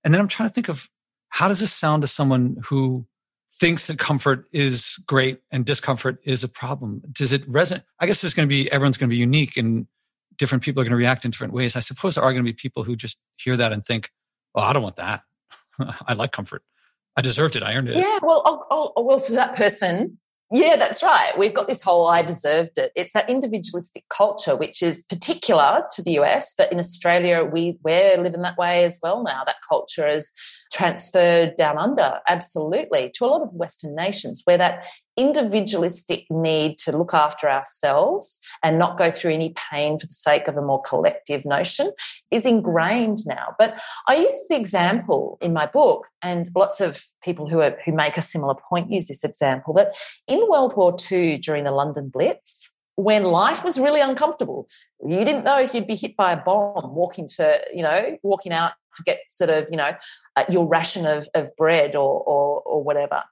And 0.05 0.13
then 0.13 0.21
I'm 0.21 0.29
trying 0.29 0.49
to 0.49 0.53
think 0.53 0.69
of 0.69 0.89
how 1.31 1.49
does 1.49 1.61
this 1.61 1.73
sound 1.73 2.03
to 2.03 2.07
someone 2.07 2.59
who 2.67 3.07
thinks 3.53 3.87
that 3.87 3.99
comfort 3.99 4.47
is 4.53 4.99
great 5.07 5.41
and 5.51 5.65
discomfort 5.65 6.19
is 6.25 6.43
a 6.43 6.49
problem? 6.49 7.03
Does 7.13 7.33
it 7.33 7.49
resonate? 7.51 7.85
I 8.01 8.07
guess 8.07 8.21
there's 8.21 8.35
going 8.35 8.49
to 8.49 8.53
be, 8.53 8.71
everyone's 8.73 8.97
going 8.97 9.09
to 9.09 9.15
be 9.15 9.21
unique 9.21 9.57
and 9.57 9.87
different 10.37 10.65
people 10.65 10.81
are 10.81 10.85
going 10.85 10.91
to 10.93 10.97
react 10.97 11.25
in 11.25 11.31
different 11.31 11.53
ways. 11.53 11.77
I 11.77 11.81
suppose 11.81 12.15
there 12.15 12.25
are 12.25 12.33
going 12.33 12.45
to 12.45 12.51
be 12.51 12.55
people 12.55 12.85
who 12.85 12.97
just 12.97 13.19
hear 13.37 13.57
that 13.57 13.73
and 13.73 13.85
think, 13.85 14.11
well, 14.55 14.65
I 14.65 14.73
don't 14.73 14.83
want 14.83 14.97
that. 14.97 15.23
I 16.07 16.15
like 16.15 16.33
comfort. 16.33 16.63
I 17.17 17.21
deserved 17.21 17.57
it. 17.57 17.63
I 17.63 17.75
earned 17.75 17.89
it. 17.89 17.97
Yeah. 17.97 18.19
Well, 18.23 18.43
I'll, 18.45 18.93
I'll, 18.97 19.05
well, 19.05 19.19
for 19.19 19.33
that 19.33 19.55
person, 19.55 20.19
yeah, 20.53 20.77
that's 20.77 21.03
right. 21.03 21.33
We've 21.39 21.55
got 21.55 21.67
this 21.67 21.83
whole 21.83 22.07
I 22.07 22.21
deserved 22.21 22.77
it. 22.77 22.93
It's 22.95 23.15
that 23.15 23.31
individualistic 23.31 24.05
culture, 24.11 24.55
which 24.55 24.83
is 24.83 25.03
particular 25.03 25.85
to 25.93 26.03
the 26.03 26.19
US, 26.21 26.55
but 26.57 26.71
in 26.71 26.79
Australia, 26.79 27.43
we, 27.43 27.79
we're 27.83 28.19
living 28.19 28.43
that 28.43 28.59
way 28.59 28.85
as 28.85 29.01
well 29.03 29.23
now. 29.23 29.45
That 29.47 29.57
culture 29.67 30.07
is 30.07 30.31
transferred 30.71 31.57
down 31.57 31.79
under, 31.79 32.21
absolutely, 32.29 33.11
to 33.15 33.25
a 33.25 33.29
lot 33.29 33.41
of 33.41 33.55
Western 33.55 33.95
nations 33.95 34.43
where 34.45 34.59
that 34.59 34.85
individualistic 35.17 36.27
need 36.31 36.79
to 36.79 36.97
look 36.97 37.13
after 37.13 37.51
ourselves 37.51 38.39
and 38.63 38.79
not 38.79 38.97
go 38.97 39.11
through 39.11 39.33
any 39.33 39.55
pain 39.71 39.99
for 39.99 40.07
the 40.07 40.13
sake 40.13 40.49
of 40.49 40.57
a 40.57 40.63
more 40.63 40.81
collective 40.83 41.45
notion 41.45 41.93
is 42.31 42.47
ingrained 42.47 43.19
now. 43.27 43.55
But 43.59 43.79
I 44.09 44.17
use 44.17 44.47
the 44.49 44.57
example 44.57 45.39
in 45.41 45.53
my 45.53 45.67
book, 45.67 46.09
and 46.23 46.51
lots 46.55 46.81
of 46.81 47.05
people 47.23 47.49
who 47.49 47.61
are 47.61 47.77
who 47.85 47.93
make 47.93 48.17
a 48.17 48.23
similar 48.23 48.55
point 48.55 48.91
use 48.91 49.09
this 49.09 49.25
example 49.25 49.75
that 49.75 49.95
in 50.27 50.47
World 50.49 50.77
War 50.77 50.97
II 51.11 51.39
during 51.39 51.65
the 51.65 51.73
London 51.73 52.09
Blitz, 52.09 52.71
when 52.97 53.25
life 53.25 53.65
was 53.65 53.79
really 53.79 54.01
uncomfortable, 54.01 54.69
you 55.05 55.25
didn't 55.25 55.45
know 55.45 55.59
if 55.59 55.75
you'd 55.75 55.87
be 55.87 55.97
hit 55.97 56.17
by 56.17 56.33
a 56.33 56.37
bomb 56.37 56.95
walking 56.95 57.27
to, 57.27 57.61
you 57.73 57.83
know, 57.83 58.19
walking 58.23 58.53
out 58.53 58.73
to 58.97 59.03
get 59.03 59.21
sort 59.31 59.51
of, 59.51 59.67
you 59.71 59.77
know, 59.77 59.93
uh, 60.37 60.45
your 60.49 60.67
ration 60.67 61.05
of, 61.07 61.29
of 61.35 61.55
bread 61.57 61.95
or, 61.95 62.21
or, 62.21 62.63
or 62.63 62.83
whatever. 62.83 63.23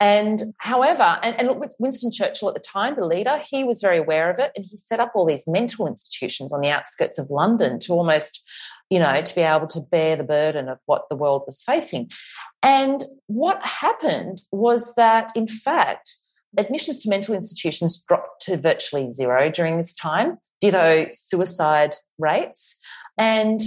And 0.00 0.54
however, 0.58 1.18
and, 1.22 1.36
and 1.38 1.48
look, 1.48 1.60
with 1.60 1.76
Winston 1.78 2.10
Churchill 2.12 2.48
at 2.48 2.54
the 2.54 2.60
time, 2.60 2.96
the 2.96 3.06
leader, 3.06 3.40
he 3.48 3.64
was 3.64 3.80
very 3.80 3.98
aware 3.98 4.30
of 4.30 4.38
it 4.38 4.52
and 4.56 4.64
he 4.64 4.76
set 4.76 5.00
up 5.00 5.12
all 5.14 5.26
these 5.26 5.46
mental 5.46 5.86
institutions 5.86 6.52
on 6.52 6.60
the 6.60 6.70
outskirts 6.70 7.18
of 7.18 7.30
London 7.30 7.78
to 7.80 7.92
almost, 7.92 8.42
you 8.90 8.98
know, 8.98 9.22
to 9.22 9.34
be 9.34 9.42
able 9.42 9.68
to 9.68 9.80
bear 9.80 10.16
the 10.16 10.24
burden 10.24 10.68
of 10.68 10.78
what 10.86 11.08
the 11.08 11.16
world 11.16 11.44
was 11.46 11.62
facing. 11.62 12.10
And 12.62 13.04
what 13.26 13.62
happened 13.62 14.42
was 14.50 14.94
that, 14.96 15.30
in 15.36 15.46
fact, 15.46 16.16
admissions 16.56 17.00
to 17.00 17.10
mental 17.10 17.34
institutions 17.34 18.02
dropped 18.08 18.42
to 18.42 18.56
virtually 18.56 19.12
zero 19.12 19.50
during 19.50 19.76
this 19.76 19.92
time, 19.92 20.38
ditto 20.60 21.06
suicide 21.12 21.94
rates. 22.18 22.78
And 23.16 23.60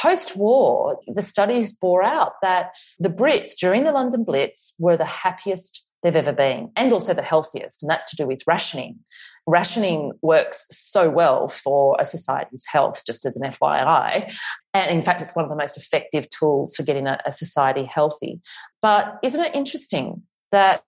Post 0.00 0.36
war, 0.36 0.98
the 1.06 1.22
studies 1.22 1.74
bore 1.74 2.02
out 2.02 2.34
that 2.42 2.70
the 2.98 3.10
Brits 3.10 3.56
during 3.60 3.84
the 3.84 3.92
London 3.92 4.24
Blitz 4.24 4.74
were 4.78 4.96
the 4.96 5.04
happiest 5.04 5.84
they've 6.02 6.16
ever 6.16 6.32
been 6.32 6.70
and 6.76 6.92
also 6.92 7.12
the 7.12 7.22
healthiest. 7.22 7.82
And 7.82 7.90
that's 7.90 8.08
to 8.10 8.16
do 8.16 8.26
with 8.26 8.42
rationing. 8.46 9.00
Rationing 9.46 10.12
works 10.22 10.66
so 10.70 11.10
well 11.10 11.48
for 11.48 11.96
a 11.98 12.04
society's 12.04 12.64
health, 12.66 13.02
just 13.06 13.26
as 13.26 13.36
an 13.36 13.50
FYI. 13.50 14.32
And 14.72 14.90
in 14.90 15.02
fact, 15.02 15.20
it's 15.20 15.34
one 15.34 15.44
of 15.44 15.50
the 15.50 15.56
most 15.56 15.76
effective 15.76 16.28
tools 16.30 16.74
for 16.74 16.82
getting 16.82 17.06
a, 17.06 17.18
a 17.26 17.32
society 17.32 17.84
healthy. 17.84 18.40
But 18.80 19.18
isn't 19.22 19.44
it 19.44 19.54
interesting 19.54 20.22
that 20.52 20.82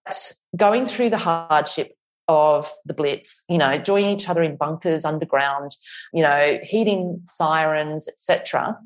going 0.56 0.86
through 0.86 1.10
the 1.10 1.18
hardship 1.18 1.94
of 2.28 2.70
the 2.86 2.94
blitz 2.94 3.42
you 3.48 3.58
know 3.58 3.76
joining 3.78 4.10
each 4.10 4.28
other 4.28 4.44
in 4.44 4.56
bunkers 4.56 5.04
underground 5.04 5.72
you 6.12 6.22
know 6.22 6.56
heating 6.62 7.20
sirens 7.26 8.06
etc 8.06 8.78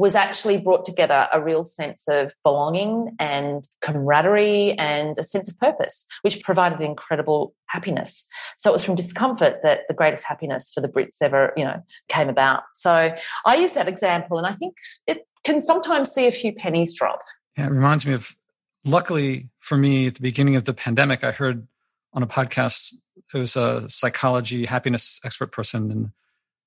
was 0.00 0.14
actually 0.14 0.56
brought 0.56 0.86
together 0.86 1.28
a 1.30 1.42
real 1.42 1.62
sense 1.62 2.08
of 2.08 2.32
belonging 2.42 3.14
and 3.18 3.68
camaraderie 3.82 4.72
and 4.78 5.18
a 5.18 5.22
sense 5.22 5.46
of 5.46 5.58
purpose, 5.58 6.06
which 6.22 6.42
provided 6.42 6.80
incredible 6.80 7.54
happiness. 7.66 8.26
So 8.56 8.70
it 8.70 8.72
was 8.72 8.82
from 8.82 8.94
discomfort 8.94 9.60
that 9.62 9.80
the 9.88 9.94
greatest 9.94 10.24
happiness 10.24 10.72
for 10.72 10.80
the 10.80 10.88
Brits 10.88 11.18
ever, 11.20 11.52
you 11.54 11.64
know, 11.64 11.84
came 12.08 12.30
about. 12.30 12.62
So 12.72 13.14
I 13.44 13.56
use 13.56 13.72
that 13.72 13.88
example 13.88 14.38
and 14.38 14.46
I 14.46 14.52
think 14.52 14.74
it 15.06 15.26
can 15.44 15.60
sometimes 15.60 16.10
see 16.10 16.26
a 16.26 16.32
few 16.32 16.54
pennies 16.54 16.94
drop. 16.94 17.20
Yeah, 17.58 17.66
it 17.66 17.70
reminds 17.72 18.06
me 18.06 18.14
of 18.14 18.34
luckily 18.86 19.50
for 19.58 19.76
me 19.76 20.06
at 20.06 20.14
the 20.14 20.22
beginning 20.22 20.56
of 20.56 20.64
the 20.64 20.72
pandemic, 20.72 21.22
I 21.24 21.32
heard 21.32 21.68
on 22.14 22.22
a 22.22 22.26
podcast 22.26 22.94
it 23.34 23.38
was 23.38 23.54
a 23.54 23.86
psychology 23.86 24.64
happiness 24.64 25.20
expert 25.26 25.52
person, 25.52 25.90
and 25.90 26.10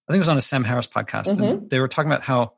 I 0.08 0.14
think 0.14 0.18
it 0.18 0.20
was 0.20 0.30
on 0.30 0.38
a 0.38 0.42
Sam 0.42 0.64
Harris 0.64 0.88
podcast, 0.88 1.32
mm-hmm. 1.32 1.44
and 1.44 1.70
they 1.72 1.80
were 1.80 1.88
talking 1.88 2.12
about 2.12 2.24
how 2.24 2.54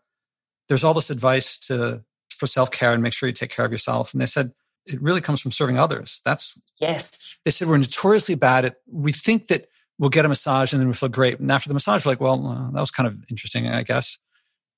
there's 0.67 0.83
all 0.83 0.93
this 0.93 1.09
advice 1.09 1.57
to 1.59 2.03
for 2.29 2.47
self 2.47 2.71
care 2.71 2.91
and 2.93 3.01
make 3.01 3.13
sure 3.13 3.27
you 3.27 3.33
take 3.33 3.51
care 3.51 3.65
of 3.65 3.71
yourself, 3.71 4.13
and 4.13 4.21
they 4.21 4.25
said 4.25 4.51
it 4.85 5.01
really 5.01 5.21
comes 5.21 5.41
from 5.41 5.51
serving 5.51 5.77
others. 5.77 6.21
That's 6.25 6.57
yes. 6.79 7.37
They 7.45 7.51
said 7.51 7.67
we're 7.67 7.77
notoriously 7.77 8.35
bad 8.35 8.65
at. 8.65 8.75
We 8.87 9.11
think 9.11 9.47
that 9.47 9.67
we'll 9.97 10.09
get 10.09 10.25
a 10.25 10.29
massage 10.29 10.73
and 10.73 10.81
then 10.81 10.87
we 10.87 10.93
feel 10.93 11.09
great, 11.09 11.39
and 11.39 11.51
after 11.51 11.69
the 11.69 11.73
massage, 11.73 12.05
we're 12.05 12.11
like, 12.11 12.21
well, 12.21 12.45
uh, 12.45 12.71
that 12.71 12.79
was 12.79 12.91
kind 12.91 13.07
of 13.07 13.17
interesting, 13.29 13.67
I 13.67 13.83
guess. 13.83 14.17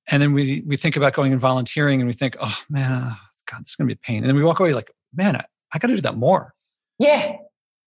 And 0.10 0.22
then 0.22 0.34
we 0.34 0.64
we 0.66 0.78
think 0.78 0.96
about 0.96 1.14
going 1.14 1.32
and 1.32 1.42
volunteering, 1.42 2.00
and 2.02 2.08
we 2.08 2.14
think, 2.14 2.38
oh 2.40 2.60
man, 2.70 3.16
God, 3.46 3.62
this 3.62 3.72
is 3.72 3.76
going 3.76 3.90
to 3.90 3.96
be 3.96 4.00
a 4.00 4.06
pain. 4.06 4.18
And 4.18 4.28
then 4.28 4.36
we 4.36 4.44
walk 4.44 4.60
away 4.60 4.74
like, 4.74 4.92
man, 5.14 5.36
I, 5.36 5.46
I 5.74 5.80
got 5.80 5.88
to 5.88 5.96
do 5.96 6.02
that 6.02 6.16
more. 6.16 6.54
Yeah, 7.00 7.38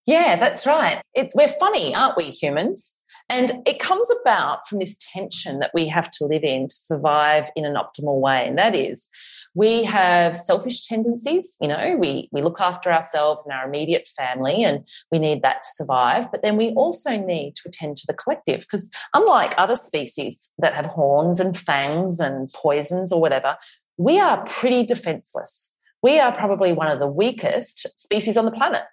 yeah, 0.05 0.37
that's 0.37 0.65
right. 0.65 1.01
It's, 1.13 1.35
we're 1.35 1.47
funny, 1.47 1.95
aren't 1.95 2.17
we, 2.17 2.31
humans? 2.31 2.95
And 3.31 3.65
it 3.65 3.79
comes 3.79 4.09
about 4.21 4.67
from 4.67 4.79
this 4.79 4.97
tension 4.99 5.59
that 5.59 5.71
we 5.73 5.87
have 5.87 6.11
to 6.11 6.25
live 6.25 6.43
in 6.43 6.67
to 6.67 6.75
survive 6.75 7.49
in 7.55 7.63
an 7.63 7.75
optimal 7.75 8.19
way. 8.19 8.45
And 8.45 8.57
that 8.57 8.75
is, 8.75 9.07
we 9.55 9.85
have 9.85 10.35
selfish 10.35 10.85
tendencies. 10.85 11.55
You 11.61 11.69
know, 11.69 11.95
we, 11.97 12.27
we 12.33 12.41
look 12.41 12.59
after 12.59 12.91
ourselves 12.91 13.45
and 13.45 13.53
our 13.53 13.65
immediate 13.65 14.09
family, 14.09 14.65
and 14.65 14.85
we 15.13 15.17
need 15.17 15.43
that 15.43 15.63
to 15.63 15.69
survive. 15.75 16.29
But 16.29 16.41
then 16.41 16.57
we 16.57 16.71
also 16.71 17.17
need 17.17 17.55
to 17.55 17.69
attend 17.69 17.95
to 17.99 18.05
the 18.05 18.13
collective 18.13 18.61
because, 18.61 18.91
unlike 19.13 19.53
other 19.57 19.77
species 19.77 20.51
that 20.57 20.75
have 20.75 20.87
horns 20.87 21.39
and 21.39 21.55
fangs 21.55 22.19
and 22.19 22.51
poisons 22.51 23.13
or 23.13 23.21
whatever, 23.21 23.55
we 23.95 24.19
are 24.19 24.43
pretty 24.45 24.85
defenseless. 24.85 25.71
We 26.03 26.19
are 26.19 26.35
probably 26.35 26.73
one 26.73 26.89
of 26.89 26.99
the 26.99 27.07
weakest 27.07 27.87
species 27.97 28.35
on 28.35 28.43
the 28.43 28.51
planet 28.51 28.83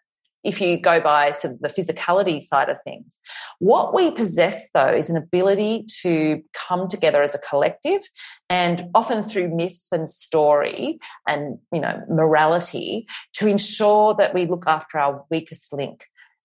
if 0.45 0.61
you 0.61 0.78
go 0.80 1.01
by 1.01 1.32
sort 1.32 1.55
of 1.55 1.61
the 1.61 1.68
physicality 1.68 2.41
side 2.41 2.68
of 2.68 2.76
things. 2.84 3.18
What 3.59 3.95
we 3.95 4.11
possess, 4.11 4.68
though, 4.72 4.89
is 4.89 5.11
an 5.11 5.16
ability 5.16 5.86
to 6.03 6.43
come 6.55 6.89
together 6.89 7.22
as 7.22 7.34
a 7.34 7.39
collective 7.39 8.03
and 8.49 8.89
often 8.95 9.22
through 9.22 9.55
myth 9.55 9.86
and 9.91 10.09
story 10.09 11.01
and, 11.26 11.59
you 11.72 11.80
know, 11.80 12.03
morality 12.09 13.07
to 13.34 13.49
ensure 13.49 14.14
that 14.14 14.32
we 14.34 14.47
look 14.47 14.64
after 14.66 14.99
our 14.99 15.24
weakest 15.30 15.72
link. 15.72 16.05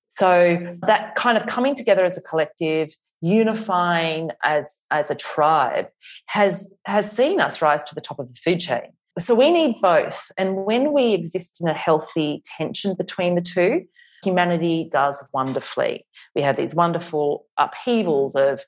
So 0.09 0.77
that 0.85 1.15
kind 1.15 1.37
of 1.37 1.47
coming 1.47 1.75
together 1.75 2.05
as 2.05 2.17
a 2.17 2.21
collective, 2.21 2.95
unifying 3.21 4.31
as, 4.43 4.79
as 4.91 5.09
a 5.09 5.15
tribe 5.15 5.87
has, 6.27 6.71
has 6.85 7.11
seen 7.11 7.39
us 7.39 7.61
rise 7.61 7.83
to 7.83 7.95
the 7.95 8.01
top 8.01 8.19
of 8.19 8.27
the 8.27 8.35
food 8.35 8.59
chain. 8.59 8.93
So 9.19 9.35
we 9.35 9.51
need 9.51 9.79
both. 9.81 10.31
And 10.37 10.65
when 10.65 10.91
we 10.91 11.13
exist 11.13 11.61
in 11.61 11.67
a 11.67 11.73
healthy 11.73 12.41
tension 12.57 12.95
between 12.95 13.35
the 13.35 13.41
two, 13.41 13.85
humanity 14.23 14.89
does 14.91 15.27
wonderfully. 15.33 16.05
We 16.35 16.41
have 16.41 16.55
these 16.55 16.73
wonderful 16.73 17.45
upheavals 17.57 18.35
of 18.35 18.61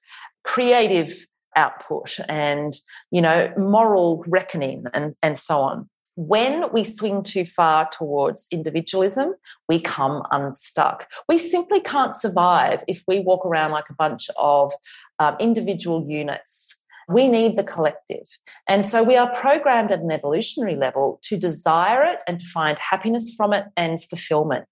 creative 0.43 1.25
output 1.55 2.19
and, 2.27 2.75
you 3.11 3.21
know, 3.21 3.51
moral 3.57 4.23
reckoning 4.27 4.83
and, 4.93 5.15
and 5.23 5.39
so 5.39 5.61
on. 5.61 5.89
When 6.17 6.71
we 6.71 6.85
swing 6.85 7.23
too 7.23 7.45
far 7.45 7.89
towards 7.89 8.47
individualism, 8.49 9.33
we 9.67 9.81
come 9.81 10.23
unstuck. 10.31 11.07
We 11.27 11.37
simply 11.37 11.81
can't 11.81 12.15
survive 12.15 12.83
if 12.87 13.03
we 13.05 13.19
walk 13.19 13.45
around 13.45 13.71
like 13.71 13.89
a 13.89 13.95
bunch 13.95 14.29
of 14.37 14.71
um, 15.19 15.35
individual 15.39 16.05
units 16.07 16.81
we 17.07 17.27
need 17.27 17.55
the 17.55 17.63
collective. 17.63 18.27
And 18.67 18.85
so 18.85 19.03
we 19.03 19.15
are 19.15 19.33
programmed 19.35 19.91
at 19.91 19.99
an 19.99 20.11
evolutionary 20.11 20.75
level 20.75 21.19
to 21.23 21.37
desire 21.37 22.03
it 22.03 22.19
and 22.27 22.39
to 22.39 22.45
find 22.47 22.77
happiness 22.79 23.33
from 23.35 23.53
it 23.53 23.65
and 23.75 24.03
fulfillment. 24.03 24.65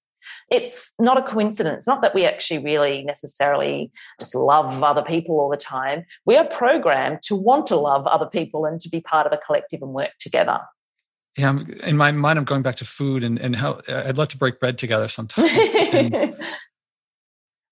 It's 0.50 0.94
not 1.00 1.18
a 1.18 1.22
coincidence, 1.22 1.86
not 1.86 2.02
that 2.02 2.16
we 2.16 2.26
actually 2.26 2.60
really 2.60 3.04
necessarily 3.04 3.92
just 4.20 4.34
love 4.36 4.82
other 4.84 5.02
people 5.02 5.40
all 5.40 5.50
the 5.50 5.58
time. 5.58 6.06
We 6.26 6.38
are 6.38 6.46
programmed 6.46 7.20
to 7.24 7.36
want 7.36 7.68
to 7.68 7.76
love 7.76 8.08
other 8.08 8.26
people 8.26 8.66
and 8.66 8.80
to 8.82 8.90
be 8.90 9.02
part 9.02 9.28
of 9.28 9.34
a 9.34 9.38
collective 9.38 9.82
and 9.82 9.92
work 9.92 10.12
together. 10.20 10.60
Yeah, 11.38 11.50
I'm, 11.50 11.68
in 11.84 11.98
my 11.98 12.12
mind, 12.12 12.38
I'm 12.38 12.46
going 12.46 12.62
back 12.62 12.76
to 12.76 12.86
food 12.86 13.24
and, 13.24 13.40
and 13.40 13.56
how 13.56 13.82
I'd 13.88 14.18
love 14.18 14.28
to 14.30 14.38
break 14.38 14.60
bread 14.60 14.78
together 14.78 15.08
sometime. 15.08 15.46
and, 15.50 16.36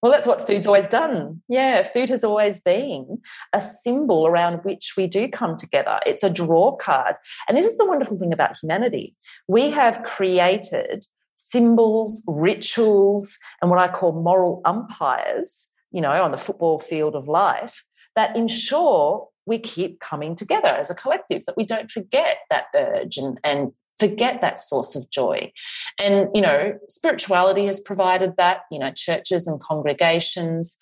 well, 0.02 0.12
that's 0.12 0.28
what 0.28 0.48
food's 0.48 0.66
always 0.66 0.88
done. 0.88 1.42
Yeah, 1.48 1.84
food 1.84 2.10
has 2.10 2.24
always 2.24 2.60
been 2.60 3.22
a 3.54 3.62
symbol 3.62 4.26
around 4.26 4.64
which 4.64 4.94
we 4.98 5.08
do 5.08 5.28
come 5.28 5.58
together. 5.58 6.00
It's 6.06 6.24
a 6.24 6.30
draw 6.30 6.76
card. 6.76 7.16
And 7.48 7.58
this 7.58 7.68
is 7.68 7.78
the 7.78 7.86
wonderful 7.86 8.18
thing 8.18 8.34
about 8.34 8.58
humanity. 8.62 9.16
We 9.48 9.70
have 9.72 10.04
created 10.04 11.06
symbols, 11.36 12.24
rituals, 12.28 13.38
and 13.62 13.70
what 13.70 13.80
I 13.80 13.88
call 13.88 14.14
moral 14.14 14.62
umpires, 14.66 15.68
you 15.92 16.02
know, 16.02 16.24
on 16.24 16.32
the 16.32 16.38
football 16.38 16.80
field 16.80 17.16
of 17.16 17.28
life 17.28 17.86
that 18.16 18.36
ensure 18.36 19.28
we 19.46 19.60
keep 19.60 20.00
coming 20.00 20.36
together 20.36 20.68
as 20.68 20.90
a 20.90 20.96
collective, 20.96 21.46
that 21.46 21.58
we 21.58 21.66
don't 21.66 21.92
forget 21.92 22.38
that 22.50 22.66
urge 22.76 23.18
and, 23.18 23.40
and 23.44 23.72
forget 24.02 24.42
that 24.42 24.60
source 24.60 24.96
of 24.96 25.10
joy. 25.12 25.52
And, 26.00 26.28
you 26.34 26.42
know, 26.42 26.78
spirituality 26.90 27.66
has 27.68 27.80
provided 27.80 28.34
that, 28.38 28.62
you 28.72 28.80
know, 28.80 28.92
churches 28.92 29.46
and 29.46 29.62
congregations. 29.62 30.78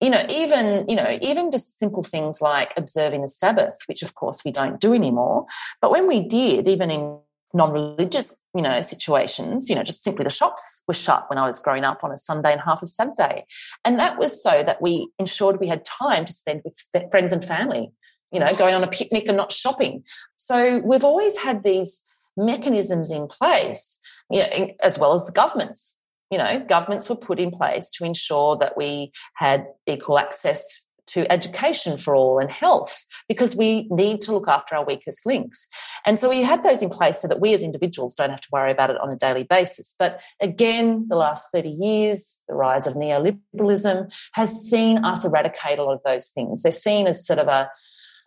You 0.00 0.10
know, 0.10 0.24
even, 0.28 0.84
you 0.88 0.96
know, 0.96 1.18
even 1.22 1.50
just 1.50 1.78
simple 1.78 2.02
things 2.02 2.42
like 2.42 2.74
observing 2.76 3.22
the 3.22 3.28
Sabbath, 3.28 3.78
which 3.86 4.02
of 4.02 4.14
course 4.14 4.44
we 4.44 4.50
don't 4.50 4.80
do 4.80 4.92
anymore. 4.92 5.46
But 5.80 5.92
when 5.92 6.06
we 6.06 6.20
did, 6.20 6.68
even 6.68 6.90
in 6.90 7.18
non-religious 7.54 8.36
you 8.54 8.60
know 8.60 8.80
situations 8.80 9.70
you 9.70 9.76
know 9.76 9.82
just 9.82 10.02
simply 10.02 10.24
the 10.24 10.30
shops 10.30 10.82
were 10.86 10.94
shut 10.94 11.24
when 11.30 11.38
i 11.38 11.46
was 11.46 11.60
growing 11.60 11.84
up 11.84 12.02
on 12.02 12.10
a 12.10 12.16
sunday 12.16 12.52
and 12.52 12.60
half 12.60 12.82
of 12.82 12.88
saturday 12.88 13.46
and 13.84 13.98
that 13.98 14.18
was 14.18 14.42
so 14.42 14.62
that 14.62 14.82
we 14.82 15.08
ensured 15.18 15.58
we 15.60 15.68
had 15.68 15.84
time 15.84 16.24
to 16.24 16.32
spend 16.32 16.60
with 16.64 16.76
friends 17.10 17.32
and 17.32 17.44
family 17.44 17.90
you 18.32 18.40
know 18.40 18.52
going 18.56 18.74
on 18.74 18.82
a 18.82 18.88
picnic 18.88 19.24
and 19.28 19.36
not 19.36 19.52
shopping 19.52 20.02
so 20.36 20.78
we've 20.84 21.04
always 21.04 21.38
had 21.38 21.62
these 21.62 22.02
mechanisms 22.36 23.10
in 23.10 23.26
place, 23.26 23.98
you 24.30 24.40
know, 24.40 24.68
as 24.82 24.98
well 24.98 25.14
as 25.14 25.26
the 25.26 25.32
governments. 25.32 25.98
You 26.30 26.38
know, 26.38 26.58
governments 26.58 27.08
were 27.08 27.16
put 27.16 27.38
in 27.38 27.52
place 27.52 27.88
to 27.90 28.04
ensure 28.04 28.56
that 28.56 28.76
we 28.76 29.12
had 29.34 29.66
equal 29.86 30.18
access 30.18 30.86
to 31.06 31.30
education 31.30 31.96
for 31.96 32.14
all 32.14 32.38
and 32.38 32.50
health 32.50 33.04
because 33.28 33.54
we 33.54 33.86
need 33.90 34.20
to 34.22 34.32
look 34.32 34.48
after 34.48 34.74
our 34.74 34.84
weakest 34.84 35.24
links. 35.24 35.68
And 36.04 36.18
so 36.18 36.28
we 36.28 36.42
had 36.42 36.62
those 36.62 36.82
in 36.82 36.90
place 36.90 37.20
so 37.20 37.28
that 37.28 37.40
we 37.40 37.54
as 37.54 37.62
individuals 37.62 38.14
don't 38.14 38.30
have 38.30 38.40
to 38.40 38.48
worry 38.52 38.72
about 38.72 38.90
it 38.90 39.00
on 39.00 39.10
a 39.10 39.16
daily 39.16 39.44
basis. 39.44 39.94
But 39.98 40.20
again, 40.40 41.06
the 41.08 41.16
last 41.16 41.48
30 41.52 41.68
years, 41.68 42.40
the 42.48 42.54
rise 42.54 42.86
of 42.86 42.94
neoliberalism 42.94 44.10
has 44.32 44.68
seen 44.68 45.04
us 45.04 45.24
eradicate 45.24 45.78
a 45.78 45.84
lot 45.84 45.94
of 45.94 46.02
those 46.04 46.28
things. 46.28 46.62
They're 46.62 46.72
seen 46.72 47.06
as 47.06 47.24
sort 47.24 47.38
of 47.38 47.48
a 47.48 47.70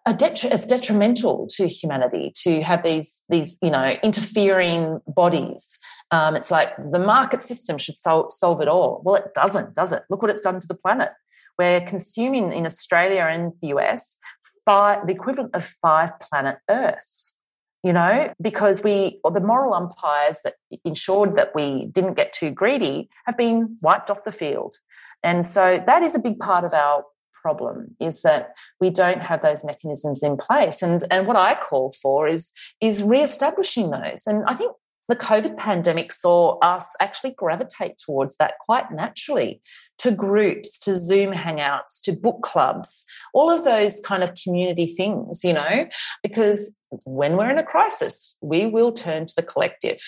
detri- 0.07 0.51
it's 0.51 0.65
detrimental 0.65 1.47
to 1.55 1.67
humanity 1.67 2.31
to 2.43 2.61
have 2.61 2.83
these 2.83 3.23
these 3.29 3.57
you 3.61 3.71
know 3.71 3.95
interfering 4.03 5.01
bodies. 5.07 5.79
Um, 6.11 6.35
it's 6.35 6.49
like 6.51 6.75
the 6.77 6.99
market 6.99 7.43
system 7.43 7.77
should 7.77 7.95
sol- 7.95 8.29
solve 8.29 8.61
it 8.61 8.67
all. 8.67 9.01
Well, 9.03 9.15
it 9.15 9.33
doesn't, 9.35 9.75
does 9.75 9.91
it? 9.91 10.03
Look 10.09 10.21
what 10.21 10.31
it's 10.31 10.41
done 10.41 10.59
to 10.59 10.67
the 10.67 10.73
planet. 10.73 11.11
We're 11.57 11.81
consuming 11.81 12.51
in 12.53 12.65
Australia 12.65 13.27
and 13.29 13.53
the 13.61 13.67
US 13.69 14.17
five, 14.65 15.05
the 15.05 15.13
equivalent 15.13 15.53
of 15.53 15.65
five 15.81 16.19
planet 16.19 16.57
Earths 16.69 17.35
you 17.83 17.93
know, 17.93 18.33
because 18.41 18.83
we, 18.83 19.19
or 19.23 19.31
the 19.31 19.39
moral 19.39 19.73
umpires 19.73 20.39
that 20.43 20.55
ensured 20.83 21.37
that 21.37 21.55
we 21.55 21.85
didn't 21.85 22.15
get 22.15 22.33
too 22.33 22.51
greedy 22.51 23.09
have 23.25 23.37
been 23.37 23.77
wiped 23.81 24.11
off 24.11 24.25
the 24.25 24.31
field. 24.31 24.75
And 25.23 25.45
so 25.45 25.81
that 25.85 26.03
is 26.03 26.15
a 26.15 26.19
big 26.19 26.39
part 26.39 26.65
of 26.65 26.73
our 26.73 27.03
problem 27.41 27.95
is 27.99 28.21
that 28.21 28.53
we 28.79 28.89
don't 28.89 29.21
have 29.21 29.41
those 29.41 29.63
mechanisms 29.63 30.23
in 30.23 30.37
place. 30.37 30.81
And 30.81 31.03
and 31.11 31.27
what 31.27 31.35
i 31.35 31.55
call 31.55 31.93
for 32.01 32.27
is 32.27 32.51
is 32.81 33.03
reestablishing 33.03 33.91
those. 33.91 34.23
And 34.25 34.43
i 34.47 34.53
think 34.53 34.73
the 35.09 35.15
covid 35.15 35.57
pandemic 35.57 36.13
saw 36.13 36.57
us 36.59 36.95
actually 37.01 37.31
gravitate 37.31 37.97
towards 37.97 38.37
that 38.37 38.53
quite 38.59 38.91
naturally 38.91 39.61
to 39.97 40.11
groups 40.11 40.79
to 40.79 40.93
zoom 40.93 41.33
hangouts 41.33 41.99
to 42.03 42.13
book 42.13 42.41
clubs 42.43 43.03
all 43.33 43.49
of 43.49 43.65
those 43.65 43.99
kind 44.01 44.23
of 44.23 44.31
community 44.41 44.85
things 44.85 45.43
you 45.43 45.51
know 45.51 45.87
because 46.23 46.71
when 47.05 47.35
we're 47.35 47.49
in 47.49 47.57
a 47.57 47.63
crisis 47.63 48.37
we 48.41 48.65
will 48.65 48.91
turn 48.91 49.25
to 49.25 49.33
the 49.35 49.43
collective. 49.43 50.01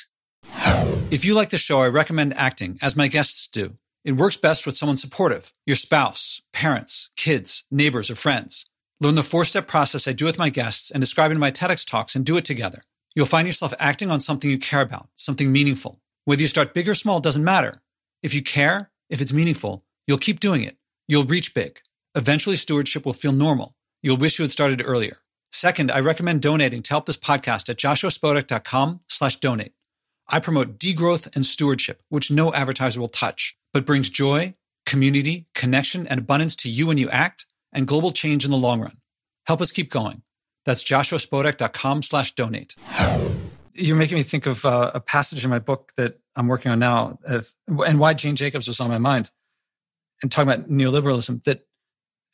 If 1.12 1.26
you 1.26 1.34
like 1.34 1.50
the 1.50 1.58
show 1.58 1.82
i 1.82 1.88
recommend 1.88 2.34
acting 2.36 2.78
as 2.82 2.96
my 2.96 3.08
guests 3.08 3.48
do 3.48 3.78
it 4.04 4.14
works 4.14 4.38
best 4.38 4.66
with 4.66 4.76
someone 4.76 4.98
supportive, 4.98 5.54
your 5.66 5.76
spouse, 5.76 6.42
parents, 6.54 7.12
kids, 7.16 7.66
neighbors, 7.70 8.10
or 8.10 8.16
friends. 8.16 8.66
Learn 9.00 9.16
the 9.16 9.24
four 9.24 9.46
step 9.46 9.68
process 9.68 10.08
I 10.08 10.14
do 10.14 10.26
with 10.26 10.38
my 10.38 10.50
guests 10.50 10.92
and 10.92 11.02
describe 11.02 11.32
in 11.32 11.40
my 11.40 11.52
TEDx 11.52 11.86
talks 11.86 12.16
and 12.16 12.26
do 12.26 12.38
it 12.38 12.46
together. 12.46 12.82
You'll 13.16 13.26
find 13.26 13.48
yourself 13.48 13.74
acting 13.80 14.10
on 14.10 14.22
something 14.22 14.50
you 14.50 14.60
care 14.60 14.82
about, 14.82 15.10
something 15.16 15.52
meaningful. 15.52 16.00
Whether 16.26 16.42
you 16.42 16.48
start 16.48 16.74
big 16.74 16.88
or 16.88 16.96
small 16.96 17.20
doesn't 17.20 17.44
matter. 17.44 17.82
If 18.24 18.34
you 18.34 18.42
care, 18.44 18.92
if 19.10 19.22
it's 19.22 19.34
meaningful, 19.34 19.84
you'll 20.08 20.18
keep 20.18 20.40
doing 20.40 20.64
it. 20.64 20.78
You'll 21.08 21.26
reach 21.26 21.54
big. 21.54 21.82
Eventually, 22.16 22.56
stewardship 22.56 23.06
will 23.06 23.14
feel 23.14 23.32
normal. 23.32 23.76
You'll 24.02 24.18
wish 24.18 24.40
you 24.40 24.44
had 24.44 24.52
started 24.52 24.82
earlier. 24.86 25.18
Second, 25.52 25.92
I 25.92 26.00
recommend 26.00 26.42
donating 26.42 26.82
to 26.84 26.90
help 26.90 27.06
this 27.06 27.18
podcast 27.18 27.70
at 27.70 27.78
joshuaspodek.com 27.78 29.02
slash 29.10 29.38
donate. 29.38 29.74
I 30.28 30.40
promote 30.40 30.80
degrowth 30.80 31.28
and 31.36 31.46
stewardship, 31.46 32.02
which 32.10 32.32
no 32.32 32.54
advertiser 32.54 33.02
will 33.02 33.10
touch, 33.10 33.58
but 33.74 33.86
brings 33.86 34.10
joy, 34.10 34.56
community, 34.86 35.48
connection, 35.54 36.08
and 36.08 36.20
abundance 36.20 36.56
to 36.58 36.70
you 36.70 36.88
when 36.88 36.98
you 36.98 37.10
act, 37.10 37.46
and 37.74 37.88
global 37.88 38.12
change 38.12 38.46
in 38.46 38.52
the 38.52 38.58
long 38.58 38.82
run. 38.82 38.98
Help 39.46 39.62
us 39.62 39.72
keep 39.72 39.90
going. 39.90 40.24
That's 40.66 40.84
joshuaspodek.com 40.84 42.02
slash 42.04 42.34
donate. 42.36 42.76
You're 43.74 43.96
making 43.96 44.18
me 44.18 44.24
think 44.24 44.46
of 44.46 44.66
uh, 44.66 44.92
a 44.94 45.00
passage 45.00 45.44
in 45.44 45.50
my 45.50 45.60
book 45.60 45.94
that 45.96 46.20
I'm 46.36 46.48
working 46.48 46.72
on 46.72 46.80
now 46.80 47.20
of, 47.26 47.52
and 47.68 48.00
why 48.00 48.14
Jane 48.14 48.36
Jacobs 48.36 48.68
was 48.68 48.80
on 48.80 48.90
my 48.90 49.00
mind 49.00 49.32
and 50.22 50.32
talking 50.32 50.52
about 50.52 50.70
neoliberalism 50.70 51.44
that 51.46 51.66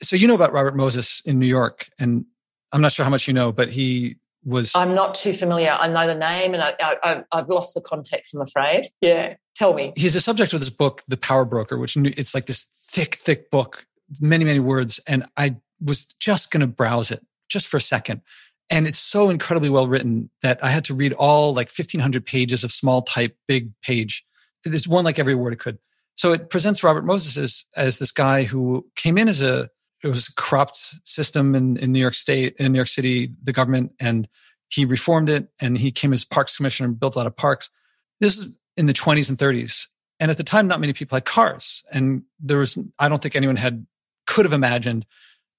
so 0.01 0.15
you 0.15 0.27
know 0.27 0.35
about 0.35 0.53
Robert 0.53 0.75
Moses 0.75 1.21
in 1.25 1.39
New 1.39 1.47
York 1.47 1.89
and 1.97 2.25
I'm 2.71 2.81
not 2.81 2.91
sure 2.91 3.03
how 3.03 3.09
much 3.09 3.27
you 3.27 3.33
know, 3.33 3.51
but 3.51 3.69
he 3.69 4.17
was. 4.43 4.75
I'm 4.75 4.93
not 4.93 5.15
too 5.15 5.33
familiar. 5.33 5.71
I 5.71 5.87
know 5.87 6.05
the 6.05 6.15
name 6.15 6.53
and 6.53 6.63
i 6.63 6.73
I, 6.79 7.23
have 7.37 7.49
lost 7.49 7.73
the 7.73 7.81
context, 7.81 8.33
I'm 8.33 8.41
afraid. 8.41 8.87
Yeah. 9.01 9.35
Tell 9.57 9.73
me. 9.73 9.91
He's 9.95 10.13
the 10.13 10.21
subject 10.21 10.53
of 10.53 10.59
this 10.59 10.69
book, 10.69 11.03
The 11.07 11.17
Power 11.17 11.43
Broker, 11.43 11.79
which 11.79 11.97
it's 11.97 12.35
like 12.35 12.45
this 12.45 12.67
thick, 12.75 13.15
thick 13.15 13.49
book, 13.49 13.87
many, 14.21 14.45
many 14.45 14.59
words. 14.59 14.99
And 15.07 15.25
I 15.35 15.57
was 15.83 16.05
just 16.19 16.51
going 16.51 16.61
to 16.61 16.67
browse 16.67 17.09
it 17.09 17.25
just 17.49 17.67
for 17.67 17.77
a 17.77 17.81
second. 17.81 18.21
And 18.69 18.87
it's 18.87 18.99
so 18.99 19.29
incredibly 19.29 19.69
well 19.69 19.87
written 19.87 20.29
that 20.43 20.63
I 20.63 20.69
had 20.69 20.85
to 20.85 20.93
read 20.93 21.13
all 21.13 21.53
like 21.53 21.69
1500 21.69 22.25
pages 22.25 22.63
of 22.63 22.71
small 22.71 23.01
type, 23.01 23.35
big 23.47 23.71
page. 23.81 24.23
There's 24.63 24.87
one 24.87 25.05
like 25.05 25.17
every 25.17 25.35
word 25.35 25.53
it 25.53 25.59
could. 25.59 25.79
So 26.15 26.33
it 26.33 26.49
presents 26.49 26.83
Robert 26.83 27.05
Moses 27.05 27.37
as, 27.37 27.65
as 27.75 27.99
this 27.99 28.11
guy 28.11 28.43
who 28.43 28.85
came 28.95 29.17
in 29.17 29.27
as 29.27 29.41
a 29.41 29.69
it 30.03 30.07
was 30.07 30.27
a 30.27 30.35
corrupt 30.35 30.77
system 31.07 31.55
in, 31.55 31.77
in 31.77 31.91
New 31.91 31.99
York 31.99 32.13
State, 32.13 32.55
in 32.59 32.71
New 32.71 32.77
York 32.77 32.87
City, 32.87 33.33
the 33.41 33.51
government, 33.51 33.93
and 33.99 34.29
he 34.69 34.85
reformed 34.85 35.27
it 35.27 35.47
and 35.59 35.77
he 35.77 35.91
came 35.91 36.13
as 36.13 36.23
parks 36.23 36.57
commissioner 36.57 36.89
and 36.89 36.99
built 36.99 37.15
a 37.15 37.17
lot 37.17 37.25
of 37.25 37.35
parks. 37.35 37.71
This 38.19 38.37
is 38.37 38.53
in 38.77 38.85
the 38.85 38.93
20s 38.93 39.29
and 39.29 39.37
30s. 39.37 39.87
And 40.19 40.31
at 40.31 40.37
the 40.37 40.43
time, 40.43 40.67
not 40.67 40.79
many 40.79 40.93
people 40.93 41.15
had 41.15 41.25
cars. 41.25 41.83
And 41.91 42.23
there 42.39 42.59
was, 42.59 42.77
I 42.97 43.09
don't 43.09 43.21
think 43.21 43.35
anyone 43.35 43.55
had, 43.55 43.85
could 44.25 44.45
have 44.45 44.53
imagined 44.53 45.05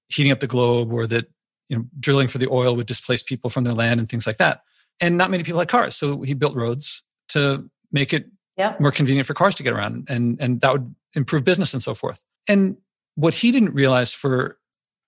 heating 0.08 0.32
up 0.32 0.40
the 0.40 0.46
globe 0.46 0.92
or 0.92 1.06
that, 1.06 1.26
you 1.68 1.76
know, 1.76 1.84
drilling 1.98 2.28
for 2.28 2.38
the 2.38 2.48
oil 2.48 2.74
would 2.76 2.86
displace 2.86 3.22
people 3.22 3.50
from 3.50 3.64
their 3.64 3.74
land 3.74 4.00
and 4.00 4.08
things 4.08 4.26
like 4.26 4.38
that. 4.38 4.62
And 5.00 5.16
not 5.16 5.30
many 5.30 5.44
people 5.44 5.60
had 5.60 5.68
cars. 5.68 5.94
So 5.94 6.22
he 6.22 6.34
built 6.34 6.56
roads 6.56 7.04
to 7.28 7.68
make 7.92 8.12
it 8.12 8.26
yeah. 8.56 8.74
more 8.80 8.90
convenient 8.90 9.26
for 9.26 9.34
cars 9.34 9.54
to 9.56 9.62
get 9.62 9.72
around. 9.72 10.08
And, 10.08 10.38
and 10.40 10.60
that 10.62 10.72
would 10.72 10.94
improve 11.14 11.44
business 11.44 11.72
and 11.72 11.82
so 11.82 11.94
forth. 11.94 12.22
And 12.48 12.78
what 13.14 13.34
he 13.34 13.52
didn't 13.52 13.74
realize 13.74 14.12
for, 14.12 14.58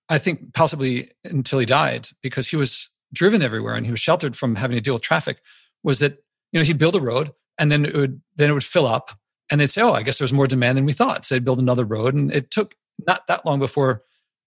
I 0.08 0.18
think, 0.18 0.52
possibly 0.52 1.10
until 1.24 1.58
he 1.58 1.66
died, 1.66 2.08
because 2.22 2.48
he 2.48 2.56
was 2.56 2.90
driven 3.12 3.42
everywhere 3.42 3.74
and 3.74 3.86
he 3.86 3.92
was 3.92 4.00
sheltered 4.00 4.36
from 4.36 4.56
having 4.56 4.76
to 4.76 4.80
deal 4.80 4.94
with 4.94 5.02
traffic, 5.02 5.40
was 5.82 5.98
that 6.00 6.22
you 6.52 6.60
know 6.60 6.64
he'd 6.64 6.78
build 6.78 6.96
a 6.96 7.00
road 7.00 7.32
and 7.60 7.70
then 7.70 7.84
it 7.84 7.94
would 7.94 8.20
then 8.34 8.50
it 8.50 8.54
would 8.54 8.64
fill 8.64 8.86
up 8.86 9.12
and 9.50 9.60
they'd 9.60 9.70
say, 9.70 9.82
oh, 9.82 9.92
I 9.92 10.02
guess 10.02 10.18
there's 10.18 10.32
more 10.32 10.46
demand 10.46 10.78
than 10.78 10.84
we 10.86 10.92
thought. 10.92 11.26
So 11.26 11.34
they'd 11.34 11.44
build 11.44 11.60
another 11.60 11.84
road, 11.84 12.14
and 12.14 12.32
it 12.32 12.50
took 12.50 12.74
not 13.06 13.26
that 13.28 13.44
long 13.46 13.58
before 13.58 14.02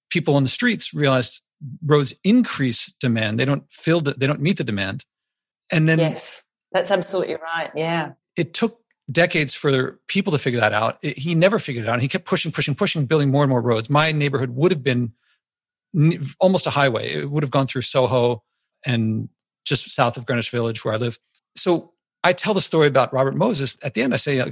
people 0.10 0.36
on 0.36 0.44
the 0.44 0.50
streets 0.50 0.94
realized 0.94 1.42
roads 1.86 2.14
increase 2.24 2.94
demand. 3.00 3.40
They 3.40 3.46
don't 3.46 3.64
fill 3.72 4.02
the, 4.02 4.14
they 4.14 4.28
don't 4.28 4.42
meet 4.42 4.58
the 4.58 4.64
demand. 4.64 5.06
And 5.70 5.88
then 5.88 6.00
yes, 6.00 6.44
that's 6.72 6.92
absolutely 6.92 7.36
right. 7.36 7.72
Yeah, 7.76 8.14
it 8.36 8.54
took 8.54 8.80
decades 9.12 9.54
for 9.54 10.00
people 10.08 10.32
to 10.32 10.40
figure 10.40 10.60
that 10.60 10.74
out. 10.74 10.98
It, 11.02 11.18
he 11.20 11.36
never 11.36 11.60
figured 11.60 11.86
it 11.86 11.90
out. 11.90 12.02
He 12.02 12.08
kept 12.08 12.26
pushing, 12.26 12.52
pushing, 12.52 12.74
pushing, 12.74 13.06
building 13.06 13.30
more 13.30 13.44
and 13.44 13.50
more 13.50 13.62
roads. 13.62 13.90
My 13.90 14.12
neighborhood 14.12 14.52
would 14.52 14.72
have 14.72 14.84
been 14.84 15.14
almost 16.40 16.66
a 16.66 16.72
highway. 16.72 17.14
It 17.14 17.30
would 17.30 17.44
have 17.44 17.52
gone 17.52 17.68
through 17.68 17.82
Soho 17.82 18.44
and 18.86 19.30
just 19.66 19.90
south 19.92 20.18
of 20.18 20.26
Greenwich 20.26 20.50
Village 20.50 20.84
where 20.84 20.94
I 20.94 20.98
live. 20.98 21.20
So 21.56 21.94
I 22.24 22.34
tell 22.34 22.54
the 22.54 22.62
story 22.62 22.88
about 22.88 23.14
Robert 23.14 23.36
Moses. 23.36 23.78
At 23.82 23.94
the 23.94 24.02
end, 24.02 24.14
I 24.14 24.18
say 24.18 24.44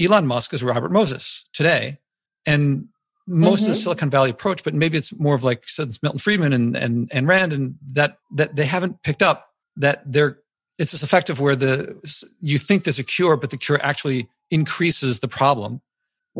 Elon 0.00 0.26
Musk 0.26 0.54
is 0.54 0.62
Robert 0.62 0.90
Moses 0.90 1.46
today. 1.52 1.98
And 2.46 2.88
most 3.26 3.60
mm-hmm. 3.60 3.70
of 3.70 3.74
the 3.74 3.78
mm-hmm. 3.78 3.82
Silicon 3.82 4.10
Valley 4.10 4.30
approach, 4.30 4.64
but 4.64 4.74
maybe 4.74 4.96
it's 4.96 5.16
more 5.18 5.34
of 5.34 5.44
like 5.44 5.68
since 5.68 6.02
Milton 6.02 6.18
Friedman 6.18 6.52
and, 6.52 6.76
and, 6.76 7.08
and 7.12 7.28
Rand 7.28 7.52
and 7.52 7.74
that, 7.92 8.18
that 8.34 8.56
they 8.56 8.64
haven't 8.64 9.02
picked 9.02 9.22
up 9.22 9.50
that 9.76 10.02
they're 10.06 10.38
it's 10.78 10.92
this 10.92 11.02
effective 11.02 11.40
where 11.40 11.56
the 11.56 11.96
you 12.40 12.56
think 12.56 12.84
there's 12.84 13.00
a 13.00 13.04
cure, 13.04 13.36
but 13.36 13.50
the 13.50 13.56
cure 13.56 13.84
actually 13.84 14.28
increases 14.50 15.18
the 15.20 15.28
problem. 15.28 15.80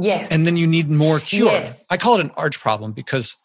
Yes. 0.01 0.31
And 0.31 0.47
then 0.47 0.57
you 0.57 0.67
need 0.67 0.89
more 0.89 1.19
cure. 1.19 1.51
Yes. 1.51 1.85
I 1.91 1.97
call 1.97 2.15
it 2.15 2.21
an 2.21 2.31
arch 2.37 2.61
problem 2.61 2.93
because 2.93 3.37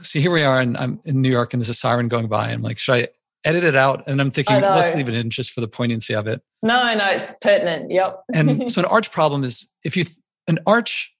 see, 0.00 0.20
here 0.20 0.30
we 0.30 0.42
are, 0.44 0.60
and 0.60 0.76
I'm 0.76 1.00
in 1.04 1.22
New 1.22 1.30
York, 1.30 1.52
and 1.52 1.60
there's 1.60 1.68
a 1.68 1.74
siren 1.74 2.08
going 2.08 2.28
by. 2.28 2.46
And 2.46 2.54
I'm 2.54 2.62
like, 2.62 2.78
should 2.78 2.94
I 2.94 3.08
edit 3.44 3.64
it 3.64 3.76
out? 3.76 4.04
And 4.06 4.20
I'm 4.20 4.30
thinking, 4.30 4.60
let's 4.60 4.94
leave 4.94 5.08
it 5.08 5.14
in 5.14 5.30
just 5.30 5.52
for 5.52 5.60
the 5.60 5.68
poignancy 5.68 6.14
of 6.14 6.26
it. 6.26 6.42
No, 6.62 6.94
no, 6.94 7.06
it's 7.08 7.34
pertinent. 7.40 7.90
Yep. 7.90 8.22
and 8.34 8.70
so 8.72 8.82
an 8.82 8.86
arch 8.86 9.10
problem 9.10 9.44
is 9.44 9.68
if 9.84 9.96
you 9.96 10.04
an 10.46 10.58
arch, 10.66 11.12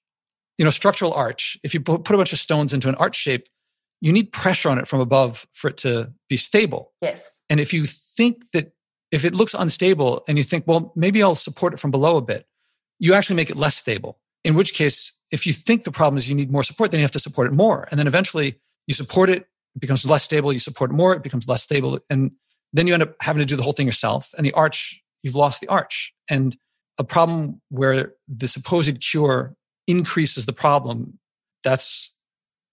you 0.57 0.65
know, 0.65 0.71
structural 0.71 1.13
arch. 1.13 1.57
If 1.63 1.73
you 1.73 1.81
put 1.81 2.09
a 2.09 2.17
bunch 2.17 2.33
of 2.33 2.39
stones 2.39 2.73
into 2.73 2.89
an 2.89 2.95
arch 2.95 3.15
shape, 3.15 3.47
you 4.01 4.11
need 4.11 4.31
pressure 4.31 4.69
on 4.69 4.77
it 4.79 4.87
from 4.87 4.99
above 4.99 5.47
for 5.53 5.69
it 5.69 5.77
to 5.77 6.11
be 6.29 6.37
stable. 6.37 6.91
Yes. 7.01 7.23
And 7.49 7.59
if 7.59 7.73
you 7.73 7.85
think 7.85 8.51
that 8.51 8.73
if 9.11 9.23
it 9.23 9.33
looks 9.33 9.53
unstable 9.53 10.23
and 10.27 10.37
you 10.37 10.43
think, 10.43 10.65
well, 10.67 10.91
maybe 10.95 11.23
I'll 11.23 11.35
support 11.35 11.73
it 11.73 11.79
from 11.79 11.91
below 11.91 12.17
a 12.17 12.21
bit, 12.21 12.45
you 12.99 13.13
actually 13.13 13.35
make 13.35 13.49
it 13.49 13.55
less 13.55 13.75
stable. 13.75 14.19
In 14.43 14.55
which 14.55 14.73
case, 14.73 15.13
if 15.31 15.47
you 15.47 15.53
think 15.53 15.83
the 15.83 15.91
problem 15.91 16.17
is 16.17 16.29
you 16.29 16.35
need 16.35 16.51
more 16.51 16.63
support, 16.63 16.91
then 16.91 16.99
you 16.99 17.03
have 17.03 17.11
to 17.11 17.19
support 17.19 17.47
it 17.47 17.53
more. 17.53 17.87
And 17.91 17.99
then 17.99 18.07
eventually 18.07 18.59
you 18.87 18.93
support 18.93 19.29
it, 19.29 19.47
it 19.75 19.79
becomes 19.79 20.05
less 20.05 20.23
stable. 20.23 20.53
You 20.53 20.59
support 20.59 20.91
more, 20.91 21.13
it 21.15 21.23
becomes 21.23 21.47
less 21.47 21.63
stable. 21.63 21.99
And 22.09 22.31
then 22.71 22.87
you 22.87 22.93
end 22.93 23.03
up 23.03 23.15
having 23.21 23.39
to 23.39 23.45
do 23.45 23.55
the 23.55 23.63
whole 23.63 23.73
thing 23.73 23.85
yourself. 23.85 24.33
And 24.37 24.45
the 24.45 24.53
arch, 24.53 25.01
you've 25.21 25.35
lost 25.35 25.61
the 25.61 25.67
arch. 25.67 26.13
And 26.29 26.55
a 26.97 27.03
problem 27.03 27.61
where 27.69 28.13
the 28.27 28.47
supposed 28.47 29.01
cure 29.01 29.55
increases 29.87 30.45
the 30.45 30.53
problem, 30.53 31.19
that's 31.63 32.13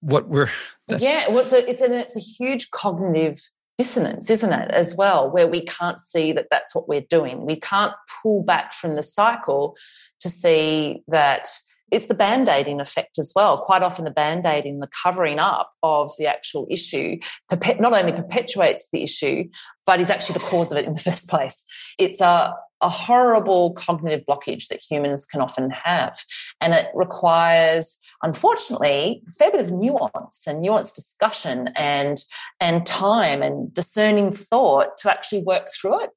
what 0.01 0.29
we're. 0.29 0.51
That's, 0.89 1.05
yeah, 1.05 1.29
well, 1.29 1.39
a, 1.41 1.71
it's, 1.71 1.81
a, 1.81 1.93
it's 1.93 2.17
a 2.17 2.21
huge 2.21 2.71
cognitive 2.73 3.41
dissonance, 3.79 4.29
isn't 4.29 4.53
it, 4.53 4.71
as 4.73 4.97
well, 4.97 5.31
where 5.31 5.47
we 5.47 5.61
can't 5.65 6.01
see 6.01 6.33
that 6.33 6.49
that's 6.51 6.75
what 6.75 6.89
we're 6.89 7.01
doing. 7.09 7.47
We 7.47 7.57
can't 7.57 7.93
pull 8.23 8.43
back 8.43 8.75
from 8.75 8.97
the 8.97 9.03
cycle 9.03 9.77
to 10.21 10.29
see 10.29 11.05
that 11.09 11.49
it's 11.91 12.07
the 12.07 12.15
band 12.15 12.49
aiding 12.49 12.81
effect 12.81 13.19
as 13.19 13.33
well. 13.35 13.59
Quite 13.59 13.83
often, 13.83 14.05
the 14.05 14.11
band 14.11 14.47
aiding, 14.47 14.81
the 14.81 14.89
covering 15.03 15.39
up 15.39 15.73
of 15.83 16.13
the 16.19 16.27
actual 16.27 16.67
issue, 16.71 17.19
not 17.51 17.93
only 17.93 18.13
perpetuates 18.13 18.89
the 18.93 19.03
issue, 19.03 19.49
but 19.87 20.01
is 20.01 20.11
actually 20.11 20.35
the 20.35 20.47
cause 20.47 20.71
of 20.71 20.79
it 20.79 20.87
in 20.87 20.95
the 20.95 21.01
first 21.11 21.29
place. 21.29 21.65
It's 21.99 22.21
a 22.21 22.55
a 22.81 22.89
horrible 22.89 23.73
cognitive 23.73 24.25
blockage 24.27 24.69
that 24.69 24.83
humans 24.83 25.27
can 25.27 25.41
often 25.41 25.71
have. 25.71 26.19
And 26.61 26.75
it 26.75 26.87
requires, 26.95 27.99
unfortunately, 28.23 29.23
a 29.29 29.33
fair 29.33 29.51
bit 29.51 29.61
of 29.61 29.71
nuance 29.71 30.47
and 30.47 30.65
nuanced 30.65 30.95
discussion 30.95 31.71
and, 31.77 32.19
and 32.61 32.87
time 32.87 33.43
and 33.43 33.73
discerning 33.73 34.33
thought 34.33 34.97
to 34.99 35.11
actually 35.11 35.43
work 35.43 35.69
through 35.79 36.05
it. 36.05 36.11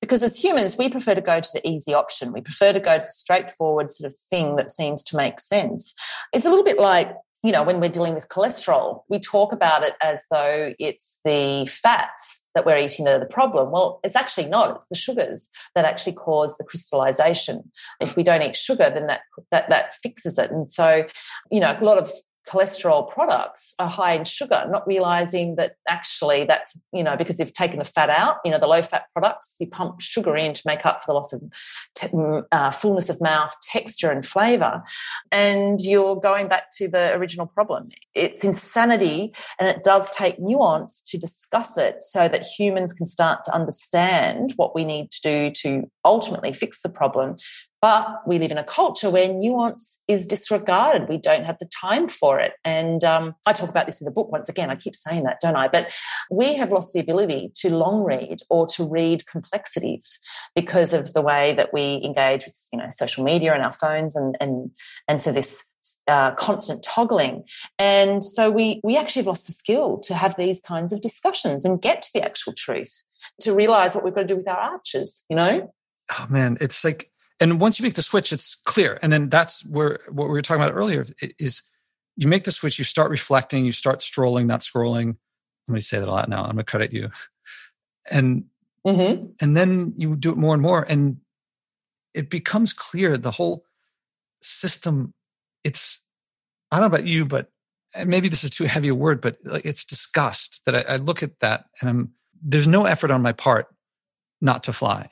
Because 0.00 0.22
as 0.22 0.42
humans, 0.42 0.76
we 0.76 0.88
prefer 0.88 1.14
to 1.14 1.20
go 1.20 1.40
to 1.40 1.48
the 1.52 1.66
easy 1.68 1.94
option. 1.94 2.32
We 2.32 2.40
prefer 2.40 2.72
to 2.72 2.80
go 2.80 2.98
to 2.98 3.04
the 3.04 3.10
straightforward 3.10 3.90
sort 3.90 4.10
of 4.10 4.16
thing 4.30 4.56
that 4.56 4.70
seems 4.70 5.02
to 5.04 5.16
make 5.16 5.40
sense. 5.40 5.94
It's 6.32 6.44
a 6.44 6.48
little 6.48 6.64
bit 6.64 6.78
like 6.78 7.12
you 7.44 7.52
know, 7.52 7.62
when 7.62 7.78
we're 7.78 7.88
dealing 7.88 8.14
with 8.14 8.28
cholesterol, 8.28 9.02
we 9.08 9.20
talk 9.20 9.52
about 9.52 9.84
it 9.84 9.94
as 10.02 10.20
though 10.30 10.72
it's 10.78 11.20
the 11.24 11.68
fats 11.68 12.44
that 12.54 12.66
we're 12.66 12.78
eating 12.78 13.04
that 13.04 13.14
are 13.14 13.20
the 13.20 13.26
problem. 13.26 13.70
Well, 13.70 14.00
it's 14.02 14.16
actually 14.16 14.48
not. 14.48 14.74
It's 14.74 14.86
the 14.90 14.96
sugars 14.96 15.48
that 15.76 15.84
actually 15.84 16.14
cause 16.14 16.56
the 16.56 16.64
crystallization. 16.64 17.70
If 18.00 18.16
we 18.16 18.24
don't 18.24 18.42
eat 18.42 18.56
sugar, 18.56 18.90
then 18.90 19.06
that 19.06 19.20
that 19.52 19.68
that 19.68 19.94
fixes 20.02 20.36
it. 20.38 20.50
And 20.50 20.68
so, 20.70 21.04
you 21.50 21.60
know, 21.60 21.76
a 21.80 21.84
lot 21.84 21.98
of 21.98 22.10
cholesterol 22.48 23.10
products 23.10 23.74
are 23.78 23.88
high 23.88 24.14
in 24.14 24.24
sugar, 24.24 24.64
not 24.70 24.86
realizing 24.86 25.56
that 25.56 25.76
actually 25.88 26.44
that's, 26.44 26.78
you 26.92 27.02
know, 27.02 27.16
because 27.16 27.38
you've 27.38 27.52
taken 27.52 27.78
the 27.78 27.84
fat 27.84 28.10
out, 28.10 28.36
you 28.44 28.50
know, 28.50 28.58
the 28.58 28.66
low 28.66 28.82
fat 28.82 29.04
products, 29.12 29.56
you 29.60 29.66
pump 29.66 30.00
sugar 30.00 30.36
in 30.36 30.54
to 30.54 30.62
make 30.64 30.86
up 30.86 31.02
for 31.02 31.08
the 31.08 31.14
loss 31.14 31.32
of 31.32 31.42
te- 31.94 32.08
uh, 32.52 32.70
fullness 32.70 33.08
of 33.08 33.20
mouth, 33.20 33.54
texture, 33.62 34.10
and 34.10 34.24
flavor. 34.24 34.82
And 35.30 35.80
you're 35.80 36.16
going 36.16 36.48
back 36.48 36.70
to 36.78 36.88
the 36.88 37.14
original 37.14 37.46
problem. 37.46 37.88
It's 38.14 38.44
insanity, 38.44 39.34
and 39.58 39.68
it 39.68 39.84
does 39.84 40.08
take 40.10 40.38
nuance 40.38 41.02
to 41.08 41.18
discuss 41.18 41.76
it 41.76 42.02
so 42.02 42.28
that 42.28 42.44
humans 42.44 42.92
can 42.92 43.06
start 43.06 43.44
to 43.44 43.54
understand 43.54 44.52
what 44.56 44.74
we 44.74 44.84
need 44.84 45.10
to 45.10 45.20
do 45.22 45.50
to 45.62 45.90
ultimately 46.04 46.52
fix 46.52 46.82
the 46.82 46.88
problem 46.88 47.36
but 47.80 48.26
we 48.26 48.38
live 48.38 48.50
in 48.50 48.58
a 48.58 48.64
culture 48.64 49.08
where 49.08 49.32
nuance 49.32 50.02
is 50.08 50.26
disregarded. 50.26 51.08
We 51.08 51.16
don't 51.16 51.44
have 51.44 51.58
the 51.58 51.66
time 51.66 52.08
for 52.08 52.40
it. 52.40 52.54
And 52.64 53.04
um, 53.04 53.34
I 53.46 53.52
talk 53.52 53.68
about 53.68 53.86
this 53.86 54.00
in 54.00 54.04
the 54.04 54.10
book 54.10 54.32
once 54.32 54.48
again. 54.48 54.70
I 54.70 54.74
keep 54.74 54.96
saying 54.96 55.24
that, 55.24 55.40
don't 55.40 55.56
I? 55.56 55.68
But 55.68 55.88
we 56.30 56.56
have 56.56 56.72
lost 56.72 56.92
the 56.92 57.00
ability 57.00 57.52
to 57.56 57.70
long 57.70 58.02
read 58.02 58.40
or 58.50 58.66
to 58.68 58.88
read 58.88 59.26
complexities 59.26 60.18
because 60.56 60.92
of 60.92 61.12
the 61.12 61.22
way 61.22 61.54
that 61.54 61.72
we 61.72 62.02
engage 62.04 62.44
with, 62.44 62.58
you 62.72 62.78
know, 62.78 62.88
social 62.90 63.22
media 63.24 63.54
and 63.54 63.62
our 63.62 63.72
phones, 63.72 64.16
and 64.16 64.36
and 64.40 64.70
and 65.06 65.20
so 65.20 65.30
this 65.30 65.64
uh, 66.06 66.32
constant 66.32 66.82
toggling. 66.82 67.44
And 67.78 68.22
so 68.24 68.50
we 68.50 68.80
we 68.82 68.96
actually 68.96 69.20
have 69.20 69.28
lost 69.28 69.46
the 69.46 69.52
skill 69.52 69.98
to 70.00 70.14
have 70.14 70.36
these 70.36 70.60
kinds 70.60 70.92
of 70.92 71.00
discussions 71.00 71.64
and 71.64 71.80
get 71.80 72.02
to 72.02 72.10
the 72.12 72.22
actual 72.22 72.54
truth, 72.54 73.04
to 73.42 73.54
realize 73.54 73.94
what 73.94 74.04
we've 74.04 74.14
got 74.14 74.22
to 74.22 74.26
do 74.26 74.36
with 74.36 74.48
our 74.48 74.58
arches. 74.58 75.24
You 75.30 75.36
know. 75.36 75.72
Oh 76.18 76.26
man, 76.28 76.58
it's 76.60 76.84
like 76.84 77.10
And 77.40 77.60
once 77.60 77.78
you 77.78 77.84
make 77.84 77.94
the 77.94 78.02
switch, 78.02 78.32
it's 78.32 78.54
clear. 78.54 78.98
And 79.00 79.12
then 79.12 79.28
that's 79.28 79.64
where 79.64 80.00
what 80.08 80.24
we 80.24 80.32
were 80.32 80.42
talking 80.42 80.62
about 80.62 80.74
earlier 80.74 81.06
is 81.38 81.62
you 82.16 82.28
make 82.28 82.44
the 82.44 82.52
switch, 82.52 82.78
you 82.78 82.84
start 82.84 83.10
reflecting, 83.10 83.64
you 83.64 83.72
start 83.72 84.02
strolling, 84.02 84.46
not 84.46 84.60
scrolling. 84.60 85.10
I'm 85.10 85.72
going 85.72 85.80
to 85.80 85.86
say 85.86 86.00
that 86.00 86.08
a 86.08 86.10
lot 86.10 86.28
now. 86.28 86.40
I'm 86.42 86.56
going 86.56 86.58
to 86.58 86.64
cut 86.64 86.82
at 86.82 86.92
you. 86.92 87.10
And 88.10 88.46
mm-hmm. 88.84 89.26
and 89.40 89.56
then 89.56 89.94
you 89.96 90.16
do 90.16 90.32
it 90.32 90.36
more 90.38 90.54
and 90.54 90.62
more, 90.62 90.82
and 90.82 91.18
it 92.14 92.30
becomes 92.30 92.72
clear 92.72 93.16
the 93.16 93.30
whole 93.30 93.64
system. 94.42 95.12
It's 95.62 96.00
I 96.72 96.80
don't 96.80 96.90
know 96.90 96.96
about 96.96 97.06
you, 97.06 97.26
but 97.26 97.50
maybe 98.06 98.28
this 98.28 98.44
is 98.44 98.50
too 98.50 98.64
heavy 98.64 98.88
a 98.88 98.94
word, 98.94 99.20
but 99.20 99.36
like 99.44 99.64
it's 99.64 99.84
disgust 99.84 100.62
that 100.64 100.74
I, 100.74 100.94
I 100.94 100.96
look 100.96 101.22
at 101.22 101.38
that 101.40 101.66
and 101.80 101.90
I'm 101.90 102.12
there's 102.42 102.68
no 102.68 102.86
effort 102.86 103.10
on 103.10 103.22
my 103.22 103.32
part 103.32 103.66
not 104.40 104.64
to 104.64 104.72
fly. 104.72 105.10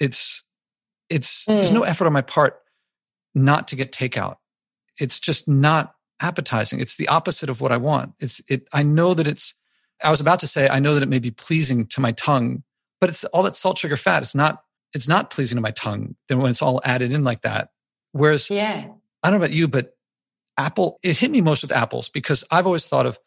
It's 0.00 0.42
it's 1.10 1.44
mm. 1.44 1.58
there's 1.58 1.72
no 1.72 1.82
mm. 1.82 1.88
effort 1.88 2.06
on 2.06 2.12
my 2.12 2.22
part 2.22 2.60
not 3.34 3.68
to 3.68 3.76
get 3.76 3.92
takeout. 3.92 4.36
It's 4.98 5.20
just 5.20 5.48
not 5.48 5.94
appetizing. 6.20 6.80
It's 6.80 6.96
the 6.96 7.08
opposite 7.08 7.48
of 7.48 7.60
what 7.60 7.72
I 7.72 7.76
want. 7.76 8.12
It's 8.18 8.40
it 8.48 8.66
I 8.72 8.82
know 8.82 9.14
that 9.14 9.26
it's 9.26 9.54
I 10.02 10.10
was 10.10 10.20
about 10.20 10.40
to 10.40 10.46
say 10.46 10.68
I 10.68 10.80
know 10.80 10.94
that 10.94 11.02
it 11.02 11.08
may 11.08 11.18
be 11.18 11.30
pleasing 11.30 11.86
to 11.86 12.00
my 12.00 12.12
tongue, 12.12 12.62
but 13.00 13.10
it's 13.10 13.24
all 13.26 13.42
that 13.44 13.56
salt 13.56 13.78
sugar 13.78 13.96
fat. 13.96 14.22
It's 14.22 14.34
not 14.34 14.62
it's 14.92 15.08
not 15.08 15.30
pleasing 15.30 15.56
to 15.56 15.62
my 15.62 15.70
tongue 15.70 16.16
then 16.28 16.38
when 16.38 16.50
it's 16.50 16.62
all 16.62 16.80
added 16.84 17.12
in 17.12 17.24
like 17.24 17.42
that. 17.42 17.70
Whereas 18.12 18.50
yeah. 18.50 18.86
I 19.22 19.30
don't 19.30 19.38
know 19.38 19.44
about 19.44 19.54
you, 19.54 19.68
but 19.68 19.94
apple, 20.56 20.98
it 21.02 21.18
hit 21.18 21.30
me 21.30 21.40
most 21.40 21.62
with 21.62 21.72
apples 21.72 22.08
because 22.08 22.44
I've 22.50 22.66
always 22.66 22.86
thought 22.86 23.06
of, 23.06 23.18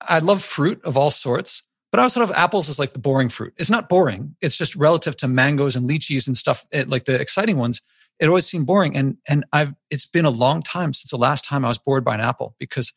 I 0.00 0.18
love 0.18 0.42
fruit 0.42 0.82
of 0.84 0.96
all 0.96 1.10
sorts, 1.10 1.62
but 1.94 2.00
I 2.00 2.02
always 2.02 2.14
thought 2.14 2.24
of 2.24 2.32
apples 2.32 2.68
as 2.68 2.80
like 2.80 2.92
the 2.92 2.98
boring 2.98 3.28
fruit. 3.28 3.54
It's 3.56 3.70
not 3.70 3.88
boring. 3.88 4.34
It's 4.40 4.56
just 4.56 4.74
relative 4.74 5.16
to 5.18 5.28
mangoes 5.28 5.76
and 5.76 5.88
lychees 5.88 6.26
and 6.26 6.36
stuff, 6.36 6.66
it, 6.72 6.88
like 6.88 7.04
the 7.04 7.14
exciting 7.14 7.56
ones. 7.56 7.82
It 8.18 8.26
always 8.26 8.46
seemed 8.46 8.66
boring. 8.66 8.96
And, 8.96 9.18
and 9.28 9.44
I've, 9.52 9.74
it's 9.90 10.04
been 10.04 10.24
a 10.24 10.30
long 10.30 10.60
time 10.62 10.92
since 10.92 11.12
the 11.12 11.16
last 11.16 11.44
time 11.44 11.64
I 11.64 11.68
was 11.68 11.78
bored 11.78 12.04
by 12.04 12.16
an 12.16 12.20
apple 12.20 12.56
because 12.58 12.92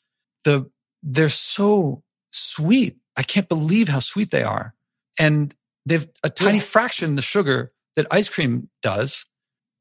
the, 0.46 0.68
they're 1.04 1.30
so 1.30 2.02
sweet. 2.32 2.98
I 3.16 3.22
can't 3.22 3.48
believe 3.48 3.88
how 3.88 4.00
sweet 4.00 4.32
they 4.32 4.42
are. 4.42 4.74
And 5.20 5.54
they've 5.86 6.08
a 6.24 6.32
tiny 6.32 6.58
yes. 6.58 6.68
fraction 6.68 7.16
the 7.16 7.22
sugar 7.22 7.72
that 7.96 8.08
ice 8.10 8.30
cream 8.30 8.70
does. 8.82 9.28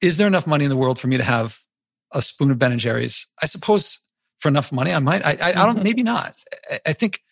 Is 0.02 0.18
there 0.18 0.26
enough 0.26 0.46
money 0.46 0.64
in 0.64 0.70
the 0.70 0.76
world 0.76 1.00
for 1.00 1.08
me 1.08 1.16
to 1.16 1.24
have 1.24 1.64
a 2.12 2.22
spoon 2.22 2.50
of 2.50 2.58
Ben 2.58 2.72
and 2.72 2.80
Jerry's. 2.80 3.28
I 3.42 3.46
suppose 3.46 4.00
for 4.38 4.48
enough 4.48 4.72
money, 4.72 4.92
I 4.92 4.98
might. 4.98 5.24
I, 5.24 5.30
I, 5.40 5.48
I 5.50 5.52
don't. 5.52 5.76
Mm-hmm. 5.76 5.84
Maybe 5.84 6.02
not. 6.02 6.34
I, 6.70 6.80
I, 6.86 6.92
think, 6.92 7.22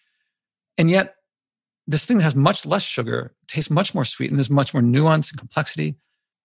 and 0.78 0.90
yet, 0.90 1.13
this 1.86 2.04
thing 2.04 2.18
that 2.18 2.24
has 2.24 2.34
much 2.34 2.64
less 2.64 2.82
sugar, 2.82 3.34
tastes 3.46 3.70
much 3.70 3.94
more 3.94 4.04
sweet, 4.04 4.30
and 4.30 4.38
there's 4.38 4.50
much 4.50 4.72
more 4.72 4.82
nuance 4.82 5.30
and 5.30 5.38
complexity. 5.38 5.96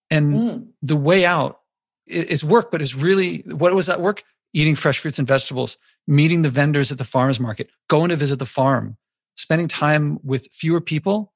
And 0.10 0.34
mm. 0.34 0.68
the 0.82 0.96
way 0.96 1.26
out 1.26 1.60
is 2.08 2.44
work, 2.44 2.72
but 2.72 2.82
it's 2.82 2.96
really 2.96 3.40
what 3.46 3.74
was 3.74 3.86
that 3.86 4.02
work? 4.02 4.24
Eating 4.54 4.76
fresh 4.76 5.00
fruits 5.00 5.20
and 5.20 5.28
vegetables, 5.28 5.78
meeting 6.08 6.42
the 6.42 6.50
vendors 6.50 6.92
at 6.92 6.98
the 6.98 7.04
farmers 7.04 7.40
market, 7.40 7.70
going 7.88 8.10
to 8.10 8.16
visit 8.16 8.40
the 8.40 8.46
farm, 8.46 8.98
spending 9.36 9.68
time 9.68 10.20
with 10.24 10.50
fewer 10.52 10.82
people, 10.82 11.34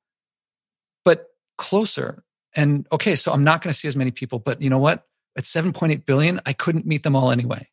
but 1.05 1.27
closer. 1.57 2.23
And 2.55 2.87
okay, 2.91 3.15
so 3.15 3.31
I'm 3.31 3.43
not 3.43 3.61
going 3.61 3.71
to 3.71 3.79
see 3.79 3.87
as 3.87 3.95
many 3.95 4.11
people, 4.11 4.39
but 4.39 4.61
you 4.61 4.69
know 4.69 4.79
what? 4.79 5.05
at 5.35 5.43
7.8 5.43 6.05
billion, 6.05 6.41
I 6.45 6.53
couldn't 6.53 6.85
meet 6.85 7.03
them 7.03 7.15
all 7.15 7.31
anyway. 7.31 7.69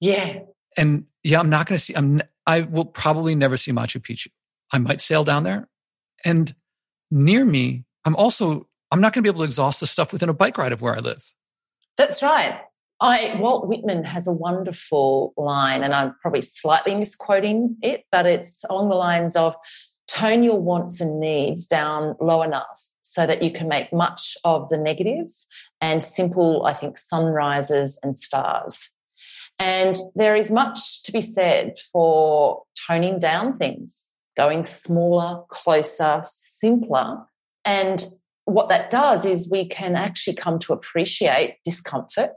Yeah. 0.00 0.40
And 0.76 1.04
yeah, 1.22 1.40
I'm 1.40 1.50
not 1.50 1.66
going 1.66 1.78
to 1.78 1.84
see, 1.84 1.94
I'm, 1.94 2.20
I 2.46 2.62
will 2.62 2.84
probably 2.84 3.34
never 3.34 3.56
see 3.56 3.72
Machu 3.72 4.00
Picchu. 4.00 4.28
I 4.72 4.78
might 4.78 5.00
sail 5.00 5.24
down 5.24 5.44
there. 5.44 5.68
And 6.24 6.54
near 7.10 7.44
me, 7.44 7.84
I'm 8.04 8.16
also, 8.16 8.68
I'm 8.90 9.00
not 9.00 9.12
going 9.12 9.22
to 9.22 9.30
be 9.30 9.34
able 9.34 9.40
to 9.40 9.46
exhaust 9.46 9.80
the 9.80 9.86
stuff 9.86 10.12
within 10.12 10.28
a 10.28 10.34
bike 10.34 10.58
ride 10.58 10.72
of 10.72 10.82
where 10.82 10.96
I 10.96 11.00
live. 11.00 11.32
That's 11.96 12.22
right. 12.22 12.60
I, 13.00 13.36
Walt 13.38 13.66
Whitman 13.66 14.04
has 14.04 14.26
a 14.26 14.32
wonderful 14.32 15.34
line, 15.36 15.82
and 15.82 15.94
I'm 15.94 16.14
probably 16.22 16.42
slightly 16.42 16.94
misquoting 16.94 17.76
it, 17.82 18.04
but 18.10 18.24
it's 18.24 18.64
along 18.70 18.88
the 18.88 18.94
lines 18.94 19.36
of 19.36 19.54
tone 20.06 20.42
your 20.42 20.60
wants 20.60 21.00
and 21.00 21.20
needs 21.20 21.66
down 21.66 22.16
low 22.20 22.42
enough 22.42 22.82
so 23.02 23.26
that 23.26 23.42
you 23.42 23.52
can 23.52 23.68
make 23.68 23.92
much 23.92 24.36
of 24.44 24.68
the 24.68 24.78
negatives 24.78 25.46
and 25.80 26.02
simple, 26.02 26.64
I 26.64 26.72
think, 26.72 26.96
sunrises 26.98 27.98
and 28.02 28.18
stars. 28.18 28.90
And 29.58 29.96
there 30.14 30.34
is 30.34 30.50
much 30.50 31.02
to 31.04 31.12
be 31.12 31.20
said 31.20 31.78
for 31.92 32.62
toning 32.86 33.18
down 33.18 33.56
things, 33.56 34.12
going 34.36 34.64
smaller, 34.64 35.42
closer, 35.48 36.22
simpler. 36.24 37.24
And 37.64 38.04
what 38.44 38.68
that 38.68 38.90
does 38.90 39.24
is 39.24 39.50
we 39.50 39.66
can 39.66 39.96
actually 39.96 40.34
come 40.34 40.58
to 40.60 40.72
appreciate 40.72 41.58
discomfort, 41.64 42.30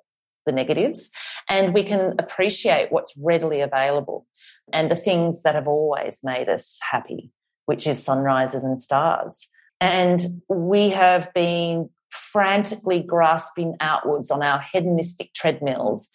the 0.45 0.51
negatives, 0.51 1.11
and 1.49 1.73
we 1.73 1.83
can 1.83 2.15
appreciate 2.19 2.91
what's 2.91 3.13
readily 3.17 3.61
available 3.61 4.25
and 4.71 4.89
the 4.89 4.95
things 4.95 5.41
that 5.43 5.55
have 5.55 5.67
always 5.67 6.19
made 6.23 6.49
us 6.49 6.79
happy, 6.89 7.31
which 7.65 7.87
is 7.87 8.03
sunrises 8.03 8.63
and 8.63 8.81
stars. 8.81 9.49
And 9.79 10.21
we 10.49 10.89
have 10.89 11.33
been 11.33 11.89
frantically 12.09 13.01
grasping 13.01 13.75
outwards 13.79 14.31
on 14.31 14.41
our 14.41 14.63
hedonistic 14.73 15.33
treadmills 15.33 16.11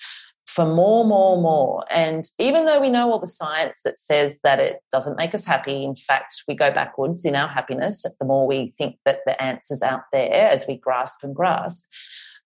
for 0.52 0.66
more, 0.66 1.06
more, 1.06 1.40
more. 1.40 1.84
And 1.90 2.28
even 2.38 2.66
though 2.66 2.78
we 2.78 2.90
know 2.90 3.10
all 3.10 3.18
the 3.18 3.26
science 3.26 3.80
that 3.84 3.96
says 3.96 4.38
that 4.44 4.58
it 4.58 4.82
doesn't 4.92 5.16
make 5.16 5.34
us 5.34 5.46
happy, 5.46 5.82
in 5.82 5.94
fact, 5.94 6.42
we 6.46 6.54
go 6.54 6.70
backwards 6.70 7.24
in 7.24 7.34
our 7.34 7.48
happiness 7.48 8.02
the 8.02 8.26
more 8.26 8.46
we 8.46 8.74
think 8.76 8.98
that 9.06 9.20
the 9.24 9.40
answer's 9.42 9.80
out 9.80 10.02
there 10.12 10.50
as 10.50 10.66
we 10.68 10.76
grasp 10.76 11.24
and 11.24 11.34
grasp. 11.34 11.90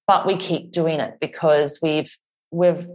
But 0.06 0.24
we 0.24 0.36
keep 0.36 0.70
doing 0.70 1.00
it 1.00 1.14
because 1.20 1.80
we've 1.82 2.16
we've 2.52 2.86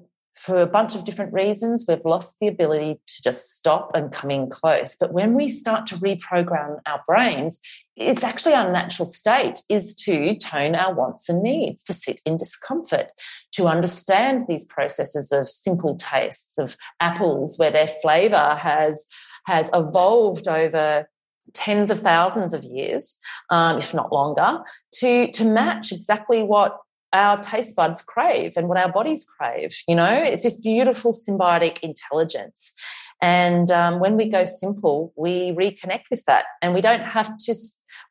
for 0.41 0.59
a 0.59 0.65
bunch 0.65 0.95
of 0.95 1.05
different 1.05 1.33
reasons, 1.33 1.85
we've 1.87 2.03
lost 2.03 2.37
the 2.41 2.47
ability 2.47 2.99
to 3.05 3.21
just 3.21 3.51
stop 3.51 3.91
and 3.93 4.11
come 4.11 4.31
in 4.31 4.49
close. 4.49 4.97
But 4.99 5.13
when 5.13 5.35
we 5.35 5.49
start 5.49 5.85
to 5.87 5.95
reprogram 5.97 6.79
our 6.87 7.03
brains, 7.07 7.59
it's 7.95 8.23
actually 8.23 8.55
our 8.55 8.71
natural 8.71 9.05
state 9.05 9.61
is 9.69 9.93
to 9.97 10.35
tone 10.37 10.73
our 10.73 10.95
wants 10.95 11.29
and 11.29 11.43
needs, 11.43 11.83
to 11.83 11.93
sit 11.93 12.21
in 12.25 12.39
discomfort, 12.39 13.11
to 13.51 13.67
understand 13.67 14.45
these 14.47 14.65
processes 14.65 15.31
of 15.31 15.47
simple 15.47 15.95
tastes 15.95 16.57
of 16.57 16.75
apples 16.99 17.59
where 17.59 17.71
their 17.71 17.87
flavor 17.87 18.55
has 18.59 19.05
has 19.45 19.69
evolved 19.73 20.47
over 20.47 21.07
tens 21.53 21.91
of 21.91 21.99
thousands 21.99 22.53
of 22.53 22.63
years, 22.63 23.17
um, 23.49 23.77
if 23.77 23.93
not 23.93 24.11
longer, 24.11 24.59
to 24.93 25.31
to 25.33 25.45
match 25.45 25.91
exactly 25.91 26.41
what 26.41 26.79
our 27.13 27.41
taste 27.41 27.75
buds 27.75 28.01
crave 28.01 28.53
and 28.55 28.67
what 28.67 28.77
our 28.77 28.91
bodies 28.91 29.25
crave. 29.25 29.75
You 29.87 29.95
know, 29.95 30.11
it's 30.11 30.43
this 30.43 30.59
beautiful 30.59 31.11
symbiotic 31.11 31.79
intelligence. 31.79 32.73
And 33.21 33.71
um, 33.71 33.99
when 33.99 34.17
we 34.17 34.27
go 34.27 34.45
simple, 34.45 35.13
we 35.15 35.51
reconnect 35.51 36.05
with 36.09 36.25
that, 36.25 36.45
and 36.61 36.73
we 36.73 36.81
don't 36.81 37.03
have 37.03 37.37
to 37.37 37.55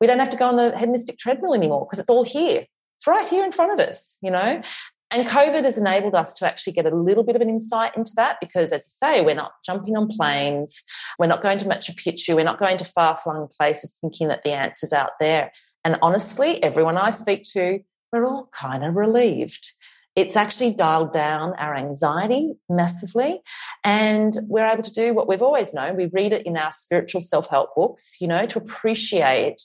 we 0.00 0.06
don't 0.06 0.20
have 0.20 0.30
to 0.30 0.36
go 0.36 0.48
on 0.48 0.56
the 0.56 0.76
hedonistic 0.78 1.18
treadmill 1.18 1.54
anymore 1.54 1.86
because 1.86 1.98
it's 1.98 2.10
all 2.10 2.24
here. 2.24 2.66
It's 2.96 3.06
right 3.06 3.26
here 3.26 3.44
in 3.44 3.52
front 3.52 3.78
of 3.78 3.86
us. 3.86 4.18
You 4.22 4.30
know. 4.30 4.62
And 5.12 5.26
COVID 5.26 5.64
has 5.64 5.76
enabled 5.76 6.14
us 6.14 6.34
to 6.34 6.46
actually 6.46 6.74
get 6.74 6.86
a 6.86 6.94
little 6.94 7.24
bit 7.24 7.34
of 7.34 7.42
an 7.42 7.48
insight 7.48 7.96
into 7.96 8.12
that 8.14 8.36
because, 8.40 8.70
as 8.70 8.82
I 9.02 9.06
say, 9.16 9.24
we're 9.24 9.34
not 9.34 9.54
jumping 9.66 9.96
on 9.96 10.06
planes, 10.06 10.84
we're 11.18 11.26
not 11.26 11.42
going 11.42 11.58
to 11.58 11.64
Machu 11.64 11.96
Picchu, 11.96 12.36
we're 12.36 12.44
not 12.44 12.60
going 12.60 12.76
to 12.76 12.84
far 12.84 13.16
flung 13.16 13.48
places 13.58 13.96
thinking 14.00 14.28
that 14.28 14.44
the 14.44 14.52
answer's 14.52 14.92
out 14.92 15.10
there. 15.18 15.50
And 15.84 15.98
honestly, 16.00 16.62
everyone 16.62 16.96
I 16.96 17.10
speak 17.10 17.42
to 17.54 17.80
we're 18.12 18.26
all 18.26 18.48
kind 18.52 18.84
of 18.84 18.96
relieved. 18.96 19.72
It's 20.16 20.36
actually 20.36 20.74
dialed 20.74 21.12
down 21.12 21.54
our 21.54 21.74
anxiety 21.74 22.54
massively. 22.68 23.42
And 23.84 24.34
we're 24.48 24.66
able 24.66 24.82
to 24.82 24.92
do 24.92 25.14
what 25.14 25.28
we've 25.28 25.42
always 25.42 25.72
known. 25.72 25.96
We 25.96 26.06
read 26.06 26.32
it 26.32 26.46
in 26.46 26.56
our 26.56 26.72
spiritual 26.72 27.20
self 27.20 27.48
help 27.48 27.74
books, 27.74 28.16
you 28.20 28.26
know, 28.26 28.46
to 28.46 28.58
appreciate 28.58 29.62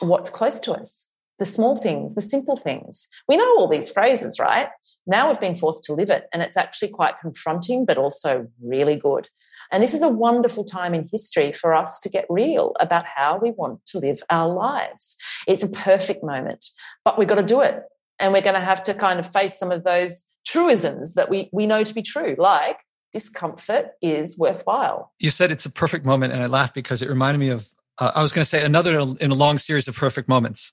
what's 0.00 0.30
close 0.30 0.60
to 0.60 0.72
us, 0.72 1.08
the 1.38 1.46
small 1.46 1.76
things, 1.76 2.14
the 2.14 2.20
simple 2.20 2.56
things. 2.56 3.08
We 3.28 3.36
know 3.36 3.56
all 3.58 3.68
these 3.68 3.90
phrases, 3.90 4.38
right? 4.38 4.68
Now 5.06 5.28
we've 5.28 5.40
been 5.40 5.56
forced 5.56 5.84
to 5.84 5.94
live 5.94 6.10
it. 6.10 6.26
And 6.32 6.42
it's 6.42 6.56
actually 6.56 6.88
quite 6.88 7.18
confronting, 7.20 7.86
but 7.86 7.96
also 7.96 8.48
really 8.62 8.96
good. 8.96 9.28
And 9.70 9.82
this 9.82 9.94
is 9.94 10.02
a 10.02 10.08
wonderful 10.08 10.64
time 10.64 10.94
in 10.94 11.08
history 11.10 11.52
for 11.52 11.74
us 11.74 12.00
to 12.00 12.08
get 12.08 12.26
real 12.28 12.74
about 12.80 13.04
how 13.04 13.38
we 13.40 13.50
want 13.50 13.84
to 13.86 13.98
live 13.98 14.22
our 14.30 14.52
lives. 14.52 15.16
It's 15.46 15.62
a 15.62 15.68
perfect 15.68 16.24
moment, 16.24 16.66
but 17.04 17.18
we've 17.18 17.28
got 17.28 17.36
to 17.36 17.42
do 17.42 17.60
it. 17.60 17.82
And 18.18 18.32
we're 18.32 18.42
going 18.42 18.54
to 18.54 18.60
have 18.60 18.82
to 18.84 18.94
kind 18.94 19.20
of 19.20 19.30
face 19.30 19.58
some 19.58 19.70
of 19.70 19.84
those 19.84 20.24
truisms 20.46 21.14
that 21.14 21.28
we, 21.28 21.48
we 21.52 21.66
know 21.66 21.84
to 21.84 21.94
be 21.94 22.02
true, 22.02 22.34
like 22.38 22.78
discomfort 23.12 23.90
is 24.02 24.36
worthwhile. 24.38 25.12
You 25.18 25.30
said 25.30 25.50
it's 25.50 25.66
a 25.66 25.70
perfect 25.70 26.04
moment, 26.04 26.32
and 26.32 26.42
I 26.42 26.46
laughed 26.46 26.74
because 26.74 27.02
it 27.02 27.08
reminded 27.08 27.38
me 27.38 27.50
of, 27.50 27.68
uh, 27.98 28.12
I 28.14 28.22
was 28.22 28.32
going 28.32 28.42
to 28.42 28.48
say 28.48 28.64
another 28.64 28.98
in 29.20 29.30
a 29.30 29.34
long 29.34 29.58
series 29.58 29.88
of 29.88 29.96
perfect 29.96 30.28
moments. 30.28 30.72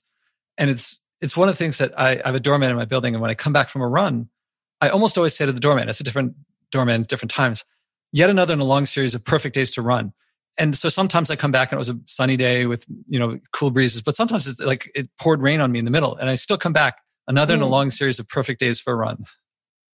And 0.58 0.70
it's, 0.70 0.98
it's 1.20 1.36
one 1.36 1.48
of 1.48 1.54
the 1.54 1.58
things 1.58 1.78
that 1.78 1.98
I, 1.98 2.20
I 2.24 2.26
have 2.26 2.34
a 2.34 2.40
doorman 2.40 2.70
in 2.70 2.76
my 2.76 2.84
building. 2.84 3.14
And 3.14 3.22
when 3.22 3.30
I 3.30 3.34
come 3.34 3.52
back 3.52 3.68
from 3.68 3.82
a 3.82 3.88
run, 3.88 4.28
I 4.80 4.88
almost 4.88 5.16
always 5.16 5.34
say 5.34 5.46
to 5.46 5.52
the 5.52 5.60
doorman, 5.60 5.88
it's 5.88 6.00
a 6.00 6.04
different 6.04 6.34
doorman 6.72 7.02
different 7.02 7.30
times 7.30 7.64
yet 8.12 8.30
another 8.30 8.54
in 8.54 8.60
a 8.60 8.64
long 8.64 8.86
series 8.86 9.14
of 9.14 9.24
perfect 9.24 9.54
days 9.54 9.70
to 9.72 9.82
run. 9.82 10.12
And 10.58 10.76
so 10.76 10.88
sometimes 10.88 11.30
I 11.30 11.36
come 11.36 11.52
back 11.52 11.70
and 11.70 11.76
it 11.76 11.80
was 11.80 11.90
a 11.90 11.98
sunny 12.06 12.36
day 12.36 12.66
with, 12.66 12.86
you 13.08 13.18
know, 13.18 13.38
cool 13.52 13.70
breezes, 13.70 14.02
but 14.02 14.14
sometimes 14.14 14.46
it's 14.46 14.58
like 14.60 14.90
it 14.94 15.10
poured 15.20 15.42
rain 15.42 15.60
on 15.60 15.70
me 15.70 15.78
in 15.78 15.84
the 15.84 15.90
middle 15.90 16.16
and 16.16 16.30
I 16.30 16.34
still 16.34 16.56
come 16.56 16.72
back 16.72 17.02
another 17.28 17.54
mm. 17.54 17.58
in 17.58 17.62
a 17.62 17.68
long 17.68 17.90
series 17.90 18.18
of 18.18 18.26
perfect 18.28 18.60
days 18.60 18.80
for 18.80 18.92
a 18.92 18.96
run. 18.96 19.24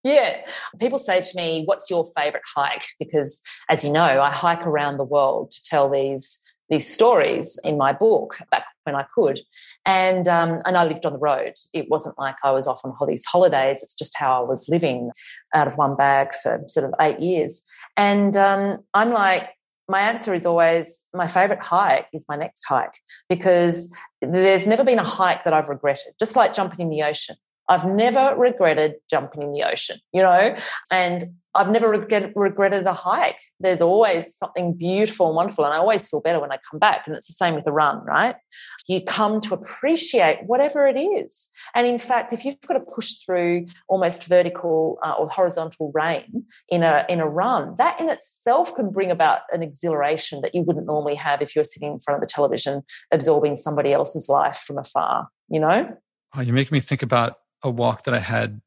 Yeah. 0.03 0.37
People 0.79 0.99
say 0.99 1.21
to 1.21 1.29
me, 1.35 1.63
What's 1.65 1.89
your 1.89 2.09
favorite 2.15 2.43
hike? 2.55 2.85
Because, 2.99 3.41
as 3.69 3.83
you 3.83 3.91
know, 3.91 4.21
I 4.21 4.31
hike 4.31 4.65
around 4.65 4.97
the 4.97 5.05
world 5.05 5.51
to 5.51 5.63
tell 5.63 5.89
these 5.89 6.39
these 6.69 6.91
stories 6.91 7.59
in 7.63 7.77
my 7.77 7.93
book 7.93 8.37
back 8.51 8.65
when 8.83 8.95
I 8.95 9.05
could. 9.15 9.39
And 9.85 10.27
um, 10.27 10.61
and 10.65 10.77
I 10.77 10.85
lived 10.85 11.05
on 11.05 11.13
the 11.13 11.19
road. 11.19 11.53
It 11.73 11.89
wasn't 11.89 12.17
like 12.17 12.35
I 12.43 12.51
was 12.51 12.67
off 12.67 12.81
on 12.83 12.93
these 13.07 13.25
holidays. 13.25 13.83
It's 13.83 13.95
just 13.95 14.17
how 14.17 14.43
I 14.43 14.47
was 14.47 14.69
living 14.69 15.11
out 15.53 15.67
of 15.67 15.77
one 15.77 15.95
bag 15.95 16.29
for 16.41 16.63
sort 16.67 16.85
of 16.85 16.93
eight 16.99 17.19
years. 17.19 17.63
And 17.97 18.35
um, 18.37 18.79
I'm 18.93 19.11
like, 19.11 19.49
my 19.89 19.99
answer 19.99 20.33
is 20.33 20.45
always 20.45 21.05
my 21.13 21.27
favorite 21.27 21.61
hike 21.61 22.07
is 22.13 22.25
my 22.29 22.35
next 22.35 22.63
hike 22.65 22.95
because 23.29 23.93
there's 24.21 24.65
never 24.65 24.83
been 24.83 24.99
a 24.99 25.03
hike 25.03 25.43
that 25.43 25.53
I've 25.53 25.67
regretted. 25.67 26.13
Just 26.19 26.35
like 26.35 26.53
jumping 26.53 26.79
in 26.79 26.89
the 26.89 27.03
ocean. 27.03 27.35
I've 27.69 27.85
never 27.85 28.35
regretted 28.37 28.95
jumping 29.09 29.41
in 29.41 29.53
the 29.53 29.63
ocean, 29.63 29.97
you 30.11 30.21
know, 30.21 30.55
and 30.91 31.35
I've 31.55 31.69
never 31.69 31.89
regret, 31.89 32.31
regretted 32.35 32.85
a 32.87 32.93
hike. 32.93 33.39
There's 33.59 33.81
always 33.81 34.35
something 34.35 34.73
beautiful 34.73 35.27
and 35.27 35.35
wonderful. 35.35 35.65
And 35.65 35.73
I 35.73 35.77
always 35.77 36.07
feel 36.07 36.19
better 36.19 36.39
when 36.39 36.51
I 36.51 36.57
come 36.69 36.79
back. 36.79 37.03
And 37.05 37.15
it's 37.15 37.27
the 37.27 37.33
same 37.33 37.53
with 37.53 37.67
a 37.67 37.71
run, 37.71 38.03
right? 38.05 38.35
You 38.87 39.01
come 39.01 39.39
to 39.41 39.53
appreciate 39.53 40.39
whatever 40.45 40.87
it 40.87 40.99
is. 40.99 41.49
And 41.75 41.85
in 41.85 41.99
fact, 41.99 42.33
if 42.33 42.43
you've 42.43 42.59
got 42.61 42.73
to 42.73 42.79
push 42.79 43.17
through 43.23 43.67
almost 43.87 44.25
vertical 44.25 44.97
uh, 45.03 45.13
or 45.13 45.29
horizontal 45.29 45.91
rain 45.93 46.45
in 46.69 46.81
a, 46.81 47.05
in 47.07 47.19
a 47.19 47.27
run, 47.27 47.75
that 47.77 47.99
in 47.99 48.09
itself 48.09 48.75
can 48.75 48.89
bring 48.89 49.11
about 49.11 49.41
an 49.51 49.61
exhilaration 49.61 50.41
that 50.41 50.55
you 50.55 50.63
wouldn't 50.63 50.87
normally 50.87 51.15
have 51.15 51.41
if 51.41 51.55
you're 51.55 51.63
sitting 51.63 51.93
in 51.93 51.99
front 51.99 52.15
of 52.21 52.27
the 52.27 52.33
television 52.33 52.81
absorbing 53.11 53.55
somebody 53.55 53.93
else's 53.93 54.27
life 54.27 54.57
from 54.65 54.79
afar, 54.79 55.27
you 55.49 55.59
know? 55.59 55.95
Oh, 56.35 56.41
you 56.41 56.51
make 56.51 56.71
me 56.71 56.79
think 56.79 57.03
about 57.03 57.37
a 57.63 57.69
walk 57.69 58.03
that 58.03 58.13
I 58.13 58.19
had 58.19 58.61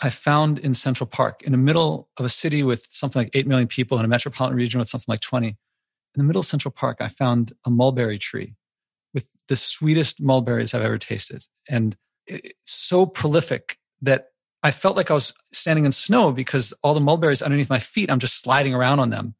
I 0.00 0.10
found 0.10 0.58
in 0.58 0.74
Central 0.74 1.06
Park, 1.06 1.42
in 1.42 1.52
the 1.52 1.58
middle 1.58 2.08
of 2.16 2.24
a 2.24 2.28
city 2.28 2.64
with 2.64 2.86
something 2.90 3.22
like 3.22 3.30
8 3.34 3.46
million 3.46 3.68
people 3.68 3.98
in 3.98 4.04
a 4.04 4.08
metropolitan 4.08 4.56
region 4.56 4.80
with 4.80 4.88
something 4.88 5.10
like 5.10 5.20
20. 5.20 5.48
In 5.48 5.56
the 6.16 6.24
middle 6.24 6.40
of 6.40 6.46
Central 6.46 6.72
Park, 6.72 6.98
I 7.00 7.08
found 7.08 7.52
a 7.64 7.70
mulberry 7.70 8.18
tree 8.18 8.56
with 9.14 9.28
the 9.48 9.54
sweetest 9.54 10.20
mulberries 10.20 10.74
I've 10.74 10.82
ever 10.82 10.98
tasted. 10.98 11.46
And 11.68 11.96
it's 12.26 12.52
so 12.64 13.06
prolific 13.06 13.78
that 14.02 14.28
I 14.64 14.72
felt 14.72 14.96
like 14.96 15.10
I 15.10 15.14
was 15.14 15.34
standing 15.52 15.86
in 15.86 15.92
snow 15.92 16.32
because 16.32 16.74
all 16.82 16.94
the 16.94 17.00
mulberries 17.00 17.40
underneath 17.40 17.70
my 17.70 17.78
feet, 17.78 18.10
I'm 18.10 18.18
just 18.18 18.40
sliding 18.40 18.74
around 18.74 18.98
on 18.98 19.10
them. 19.10 19.34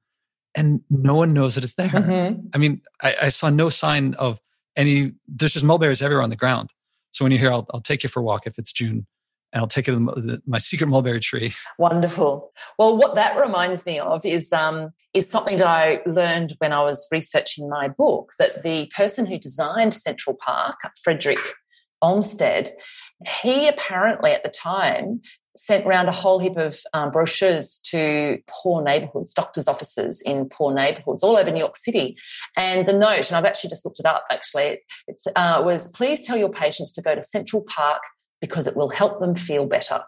And 0.55 0.83
no 0.91 1.17
one 1.17 1.33
knows 1.33 1.57
that 1.57 1.65
it's 1.65 1.75
there. 1.75 1.89
Mm-hmm. 1.89 2.49
I 2.53 2.59
mean, 2.59 2.83
I, 3.01 3.17
I, 3.23 3.29
saw 3.31 3.49
no 3.49 3.69
sign 3.69 4.15
of 4.15 4.41
any, 4.77 5.13
there's 5.27 5.55
just 5.55 5.65
mulberries 5.65 6.03
everywhere 6.03 6.23
on 6.23 6.31
the 6.31 6.37
ground. 6.37 6.73
So 7.13 7.25
when 7.25 7.33
you're 7.33 7.41
here, 7.41 7.53
I'll, 7.53 7.67
I'll 7.73 7.81
take 7.81 8.03
you 8.03 8.09
for 8.09 8.21
a 8.21 8.23
walk 8.23 8.47
if 8.47 8.59
it's 8.59 8.73
June 8.73 9.07
and 9.53 9.61
I'll 9.61 9.69
take 9.69 9.87
it 9.87 9.93
to 9.93 10.43
my 10.47 10.59
secret 10.59 10.87
mulberry 10.87 11.21
tree. 11.21 11.53
Wonderful. 11.79 12.51
Well, 12.79 12.97
what 12.97 13.15
that 13.15 13.39
reminds 13.39 13.85
me 13.85 13.99
of 13.99 14.25
is 14.25 14.53
um, 14.53 14.91
is 15.13 15.29
something 15.29 15.59
that 15.59 15.67
I 15.67 16.01
learned 16.07 16.55
when 16.59 16.73
I 16.73 16.83
was 16.83 17.07
researching 17.13 17.69
my 17.69 17.89
book. 17.89 18.33
That 18.39 18.63
the 18.63 18.91
person 18.97 19.27
who 19.27 19.39
designed 19.39 19.95
Central 19.95 20.37
Park, 20.43 20.77
Frederick 21.03 21.39
Olmsted, 22.01 22.73
he 23.43 23.69
apparently 23.69 24.33
at 24.33 24.43
the 24.43 24.49
time 24.49 25.21
sent 25.57 25.87
around 25.87 26.09
a 26.09 26.13
whole 26.13 26.39
heap 26.39 26.57
of 26.57 26.81
um, 26.95 27.11
brochures 27.11 27.79
to 27.85 28.39
poor 28.47 28.83
neighborhoods, 28.83 29.35
doctors' 29.35 29.69
offices 29.69 30.23
in 30.23 30.49
poor 30.49 30.73
neighborhoods 30.73 31.23
all 31.23 31.37
over 31.37 31.51
New 31.51 31.61
York 31.61 31.77
City. 31.77 32.17
And 32.57 32.87
the 32.87 32.93
note, 32.93 33.29
and 33.29 33.37
I've 33.37 33.45
actually 33.45 33.71
just 33.71 33.85
looked 33.85 34.01
it 34.01 34.07
up 34.07 34.25
actually, 34.31 34.81
it 35.07 35.21
uh, 35.37 35.63
was 35.65 35.89
please 35.89 36.27
tell 36.27 36.37
your 36.37 36.51
patients 36.51 36.93
to 36.93 37.03
go 37.03 37.15
to 37.15 37.23
Central 37.23 37.63
Park 37.63 38.03
because 38.41 38.67
it 38.67 38.77
will 38.77 38.89
help 38.89 39.21
them 39.21 39.35
feel 39.35 39.67
better. 39.67 40.03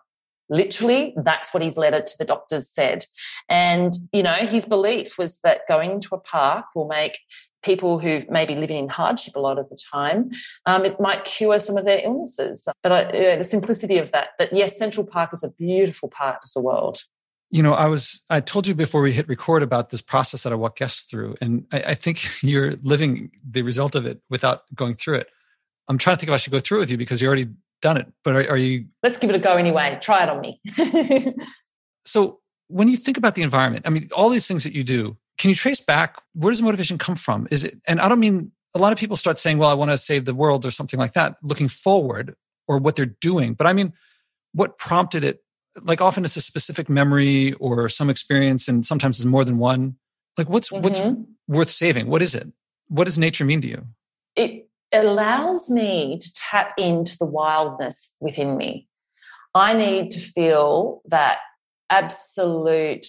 Literally, 0.51 1.15
that's 1.17 1.55
what 1.55 1.63
his 1.63 1.77
letter 1.77 2.01
to 2.01 2.19
the 2.19 2.25
doctors 2.25 2.71
said. 2.71 3.07
And, 3.49 3.95
you 4.13 4.23
know, 4.23 4.35
his 4.35 4.67
belief 4.67 5.17
was 5.19 5.41
that 5.41 5.63
going 5.69 6.01
to 6.03 6.15
a 6.15 6.19
park 6.19 6.67
will 6.75 6.89
make 6.89 7.19
people 7.65 7.99
who 7.99 8.23
may 8.29 8.45
be 8.47 8.55
living 8.55 8.77
in 8.77 8.89
hardship 8.89 9.35
a 9.35 9.41
lot 9.41 9.59
of 9.59 9.69
the 9.71 9.79
time, 9.93 10.31
um, 10.67 10.85
it 10.85 11.01
might 11.01 11.25
cure 11.25 11.59
some 11.59 11.77
of 11.77 11.85
their 11.85 12.01
illnesses. 12.05 12.69
But 12.83 12.93
I, 12.93 13.37
the 13.39 13.45
simplicity 13.45 13.99
of 13.99 14.13
that, 14.13 14.31
that 14.39 14.53
yes, 14.53 14.79
Central 14.79 15.07
Park 15.07 15.31
is 15.33 15.43
a 15.43 15.51
beautiful 15.51 16.09
part 16.09 16.39
of 16.45 16.51
the 16.55 16.61
world. 16.61 17.03
You 17.51 17.63
know, 17.63 17.73
I 17.73 17.87
was, 17.87 18.23
I 18.31 18.41
told 18.41 18.67
you 18.67 18.75
before 18.75 19.01
we 19.01 19.13
hit 19.13 19.29
record 19.29 19.63
about 19.63 19.91
this 19.91 20.03
process 20.03 20.43
that 20.43 20.53
I 20.53 20.57
walk 20.57 20.77
guests 20.77 21.05
through. 21.05 21.37
And 21.41 21.67
I, 21.73 21.83
I 21.83 21.95
think 21.95 22.25
you're 22.43 22.75
living 22.83 23.31
the 23.49 23.63
result 23.63 23.95
of 23.95 24.07
it 24.07 24.21
without 24.29 24.63
going 24.75 24.95
through 24.95 25.19
it. 25.19 25.29
I'm 25.89 25.99
trying 25.99 26.17
to 26.17 26.21
think 26.21 26.31
if 26.31 26.35
I 26.35 26.39
should 26.39 26.53
go 26.53 26.61
through 26.61 26.81
with 26.81 26.91
you 26.91 26.97
because 26.97 27.21
you 27.21 27.29
already 27.29 27.49
done 27.85 27.99
it, 27.99 28.11
but 28.25 28.35
are, 28.35 28.51
are 28.53 28.57
you? 28.57 28.87
Let's 29.03 29.19
give 29.19 29.29
it 29.29 29.37
a 29.37 29.39
go 29.39 29.57
anyway. 29.57 29.99
Try 30.01 30.23
it 30.23 30.31
on 30.31 30.41
me. 30.41 30.59
so 32.07 32.41
when 32.69 32.89
you 32.89 32.97
think 32.97 33.19
about 33.19 33.35
the 33.35 33.43
environment, 33.43 33.87
I 33.87 33.91
mean, 33.91 34.09
all 34.17 34.31
these 34.31 34.49
things 34.49 34.65
that 34.65 34.73
you 34.73 34.83
do, 34.83 35.19
can 35.37 35.51
you 35.51 35.55
trace 35.55 35.81
back 35.81 36.21
where 36.33 36.51
does 36.51 36.61
the 36.61 36.65
motivation 36.65 36.97
come 36.97 37.15
from? 37.15 37.47
Is 37.51 37.63
it, 37.63 37.79
and 37.87 38.01
I 38.01 38.09
don't 38.09 38.21
mean 38.21 38.53
a 38.75 38.79
lot 38.79 38.93
of 38.93 38.99
people 38.99 39.17
start 39.17 39.39
saying, 39.39 39.59
well, 39.59 39.69
I 39.69 39.75
want 39.75 39.91
to 39.91 39.99
save 39.99 40.25
the 40.25 40.35
world 40.35 40.65
or 40.65 40.71
something 40.71 40.99
like 40.99 41.13
that, 41.13 41.37
looking 41.43 41.69
forward 41.69 42.35
or 42.67 42.79
what 42.79 42.97
they're 42.97 43.15
doing. 43.21 43.53
But 43.53 43.67
I 43.67 43.75
mean, 43.75 43.93
what 44.55 44.79
prompted 44.79 45.23
it? 45.23 45.41
Like 45.83 46.01
often 46.01 46.25
it's 46.25 46.39
a 46.39 46.41
specific 46.41 46.89
memory 46.89 47.53
or 47.55 47.91
some 47.91 48.09
experience, 48.09 48.67
and 48.67 48.87
sometimes 48.87 49.19
it's 49.19 49.27
more 49.27 49.45
than 49.45 49.59
one. 49.59 49.97
Like 50.39 50.49
what's 50.49 50.71
mm-hmm. 50.71 50.83
what's 50.83 51.03
worth 51.49 51.71
saving? 51.71 52.07
What 52.07 52.23
is 52.23 52.35
it? 52.35 52.49
What 52.89 53.05
does 53.05 53.19
nature 53.19 53.45
mean 53.45 53.61
to 53.61 53.69
you? 53.69 53.85
It 54.37 54.69
allows 54.95 55.71
me 55.71 56.19
to 56.19 56.35
tap 56.35 56.73
into 56.79 57.17
the 57.19 57.27
wildness 57.27 58.17
within 58.21 58.57
me. 58.57 58.89
I 59.55 59.73
need 59.73 60.11
to 60.13 60.21
feel 60.21 61.03
that 61.07 61.39
absolute 61.91 63.07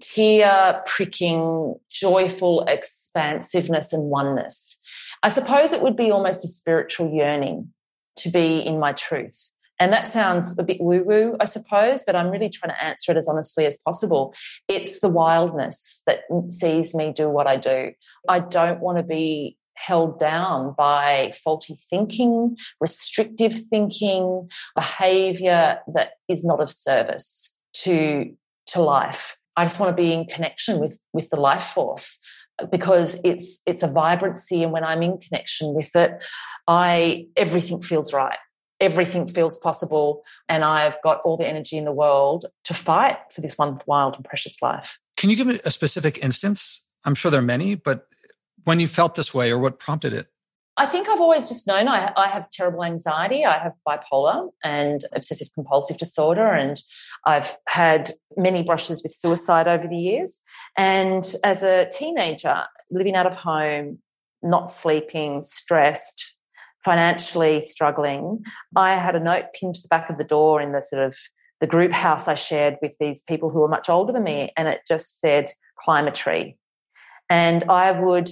tear 0.00 0.80
pricking, 0.86 1.74
joyful 1.90 2.64
expansiveness 2.66 3.92
and 3.92 4.04
oneness. 4.04 4.78
I 5.22 5.30
suppose 5.30 5.72
it 5.72 5.82
would 5.82 5.96
be 5.96 6.10
almost 6.10 6.44
a 6.44 6.48
spiritual 6.48 7.12
yearning 7.12 7.72
to 8.16 8.30
be 8.30 8.58
in 8.58 8.78
my 8.78 8.92
truth. 8.92 9.50
And 9.80 9.92
that 9.92 10.06
sounds 10.06 10.56
a 10.58 10.62
bit 10.62 10.80
woo 10.80 11.02
woo, 11.02 11.36
I 11.40 11.46
suppose, 11.46 12.04
but 12.04 12.14
I'm 12.14 12.30
really 12.30 12.48
trying 12.48 12.74
to 12.74 12.84
answer 12.84 13.12
it 13.12 13.18
as 13.18 13.26
honestly 13.26 13.66
as 13.66 13.78
possible. 13.78 14.34
It's 14.68 15.00
the 15.00 15.08
wildness 15.08 16.02
that 16.06 16.20
sees 16.50 16.94
me 16.94 17.12
do 17.12 17.28
what 17.28 17.46
I 17.46 17.56
do. 17.56 17.92
I 18.28 18.40
don't 18.40 18.80
want 18.80 18.98
to 18.98 19.04
be 19.04 19.58
held 19.74 20.18
down 20.18 20.74
by 20.76 21.32
faulty 21.42 21.76
thinking, 21.90 22.56
restrictive 22.80 23.54
thinking, 23.70 24.48
behavior 24.74 25.80
that 25.94 26.12
is 26.28 26.44
not 26.44 26.60
of 26.60 26.70
service 26.70 27.54
to, 27.74 28.34
to 28.66 28.82
life. 28.82 29.36
I 29.56 29.64
just 29.64 29.78
want 29.78 29.96
to 29.96 30.02
be 30.02 30.12
in 30.12 30.26
connection 30.26 30.80
with, 30.80 30.98
with 31.12 31.30
the 31.30 31.36
life 31.36 31.64
force 31.64 32.18
because 32.70 33.20
it's 33.24 33.58
it's 33.66 33.82
a 33.82 33.88
vibrancy 33.88 34.62
and 34.62 34.72
when 34.72 34.84
I'm 34.84 35.02
in 35.02 35.18
connection 35.18 35.74
with 35.74 35.94
it, 35.96 36.22
I 36.68 37.26
everything 37.36 37.82
feels 37.82 38.12
right. 38.12 38.38
Everything 38.80 39.26
feels 39.26 39.58
possible, 39.58 40.24
and 40.48 40.64
I've 40.64 41.00
got 41.02 41.20
all 41.24 41.36
the 41.36 41.48
energy 41.48 41.78
in 41.78 41.84
the 41.84 41.92
world 41.92 42.46
to 42.64 42.74
fight 42.74 43.18
for 43.30 43.40
this 43.40 43.56
one 43.56 43.80
wild 43.86 44.16
and 44.16 44.24
precious 44.24 44.60
life. 44.60 44.98
Can 45.16 45.30
you 45.30 45.36
give 45.36 45.46
me 45.46 45.60
a 45.64 45.70
specific 45.70 46.18
instance? 46.18 46.82
I'm 47.04 47.14
sure 47.14 47.30
there 47.30 47.40
are 47.40 47.42
many, 47.42 47.76
but 47.76 48.08
when 48.64 48.80
you 48.80 48.86
felt 48.86 49.14
this 49.14 49.32
way 49.34 49.50
or 49.50 49.58
what 49.58 49.78
prompted 49.78 50.12
it? 50.12 50.28
I 50.76 50.86
think 50.86 51.08
I've 51.08 51.20
always 51.20 51.48
just 51.48 51.68
known 51.68 51.86
I, 51.86 52.12
I, 52.16 52.26
have 52.26 52.50
terrible 52.50 52.82
anxiety. 52.82 53.44
I 53.44 53.58
have 53.58 53.74
bipolar 53.86 54.50
and 54.64 55.04
obsessive 55.14 55.48
compulsive 55.54 55.98
disorder, 55.98 56.48
and 56.48 56.82
I've 57.24 57.56
had 57.68 58.12
many 58.36 58.64
brushes 58.64 59.00
with 59.02 59.12
suicide 59.12 59.68
over 59.68 59.86
the 59.86 59.96
years. 59.96 60.40
And 60.76 61.24
as 61.44 61.62
a 61.62 61.88
teenager, 61.92 62.64
living 62.90 63.14
out 63.14 63.26
of 63.26 63.36
home, 63.36 63.98
not 64.42 64.68
sleeping, 64.72 65.44
stressed, 65.44 66.34
financially 66.84 67.60
struggling, 67.60 68.44
I 68.74 68.96
had 68.96 69.14
a 69.14 69.20
note 69.20 69.46
pinned 69.54 69.76
to 69.76 69.82
the 69.82 69.88
back 69.88 70.10
of 70.10 70.18
the 70.18 70.24
door 70.24 70.60
in 70.60 70.72
the 70.72 70.82
sort 70.82 71.04
of 71.06 71.16
the 71.60 71.68
group 71.68 71.92
house 71.92 72.26
I 72.26 72.34
shared 72.34 72.78
with 72.82 72.96
these 72.98 73.22
people 73.22 73.48
who 73.48 73.60
were 73.60 73.68
much 73.68 73.88
older 73.88 74.12
than 74.12 74.24
me, 74.24 74.52
and 74.56 74.66
it 74.66 74.80
just 74.88 75.20
said, 75.20 75.52
climb 75.78 76.08
a 76.08 76.12
tree. 76.12 76.56
And 77.30 77.62
I 77.70 77.92
would 77.92 78.28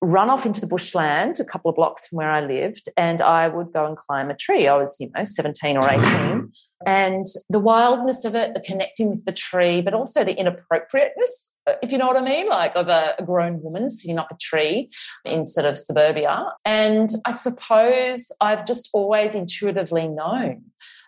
run 0.00 0.28
off 0.28 0.44
into 0.44 0.60
the 0.60 0.66
bushland 0.66 1.40
a 1.40 1.44
couple 1.44 1.70
of 1.70 1.76
blocks 1.76 2.06
from 2.06 2.18
where 2.18 2.30
I 2.30 2.44
lived 2.44 2.88
and 2.96 3.22
I 3.22 3.48
would 3.48 3.72
go 3.72 3.86
and 3.86 3.96
climb 3.96 4.30
a 4.30 4.36
tree. 4.36 4.68
I 4.68 4.76
was, 4.76 4.96
you 5.00 5.10
know, 5.14 5.24
17 5.24 5.76
or 5.76 5.88
18. 5.88 6.50
And 6.86 7.26
the 7.48 7.60
wildness 7.60 8.24
of 8.24 8.34
it, 8.34 8.52
the 8.52 8.60
connecting 8.60 9.08
with 9.10 9.24
the 9.24 9.32
tree, 9.32 9.80
but 9.80 9.94
also 9.94 10.22
the 10.22 10.38
inappropriateness, 10.38 11.48
uh, 11.66 11.74
if 11.82 11.90
you 11.90 11.98
know 11.98 12.06
what 12.06 12.16
I 12.16 12.22
mean, 12.22 12.48
like 12.48 12.74
of 12.76 12.88
a, 12.88 13.14
grown 13.24 13.62
woman 13.62 13.90
sitting 13.90 14.18
up 14.18 14.28
a 14.30 14.36
tree 14.36 14.90
in 15.24 15.46
sort 15.46 15.66
of 15.66 15.78
suburbia. 15.78 16.46
And 16.64 17.10
I 17.24 17.36
suppose 17.36 18.30
I've 18.40 18.66
just 18.66 18.90
always 18.92 19.34
intuitively 19.34 20.08
known 20.08 20.64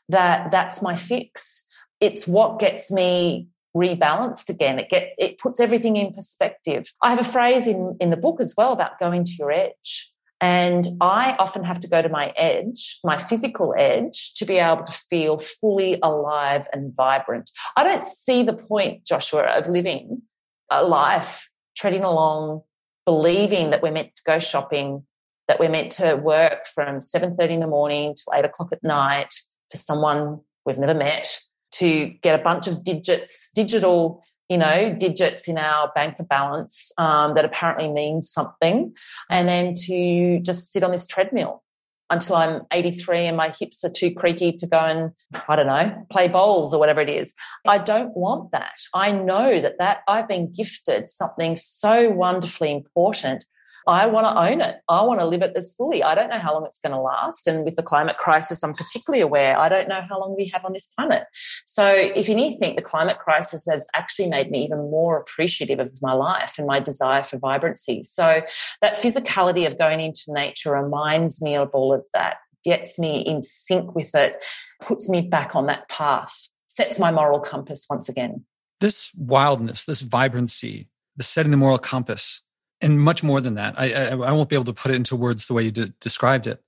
that 0.08 0.50
that's 0.50 0.80
my 0.80 0.96
fix. 0.96 1.66
It's 2.00 2.26
what 2.26 2.58
gets 2.58 2.90
me 2.90 3.48
rebalanced 3.76 4.48
again. 4.48 4.78
It 4.78 4.88
gets 4.88 5.14
it 5.18 5.38
puts 5.38 5.60
everything 5.60 5.96
in 5.96 6.12
perspective. 6.12 6.92
I 7.02 7.10
have 7.10 7.20
a 7.20 7.30
phrase 7.30 7.68
in, 7.68 7.96
in 8.00 8.10
the 8.10 8.16
book 8.16 8.40
as 8.40 8.54
well 8.56 8.72
about 8.72 8.98
going 8.98 9.24
to 9.24 9.32
your 9.38 9.52
edge. 9.52 10.12
And 10.40 10.86
I 11.00 11.34
often 11.38 11.64
have 11.64 11.80
to 11.80 11.88
go 11.88 12.02
to 12.02 12.10
my 12.10 12.26
edge, 12.36 12.98
my 13.02 13.16
physical 13.16 13.74
edge, 13.76 14.34
to 14.34 14.44
be 14.44 14.58
able 14.58 14.84
to 14.84 14.92
feel 14.92 15.38
fully 15.38 15.98
alive 16.02 16.68
and 16.72 16.94
vibrant. 16.94 17.50
I 17.74 17.84
don't 17.84 18.04
see 18.04 18.42
the 18.42 18.52
point, 18.52 19.06
Joshua, 19.06 19.44
of 19.44 19.66
living 19.66 20.22
a 20.70 20.84
life 20.84 21.48
treading 21.74 22.02
along, 22.02 22.62
believing 23.06 23.70
that 23.70 23.82
we're 23.82 23.92
meant 23.92 24.14
to 24.16 24.22
go 24.26 24.38
shopping, 24.38 25.06
that 25.48 25.58
we're 25.58 25.70
meant 25.70 25.92
to 25.92 26.16
work 26.16 26.66
from 26.66 26.98
7.30 26.98 27.50
in 27.50 27.60
the 27.60 27.66
morning 27.66 28.14
till 28.14 28.38
8 28.38 28.44
o'clock 28.44 28.68
at 28.72 28.82
night 28.82 29.32
for 29.70 29.78
someone 29.78 30.40
we've 30.66 30.78
never 30.78 30.94
met, 30.94 31.40
to 31.72 32.08
get 32.22 32.38
a 32.38 32.42
bunch 32.42 32.66
of 32.66 32.84
digits, 32.84 33.50
digital 33.54 34.22
you 34.48 34.58
know, 34.58 34.94
digits 34.96 35.48
in 35.48 35.58
our 35.58 35.90
banker 35.94 36.22
balance 36.22 36.92
um, 36.98 37.34
that 37.34 37.44
apparently 37.44 37.88
means 37.88 38.30
something, 38.30 38.94
and 39.28 39.48
then 39.48 39.74
to 39.74 40.38
just 40.40 40.72
sit 40.72 40.84
on 40.84 40.92
this 40.92 41.06
treadmill 41.06 41.64
until 42.10 42.36
I'm 42.36 42.62
83 42.72 43.26
and 43.26 43.36
my 43.36 43.50
hips 43.50 43.84
are 43.84 43.90
too 43.90 44.12
creaky 44.14 44.52
to 44.52 44.66
go 44.66 44.78
and, 44.78 45.10
I 45.48 45.56
don't 45.56 45.66
know, 45.66 46.06
play 46.10 46.28
bowls 46.28 46.72
or 46.72 46.78
whatever 46.78 47.00
it 47.00 47.08
is. 47.08 47.34
I 47.66 47.78
don't 47.78 48.16
want 48.16 48.52
that. 48.52 48.78
I 48.94 49.10
know 49.10 49.60
that 49.60 49.78
that 49.78 50.02
I've 50.06 50.28
been 50.28 50.52
gifted 50.52 51.08
something 51.08 51.56
so 51.56 52.10
wonderfully 52.10 52.70
important 52.70 53.44
I 53.86 54.06
want 54.06 54.26
to 54.26 54.36
own 54.36 54.60
it. 54.60 54.80
I 54.88 55.02
want 55.02 55.20
to 55.20 55.26
live 55.26 55.42
it 55.42 55.52
as 55.54 55.72
fully. 55.74 56.02
I 56.02 56.16
don't 56.16 56.28
know 56.28 56.40
how 56.40 56.54
long 56.54 56.66
it's 56.66 56.80
going 56.80 56.92
to 56.92 57.00
last. 57.00 57.46
And 57.46 57.64
with 57.64 57.76
the 57.76 57.82
climate 57.82 58.16
crisis, 58.18 58.62
I'm 58.64 58.74
particularly 58.74 59.22
aware 59.22 59.58
I 59.58 59.68
don't 59.68 59.88
know 59.88 60.00
how 60.08 60.18
long 60.20 60.34
we 60.36 60.46
have 60.48 60.64
on 60.64 60.72
this 60.72 60.88
planet. 60.88 61.24
So, 61.66 61.86
if 61.86 62.28
anything, 62.28 62.74
the 62.74 62.82
climate 62.82 63.18
crisis 63.18 63.66
has 63.70 63.86
actually 63.94 64.28
made 64.28 64.50
me 64.50 64.64
even 64.64 64.78
more 64.90 65.18
appreciative 65.18 65.78
of 65.78 65.96
my 66.02 66.12
life 66.12 66.54
and 66.58 66.66
my 66.66 66.80
desire 66.80 67.22
for 67.22 67.38
vibrancy. 67.38 68.02
So, 68.02 68.42
that 68.82 68.96
physicality 68.96 69.66
of 69.66 69.78
going 69.78 70.00
into 70.00 70.24
nature 70.28 70.72
reminds 70.72 71.40
me 71.40 71.54
of 71.54 71.70
all 71.72 71.94
of 71.94 72.04
that, 72.12 72.38
gets 72.64 72.98
me 72.98 73.20
in 73.20 73.40
sync 73.40 73.94
with 73.94 74.14
it, 74.14 74.44
puts 74.80 75.08
me 75.08 75.20
back 75.20 75.54
on 75.54 75.66
that 75.66 75.88
path, 75.88 76.48
sets 76.66 76.98
my 76.98 77.12
moral 77.12 77.38
compass 77.38 77.86
once 77.88 78.08
again. 78.08 78.44
This 78.80 79.12
wildness, 79.16 79.84
this 79.84 80.00
vibrancy, 80.00 80.88
the 81.16 81.22
setting 81.22 81.52
the 81.52 81.56
moral 81.56 81.78
compass, 81.78 82.42
and 82.80 83.00
much 83.00 83.22
more 83.22 83.40
than 83.40 83.54
that. 83.54 83.74
I, 83.78 83.92
I, 83.92 84.08
I 84.10 84.32
won't 84.32 84.48
be 84.48 84.56
able 84.56 84.64
to 84.66 84.72
put 84.72 84.90
it 84.90 84.96
into 84.96 85.16
words 85.16 85.46
the 85.46 85.54
way 85.54 85.64
you 85.64 85.70
de- 85.70 85.94
described 86.00 86.46
it. 86.46 86.62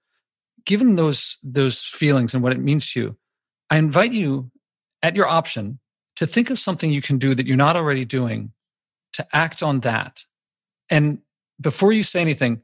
Given 0.64 0.96
those 0.96 1.38
those 1.42 1.82
feelings 1.84 2.34
and 2.34 2.42
what 2.42 2.52
it 2.52 2.60
means 2.60 2.92
to 2.92 3.00
you, 3.00 3.16
I 3.70 3.76
invite 3.76 4.12
you, 4.12 4.50
at 5.02 5.16
your 5.16 5.28
option, 5.28 5.78
to 6.16 6.26
think 6.26 6.50
of 6.50 6.58
something 6.58 6.90
you 6.90 7.02
can 7.02 7.18
do 7.18 7.34
that 7.34 7.46
you're 7.46 7.56
not 7.56 7.76
already 7.76 8.04
doing, 8.04 8.52
to 9.12 9.26
act 9.32 9.62
on 9.62 9.80
that. 9.80 10.24
And 10.90 11.18
before 11.60 11.92
you 11.92 12.02
say 12.02 12.20
anything, 12.20 12.62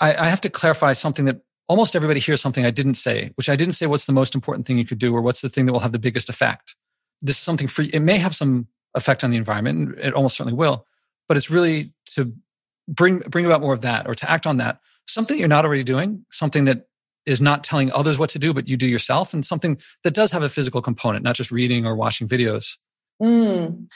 I, 0.00 0.14
I 0.14 0.28
have 0.28 0.40
to 0.42 0.50
clarify 0.50 0.92
something 0.92 1.24
that 1.26 1.40
almost 1.68 1.94
everybody 1.94 2.20
hears 2.20 2.40
something 2.40 2.64
I 2.64 2.70
didn't 2.70 2.94
say, 2.94 3.30
which 3.34 3.48
I 3.48 3.56
didn't 3.56 3.74
say 3.74 3.86
what's 3.86 4.06
the 4.06 4.12
most 4.12 4.34
important 4.34 4.66
thing 4.66 4.78
you 4.78 4.84
could 4.84 4.98
do 4.98 5.14
or 5.14 5.20
what's 5.20 5.42
the 5.42 5.48
thing 5.48 5.66
that 5.66 5.72
will 5.72 5.80
have 5.80 5.92
the 5.92 5.98
biggest 5.98 6.28
effect. 6.28 6.74
This 7.20 7.36
is 7.36 7.42
something 7.42 7.68
for 7.68 7.82
it 7.82 8.00
may 8.00 8.18
have 8.18 8.34
some 8.34 8.68
effect 8.94 9.22
on 9.22 9.30
the 9.30 9.36
environment, 9.36 9.98
it 9.98 10.14
almost 10.14 10.36
certainly 10.36 10.56
will, 10.56 10.86
but 11.28 11.36
it's 11.36 11.50
really 11.50 11.92
to 12.06 12.32
bring 12.88 13.18
bring 13.20 13.46
about 13.46 13.60
more 13.60 13.74
of 13.74 13.82
that 13.82 14.06
or 14.06 14.14
to 14.14 14.28
act 14.30 14.46
on 14.46 14.56
that 14.56 14.80
something 15.06 15.38
you're 15.38 15.48
not 15.48 15.64
already 15.64 15.84
doing 15.84 16.24
something 16.30 16.64
that 16.64 16.86
is 17.26 17.40
not 17.40 17.62
telling 17.62 17.92
others 17.92 18.18
what 18.18 18.30
to 18.30 18.38
do 18.38 18.54
but 18.54 18.68
you 18.68 18.76
do 18.76 18.86
yourself 18.86 19.34
and 19.34 19.44
something 19.44 19.78
that 20.02 20.14
does 20.14 20.32
have 20.32 20.42
a 20.42 20.48
physical 20.48 20.80
component 20.80 21.22
not 21.22 21.36
just 21.36 21.52
reading 21.52 21.86
or 21.86 21.94
watching 21.94 22.26
videos 22.26 22.78
mm. 23.22 23.86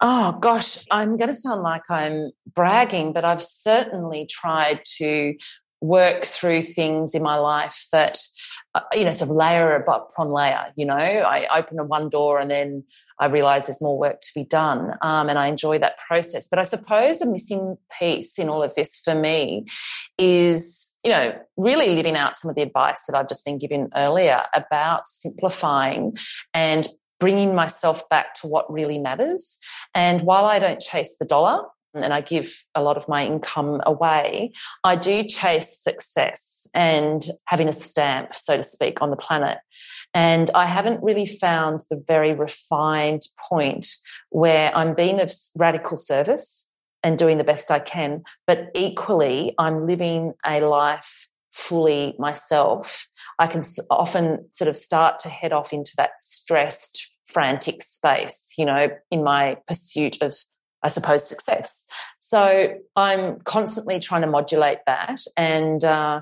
oh 0.00 0.32
gosh 0.40 0.84
i'm 0.90 1.16
going 1.16 1.30
to 1.30 1.34
sound 1.34 1.62
like 1.62 1.90
i'm 1.90 2.30
bragging 2.54 3.12
but 3.12 3.24
i've 3.24 3.42
certainly 3.42 4.26
tried 4.26 4.80
to 4.84 5.34
work 5.80 6.24
through 6.24 6.62
things 6.62 7.14
in 7.14 7.22
my 7.22 7.36
life 7.36 7.86
that 7.92 8.18
you 8.92 9.04
know 9.04 9.12
sort 9.12 9.30
of 9.30 9.36
layer 9.36 9.74
upon 9.74 10.30
layer 10.30 10.66
you 10.76 10.86
know? 10.86 10.94
I 10.94 11.46
open 11.58 11.78
one 11.88 12.08
door 12.08 12.38
and 12.38 12.50
then 12.50 12.84
i 13.18 13.26
realize 13.26 13.66
there's 13.66 13.80
more 13.80 13.98
work 13.98 14.20
to 14.20 14.30
be 14.34 14.44
done 14.44 14.92
um, 15.02 15.28
and 15.28 15.38
i 15.38 15.46
enjoy 15.46 15.78
that 15.78 15.98
process. 15.98 16.48
But 16.48 16.58
i 16.58 16.64
suppose 16.64 17.20
a 17.20 17.26
missing 17.26 17.76
piece 17.98 18.38
in 18.38 18.48
all 18.48 18.62
of 18.62 18.74
this 18.74 19.00
for 19.04 19.14
me 19.14 19.66
is 20.18 20.96
you 21.04 21.10
know 21.10 21.38
really 21.56 21.94
living 21.94 22.16
out 22.16 22.36
some 22.36 22.48
of 22.48 22.56
the 22.56 22.62
advice 22.62 23.02
that 23.06 23.16
i've 23.16 23.28
just 23.28 23.44
been 23.44 23.58
given 23.58 23.88
earlier 23.94 24.42
about 24.54 25.06
simplifying 25.06 26.16
and 26.54 26.88
bringing 27.18 27.54
myself 27.54 28.06
back 28.10 28.34
to 28.34 28.46
what 28.46 28.70
really 28.70 28.98
matters. 28.98 29.58
And 29.94 30.22
while 30.22 30.44
i 30.44 30.58
don't 30.58 30.80
chase 30.80 31.16
the 31.18 31.26
dollar 31.26 31.62
and 32.02 32.12
I 32.12 32.20
give 32.20 32.64
a 32.74 32.82
lot 32.82 32.96
of 32.96 33.08
my 33.08 33.24
income 33.24 33.80
away, 33.86 34.52
I 34.84 34.96
do 34.96 35.24
chase 35.24 35.78
success 35.78 36.66
and 36.74 37.26
having 37.46 37.68
a 37.68 37.72
stamp, 37.72 38.34
so 38.34 38.56
to 38.56 38.62
speak, 38.62 39.02
on 39.02 39.10
the 39.10 39.16
planet. 39.16 39.58
And 40.14 40.50
I 40.54 40.66
haven't 40.66 41.02
really 41.02 41.26
found 41.26 41.84
the 41.90 42.02
very 42.06 42.32
refined 42.32 43.22
point 43.38 43.86
where 44.30 44.74
I'm 44.76 44.94
being 44.94 45.20
of 45.20 45.30
radical 45.56 45.96
service 45.96 46.68
and 47.02 47.18
doing 47.18 47.38
the 47.38 47.44
best 47.44 47.70
I 47.70 47.78
can, 47.78 48.24
but 48.46 48.70
equally, 48.74 49.54
I'm 49.58 49.86
living 49.86 50.32
a 50.44 50.60
life 50.60 51.28
fully 51.52 52.14
myself. 52.18 53.06
I 53.38 53.46
can 53.46 53.62
often 53.90 54.46
sort 54.52 54.68
of 54.68 54.76
start 54.76 55.18
to 55.20 55.28
head 55.28 55.52
off 55.52 55.72
into 55.72 55.92
that 55.96 56.18
stressed, 56.18 57.10
frantic 57.26 57.82
space, 57.82 58.52
you 58.58 58.64
know, 58.64 58.88
in 59.10 59.22
my 59.22 59.56
pursuit 59.66 60.22
of 60.22 60.34
I 60.86 60.88
suppose, 60.88 61.28
success. 61.28 61.84
So 62.20 62.78
I'm 62.94 63.40
constantly 63.40 63.98
trying 63.98 64.20
to 64.20 64.28
modulate 64.28 64.78
that 64.86 65.20
and 65.36 65.84
uh, 65.84 66.20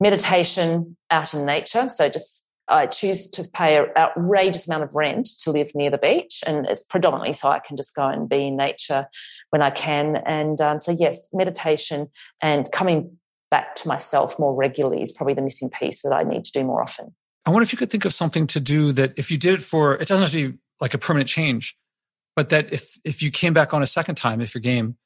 meditation 0.00 0.96
out 1.10 1.34
in 1.34 1.44
nature. 1.44 1.90
So 1.90 2.08
just 2.08 2.46
I 2.68 2.86
choose 2.86 3.26
to 3.28 3.44
pay 3.44 3.76
an 3.76 3.88
outrageous 3.98 4.66
amount 4.66 4.84
of 4.84 4.94
rent 4.94 5.28
to 5.42 5.50
live 5.50 5.74
near 5.74 5.90
the 5.90 5.98
beach, 5.98 6.42
and 6.46 6.66
it's 6.66 6.84
predominantly 6.84 7.34
so 7.34 7.50
I 7.50 7.58
can 7.58 7.76
just 7.76 7.94
go 7.94 8.08
and 8.08 8.30
be 8.30 8.46
in 8.46 8.56
nature 8.56 9.08
when 9.50 9.60
I 9.60 9.68
can. 9.68 10.16
And 10.16 10.58
um, 10.62 10.80
so, 10.80 10.90
yes, 10.90 11.28
meditation 11.34 12.08
and 12.40 12.70
coming 12.72 13.18
back 13.50 13.74
to 13.76 13.88
myself 13.88 14.38
more 14.38 14.54
regularly 14.54 15.02
is 15.02 15.12
probably 15.12 15.34
the 15.34 15.42
missing 15.42 15.68
piece 15.68 16.00
that 16.00 16.14
I 16.14 16.22
need 16.22 16.46
to 16.46 16.52
do 16.52 16.64
more 16.64 16.80
often. 16.80 17.14
I 17.44 17.50
wonder 17.50 17.62
if 17.62 17.72
you 17.72 17.78
could 17.78 17.90
think 17.90 18.06
of 18.06 18.14
something 18.14 18.46
to 18.48 18.60
do 18.60 18.92
that 18.92 19.18
if 19.18 19.30
you 19.30 19.36
did 19.36 19.52
it 19.52 19.62
for, 19.62 19.96
it 19.96 20.08
doesn't 20.08 20.20
have 20.20 20.32
to 20.32 20.52
be 20.52 20.58
like 20.80 20.94
a 20.94 20.98
permanent 20.98 21.28
change, 21.28 21.76
but 22.38 22.50
that 22.50 22.72
if 22.72 22.96
if 23.02 23.20
you 23.20 23.32
came 23.32 23.52
back 23.52 23.74
on 23.74 23.82
a 23.82 23.86
second 23.86 24.14
time 24.14 24.40
if 24.40 24.54
you're 24.54 24.62
game 24.62 24.96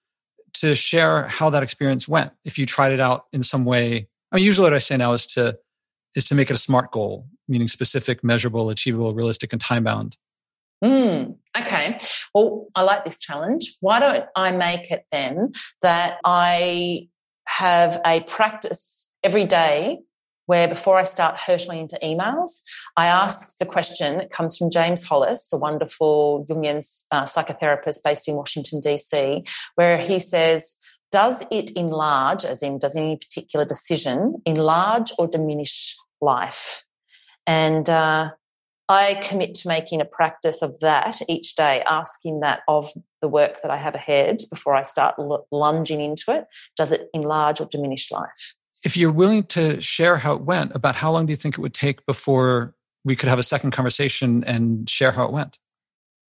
to 0.52 0.74
share 0.74 1.28
how 1.28 1.48
that 1.48 1.62
experience 1.62 2.06
went 2.06 2.30
if 2.44 2.58
you 2.58 2.66
tried 2.66 2.92
it 2.92 3.00
out 3.00 3.24
in 3.32 3.42
some 3.42 3.64
way. 3.64 4.06
I 4.30 4.36
mean 4.36 4.44
usually 4.44 4.66
what 4.66 4.74
i 4.74 4.78
say 4.78 4.98
now 4.98 5.14
is 5.14 5.26
to 5.28 5.58
is 6.14 6.26
to 6.26 6.34
make 6.34 6.50
it 6.50 6.54
a 6.54 6.58
smart 6.58 6.92
goal 6.92 7.26
meaning 7.48 7.68
specific 7.68 8.22
measurable 8.22 8.68
achievable 8.68 9.14
realistic 9.14 9.50
and 9.54 9.62
time 9.62 9.84
bound 9.84 10.18
mm, 10.84 11.34
okay. 11.58 11.96
Well 12.34 12.66
i 12.74 12.82
like 12.82 13.02
this 13.06 13.18
challenge. 13.18 13.78
Why 13.80 13.98
don't 13.98 14.26
i 14.36 14.52
make 14.52 14.90
it 14.90 15.06
then 15.10 15.52
that 15.80 16.18
i 16.26 17.08
have 17.46 17.98
a 18.04 18.20
practice 18.24 19.08
every 19.24 19.46
day 19.46 20.00
where 20.46 20.68
before 20.68 20.98
I 20.98 21.04
start 21.04 21.38
hurtling 21.38 21.80
into 21.80 21.98
emails, 22.02 22.62
I 22.96 23.06
ask 23.06 23.56
the 23.58 23.66
question. 23.66 24.20
It 24.20 24.30
comes 24.30 24.56
from 24.56 24.70
James 24.70 25.04
Hollis, 25.04 25.48
the 25.48 25.58
wonderful 25.58 26.46
Jungian 26.48 26.84
uh, 27.10 27.24
psychotherapist 27.24 27.98
based 28.04 28.28
in 28.28 28.34
Washington, 28.34 28.80
D.C., 28.80 29.44
where 29.76 29.98
he 29.98 30.18
says, 30.18 30.76
Does 31.10 31.46
it 31.50 31.70
enlarge, 31.70 32.44
as 32.44 32.62
in, 32.62 32.78
does 32.78 32.96
any 32.96 33.16
particular 33.16 33.64
decision 33.64 34.42
enlarge 34.44 35.12
or 35.18 35.26
diminish 35.26 35.96
life? 36.20 36.84
And 37.46 37.88
uh, 37.88 38.30
I 38.88 39.14
commit 39.14 39.54
to 39.54 39.68
making 39.68 40.00
a 40.00 40.04
practice 40.04 40.60
of 40.60 40.80
that 40.80 41.20
each 41.28 41.54
day, 41.56 41.82
asking 41.88 42.40
that 42.40 42.60
of 42.68 42.92
the 43.20 43.28
work 43.28 43.62
that 43.62 43.70
I 43.70 43.76
have 43.76 43.94
ahead 43.94 44.42
before 44.50 44.74
I 44.74 44.82
start 44.82 45.14
l- 45.18 45.46
lunging 45.50 46.00
into 46.00 46.32
it. 46.32 46.44
Does 46.76 46.92
it 46.92 47.08
enlarge 47.14 47.60
or 47.60 47.66
diminish 47.66 48.10
life? 48.10 48.54
If 48.84 48.96
you're 48.96 49.12
willing 49.12 49.44
to 49.44 49.80
share 49.80 50.16
how 50.16 50.34
it 50.34 50.42
went, 50.42 50.74
about 50.74 50.96
how 50.96 51.12
long 51.12 51.26
do 51.26 51.30
you 51.30 51.36
think 51.36 51.56
it 51.56 51.60
would 51.60 51.74
take 51.74 52.04
before 52.06 52.74
we 53.04 53.16
could 53.16 53.28
have 53.28 53.38
a 53.38 53.42
second 53.42 53.70
conversation 53.70 54.44
and 54.44 54.88
share 54.88 55.12
how 55.12 55.24
it 55.24 55.32
went? 55.32 55.58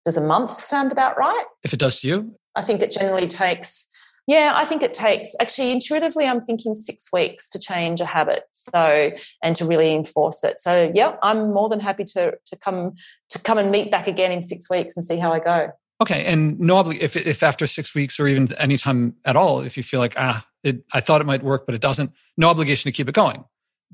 Does 0.06 0.18
a 0.18 0.24
month 0.24 0.64
sound 0.64 0.92
about 0.92 1.18
right? 1.18 1.46
If 1.64 1.74
it 1.74 1.80
does 1.80 2.02
to 2.02 2.08
you? 2.08 2.36
I 2.56 2.62
think 2.64 2.82
it 2.82 2.92
generally 2.92 3.28
takes, 3.28 3.88
yeah, 4.28 4.52
I 4.56 4.66
think 4.66 4.84
it 4.84 4.94
takes, 4.94 5.36
actually, 5.40 5.72
intuitively, 5.72 6.26
I'm 6.26 6.42
thinking 6.42 6.76
six 6.76 7.10
weeks 7.12 7.50
to 7.50 7.60
change 7.60 8.02
a 8.02 8.06
habit. 8.06 8.44
So, 8.52 9.12
and 9.42 9.56
to 9.56 9.66
really 9.66 9.94
enforce 9.94 10.44
it. 10.44 10.60
So, 10.60 10.92
yeah, 10.94 11.16
I'm 11.24 11.54
more 11.54 11.70
than 11.70 11.80
happy 11.80 12.04
to, 12.06 12.34
to 12.46 12.56
come, 12.58 12.96
to 13.30 13.40
come 13.40 13.58
and 13.58 13.72
meet 13.72 13.92
back 13.92 14.08
again 14.08 14.32
in 14.32 14.42
six 14.42 14.70
weeks 14.70 14.96
and 14.96 15.06
see 15.06 15.18
how 15.18 15.34
I 15.34 15.40
go. 15.40 15.72
Okay. 16.02 16.26
And 16.26 16.60
no, 16.60 16.84
obli- 16.84 17.00
if, 17.00 17.16
if 17.16 17.44
after 17.44 17.66
six 17.66 17.96
weeks 17.96 18.20
or 18.20 18.28
even 18.28 18.54
any 18.56 18.78
time 18.78 19.16
at 19.26 19.36
all, 19.36 19.62
if 19.62 19.78
you 19.78 19.84
feel 19.84 20.00
like, 20.00 20.16
ah, 20.18 20.46
it, 20.64 20.84
I 20.94 21.00
thought 21.00 21.22
it 21.22 21.28
might 21.28 21.44
work, 21.44 21.66
but 21.66 21.76
it 21.76 21.82
doesn't. 21.82 22.12
No 22.38 22.50
obligation 22.50 22.92
to 22.92 22.96
keep 22.96 23.08
it 23.08 23.16
going. 23.16 23.44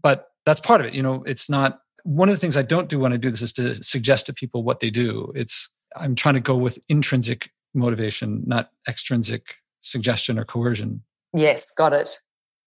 But 0.02 0.30
that's 0.45 0.60
part 0.60 0.82
of 0.82 0.88
it. 0.88 0.93
You 0.93 1.04
know, 1.04 1.24
it's 1.26 1.50
not 1.50 1.80
one 2.04 2.30
of 2.30 2.36
the 2.36 2.39
things 2.39 2.58
I 2.58 2.62
don't 2.62 2.89
do 2.89 3.00
when 3.00 3.14
I 3.14 3.18
do 3.18 3.30
this 3.30 3.41
is 3.41 3.54
to 3.54 3.84
suggest 3.84 4.26
to 4.28 4.34
people 4.34 4.64
what 4.64 4.80
they 4.80 4.89
do. 4.89 5.32
It's 5.36 5.70
I'm 5.95 6.16
trying 6.16 6.36
to 6.36 6.39
go 6.39 6.56
with 6.56 6.80
intrinsic 6.88 7.52
motivation, 7.74 8.43
not 8.45 8.70
extrinsic 8.88 9.56
suggestion 9.82 10.39
or 10.39 10.45
coercion. 10.45 11.04
Yes, 11.34 11.70
got 11.78 11.93
it. 11.93 12.20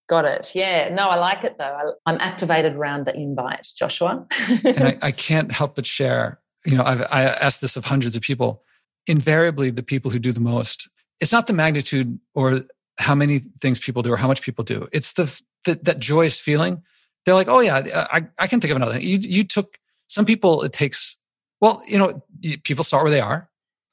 Got 0.09 0.25
it. 0.25 0.53
Yeah. 0.55 0.89
No, 0.93 1.09
I 1.09 1.17
like 1.17 1.45
it 1.45 1.59
though. 1.59 1.95
I, 2.07 2.11
am 2.11 2.19
activated 2.21 2.75
around 2.75 3.07
the 3.07 3.15
invite, 3.15 3.67
Joshua. 3.77 4.27
and 4.65 4.83
I, 4.83 4.99
I, 5.03 5.11
can't 5.13 5.53
help 5.53 5.77
but 5.77 5.87
share. 5.87 6.41
You 6.67 6.77
know, 6.77 6.85
I've 6.85 7.03
I 7.03 7.25
asked 7.25 7.61
this 7.61 7.77
of 7.77 7.87
hundreds 7.87 8.17
of 8.17 8.23
people. 8.23 8.63
Invariably, 9.07 9.71
the 9.71 9.83
people 9.83 10.11
who 10.11 10.19
do 10.19 10.33
the 10.33 10.41
most, 10.41 10.89
it's 11.21 11.33
not 11.33 11.47
the 11.47 11.53
magnitude 11.53 12.19
or 12.35 12.63
how 12.99 13.15
many 13.15 13.41
things 13.61 13.81
people 13.81 14.03
do 14.03 14.13
or 14.13 14.17
how 14.17 14.29
much 14.29 14.43
people 14.43 14.65
do. 14.65 14.89
It's 14.93 15.15
the, 15.15 15.41
the 15.65 15.75
that 15.83 15.99
joyous 15.99 16.39
feeling. 16.39 16.83
They're 17.25 17.35
like, 17.35 17.49
oh 17.49 17.61
yeah, 17.61 18.07
I, 18.13 18.27
I 18.39 18.47
can 18.47 18.61
think 18.61 18.71
of 18.71 18.77
another 18.77 18.95
thing. 18.95 19.03
You, 19.03 19.19
you 19.21 19.45
took 19.45 19.79
some 20.09 20.25
people. 20.25 20.63
It 20.63 20.73
takes 20.73 21.19
well, 21.63 21.81
you 21.87 21.97
know, 21.97 22.25
people 22.65 22.83
start 22.83 23.05
where 23.05 23.13
they 23.13 23.21
are, 23.21 23.49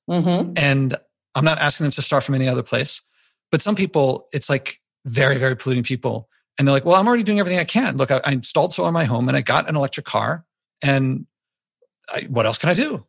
mm-hmm. 0.09 0.53
and 0.55 0.97
I'm 1.35 1.45
not 1.45 1.59
asking 1.59 1.83
them 1.83 1.91
to 1.91 2.01
start 2.01 2.23
from 2.23 2.33
any 2.33 2.47
other 2.47 2.63
place. 2.63 3.03
But 3.51 3.61
some 3.61 3.75
people, 3.75 4.27
it's 4.33 4.49
like 4.49 4.81
very, 5.05 5.37
very 5.37 5.55
polluting 5.55 5.83
people. 5.83 6.27
And 6.57 6.67
they're 6.67 6.73
like, 6.73 6.83
well, 6.83 6.95
I'm 6.95 7.07
already 7.07 7.23
doing 7.23 7.39
everything 7.39 7.59
I 7.59 7.65
can. 7.65 7.95
Look, 7.97 8.09
I, 8.09 8.21
I 8.25 8.31
installed 8.31 8.73
solar 8.73 8.89
in 8.89 8.93
my 8.93 9.05
home 9.05 9.27
and 9.27 9.37
I 9.37 9.41
got 9.41 9.69
an 9.69 9.75
electric 9.75 10.05
car. 10.05 10.45
And 10.81 11.27
I, 12.09 12.21
what 12.23 12.47
else 12.47 12.57
can 12.57 12.69
I 12.69 12.73
do? 12.73 13.05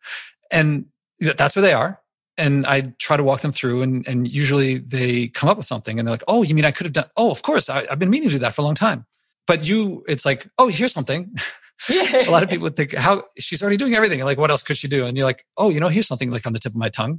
and 0.50 0.86
that's 1.20 1.56
where 1.56 1.62
they 1.62 1.72
are. 1.72 2.00
And 2.36 2.66
I 2.66 2.92
try 2.98 3.16
to 3.16 3.22
walk 3.22 3.42
them 3.42 3.52
through, 3.52 3.82
and, 3.82 4.06
and 4.08 4.26
usually 4.26 4.78
they 4.78 5.28
come 5.28 5.48
up 5.48 5.56
with 5.56 5.66
something 5.66 5.98
and 5.98 6.06
they're 6.08 6.12
like, 6.14 6.24
oh, 6.26 6.42
you 6.42 6.54
mean 6.54 6.64
I 6.64 6.72
could 6.72 6.86
have 6.86 6.92
done? 6.92 7.06
Oh, 7.16 7.30
of 7.30 7.42
course. 7.42 7.68
I, 7.68 7.86
I've 7.88 8.00
been 8.00 8.10
meaning 8.10 8.28
to 8.28 8.34
do 8.34 8.38
that 8.40 8.54
for 8.54 8.62
a 8.62 8.64
long 8.64 8.74
time. 8.74 9.06
But 9.46 9.64
you, 9.64 10.04
it's 10.08 10.24
like, 10.24 10.48
oh, 10.58 10.68
here's 10.68 10.92
something. 10.92 11.34
Yeah. 11.90 12.28
a 12.28 12.30
lot 12.30 12.44
of 12.44 12.48
people 12.48 12.62
would 12.62 12.76
think, 12.76 12.94
how 12.94 13.24
she's 13.36 13.60
already 13.60 13.76
doing 13.76 13.94
everything. 13.94 14.20
Like, 14.20 14.38
what 14.38 14.48
else 14.48 14.62
could 14.62 14.78
she 14.78 14.86
do? 14.86 15.04
And 15.04 15.16
you're 15.16 15.26
like, 15.26 15.44
oh, 15.56 15.70
you 15.70 15.80
know, 15.80 15.88
here's 15.88 16.06
something 16.06 16.30
like 16.30 16.46
on 16.46 16.52
the 16.52 16.60
tip 16.60 16.70
of 16.70 16.76
my 16.76 16.88
tongue. 16.88 17.18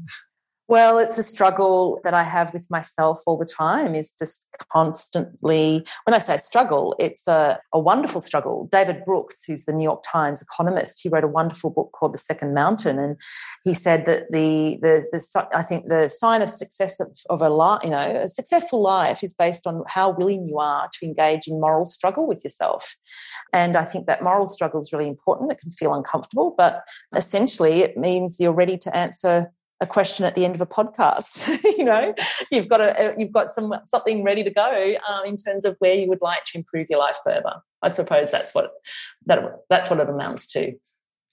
Well, 0.67 0.97
it's 0.97 1.19
a 1.19 1.23
struggle 1.23 1.99
that 2.03 2.15
I 2.15 2.23
have 2.23 2.51
with 2.51 2.71
myself 2.71 3.21
all 3.27 3.37
the 3.37 3.45
time 3.45 3.93
is 3.93 4.11
just 4.11 4.47
constantly, 4.71 5.85
when 6.05 6.15
I 6.15 6.17
say 6.17 6.37
struggle, 6.37 6.95
it's 6.97 7.27
a, 7.27 7.59
a, 7.71 7.79
wonderful 7.79 8.19
struggle. 8.19 8.67
David 8.71 9.05
Brooks, 9.05 9.43
who's 9.45 9.65
the 9.65 9.73
New 9.73 9.83
York 9.83 10.01
Times 10.03 10.41
economist, 10.41 11.01
he 11.03 11.09
wrote 11.09 11.23
a 11.23 11.27
wonderful 11.27 11.69
book 11.69 11.91
called 11.91 12.15
The 12.15 12.17
Second 12.17 12.55
Mountain. 12.55 12.97
And 12.97 13.17
he 13.63 13.75
said 13.75 14.07
that 14.07 14.31
the, 14.31 14.79
the, 14.81 15.07
the 15.11 15.47
I 15.53 15.61
think 15.61 15.87
the 15.87 16.09
sign 16.09 16.41
of 16.41 16.49
success 16.49 16.99
of, 16.99 17.15
of 17.29 17.43
a 17.43 17.49
life, 17.49 17.81
you 17.83 17.91
know, 17.91 18.21
a 18.23 18.27
successful 18.27 18.81
life 18.81 19.23
is 19.23 19.35
based 19.35 19.67
on 19.67 19.83
how 19.85 20.09
willing 20.09 20.47
you 20.47 20.57
are 20.57 20.89
to 20.93 21.05
engage 21.05 21.47
in 21.47 21.59
moral 21.59 21.85
struggle 21.85 22.25
with 22.25 22.43
yourself. 22.43 22.95
And 23.53 23.77
I 23.77 23.85
think 23.85 24.07
that 24.07 24.23
moral 24.23 24.47
struggle 24.47 24.79
is 24.79 24.91
really 24.91 25.07
important. 25.07 25.51
It 25.51 25.59
can 25.59 25.71
feel 25.71 25.93
uncomfortable, 25.93 26.55
but 26.57 26.81
essentially 27.15 27.83
it 27.83 27.97
means 27.97 28.39
you're 28.39 28.51
ready 28.51 28.79
to 28.79 28.95
answer 28.97 29.51
a 29.81 29.87
question 29.87 30.25
at 30.25 30.35
the 30.35 30.45
end 30.45 30.55
of 30.55 30.61
a 30.61 30.65
podcast. 30.65 31.61
you 31.77 31.83
know, 31.83 32.13
you've 32.51 32.67
got 32.67 32.81
a 32.81 33.13
you've 33.17 33.31
got 33.31 33.53
some 33.53 33.73
something 33.85 34.23
ready 34.23 34.43
to 34.43 34.49
go 34.49 34.95
um, 35.09 35.25
in 35.25 35.37
terms 35.37 35.65
of 35.65 35.75
where 35.79 35.95
you 35.95 36.07
would 36.07 36.21
like 36.21 36.43
to 36.45 36.57
improve 36.57 36.87
your 36.89 36.99
life 36.99 37.17
further. 37.23 37.61
I 37.81 37.89
suppose 37.89 38.31
that's 38.31 38.53
what 38.53 38.71
that 39.25 39.39
that's 39.69 39.89
what 39.89 39.99
it 39.99 40.09
amounts 40.09 40.47
to. 40.53 40.73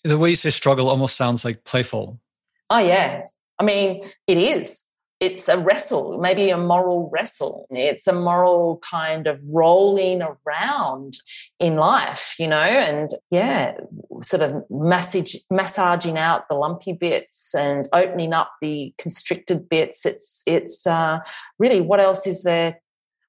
The 0.04 0.18
way 0.18 0.30
you 0.30 0.36
say 0.36 0.50
struggle 0.50 0.88
almost 0.88 1.16
sounds 1.16 1.44
like 1.44 1.64
playful. 1.64 2.20
Oh 2.70 2.78
yeah, 2.78 3.24
I 3.58 3.64
mean 3.64 4.02
it 4.26 4.38
is 4.38 4.84
it's 5.22 5.48
a 5.48 5.56
wrestle, 5.56 6.18
maybe 6.18 6.50
a 6.50 6.58
moral 6.58 7.08
wrestle. 7.12 7.68
It's 7.70 8.08
a 8.08 8.12
moral 8.12 8.78
kind 8.78 9.28
of 9.28 9.40
rolling 9.46 10.20
around 10.20 11.14
in 11.60 11.76
life, 11.76 12.34
you 12.40 12.48
know, 12.48 12.56
and 12.56 13.08
yeah, 13.30 13.76
sort 14.24 14.42
of 14.42 14.64
massage, 14.68 15.36
massaging 15.48 16.18
out 16.18 16.48
the 16.48 16.56
lumpy 16.56 16.92
bits 16.92 17.54
and 17.54 17.88
opening 17.92 18.32
up 18.32 18.50
the 18.60 18.94
constricted 18.98 19.68
bits. 19.68 20.04
It's 20.04 20.42
it's 20.44 20.88
uh, 20.88 21.20
really 21.56 21.80
what 21.80 22.00
else 22.00 22.26
is 22.26 22.42
there? 22.42 22.80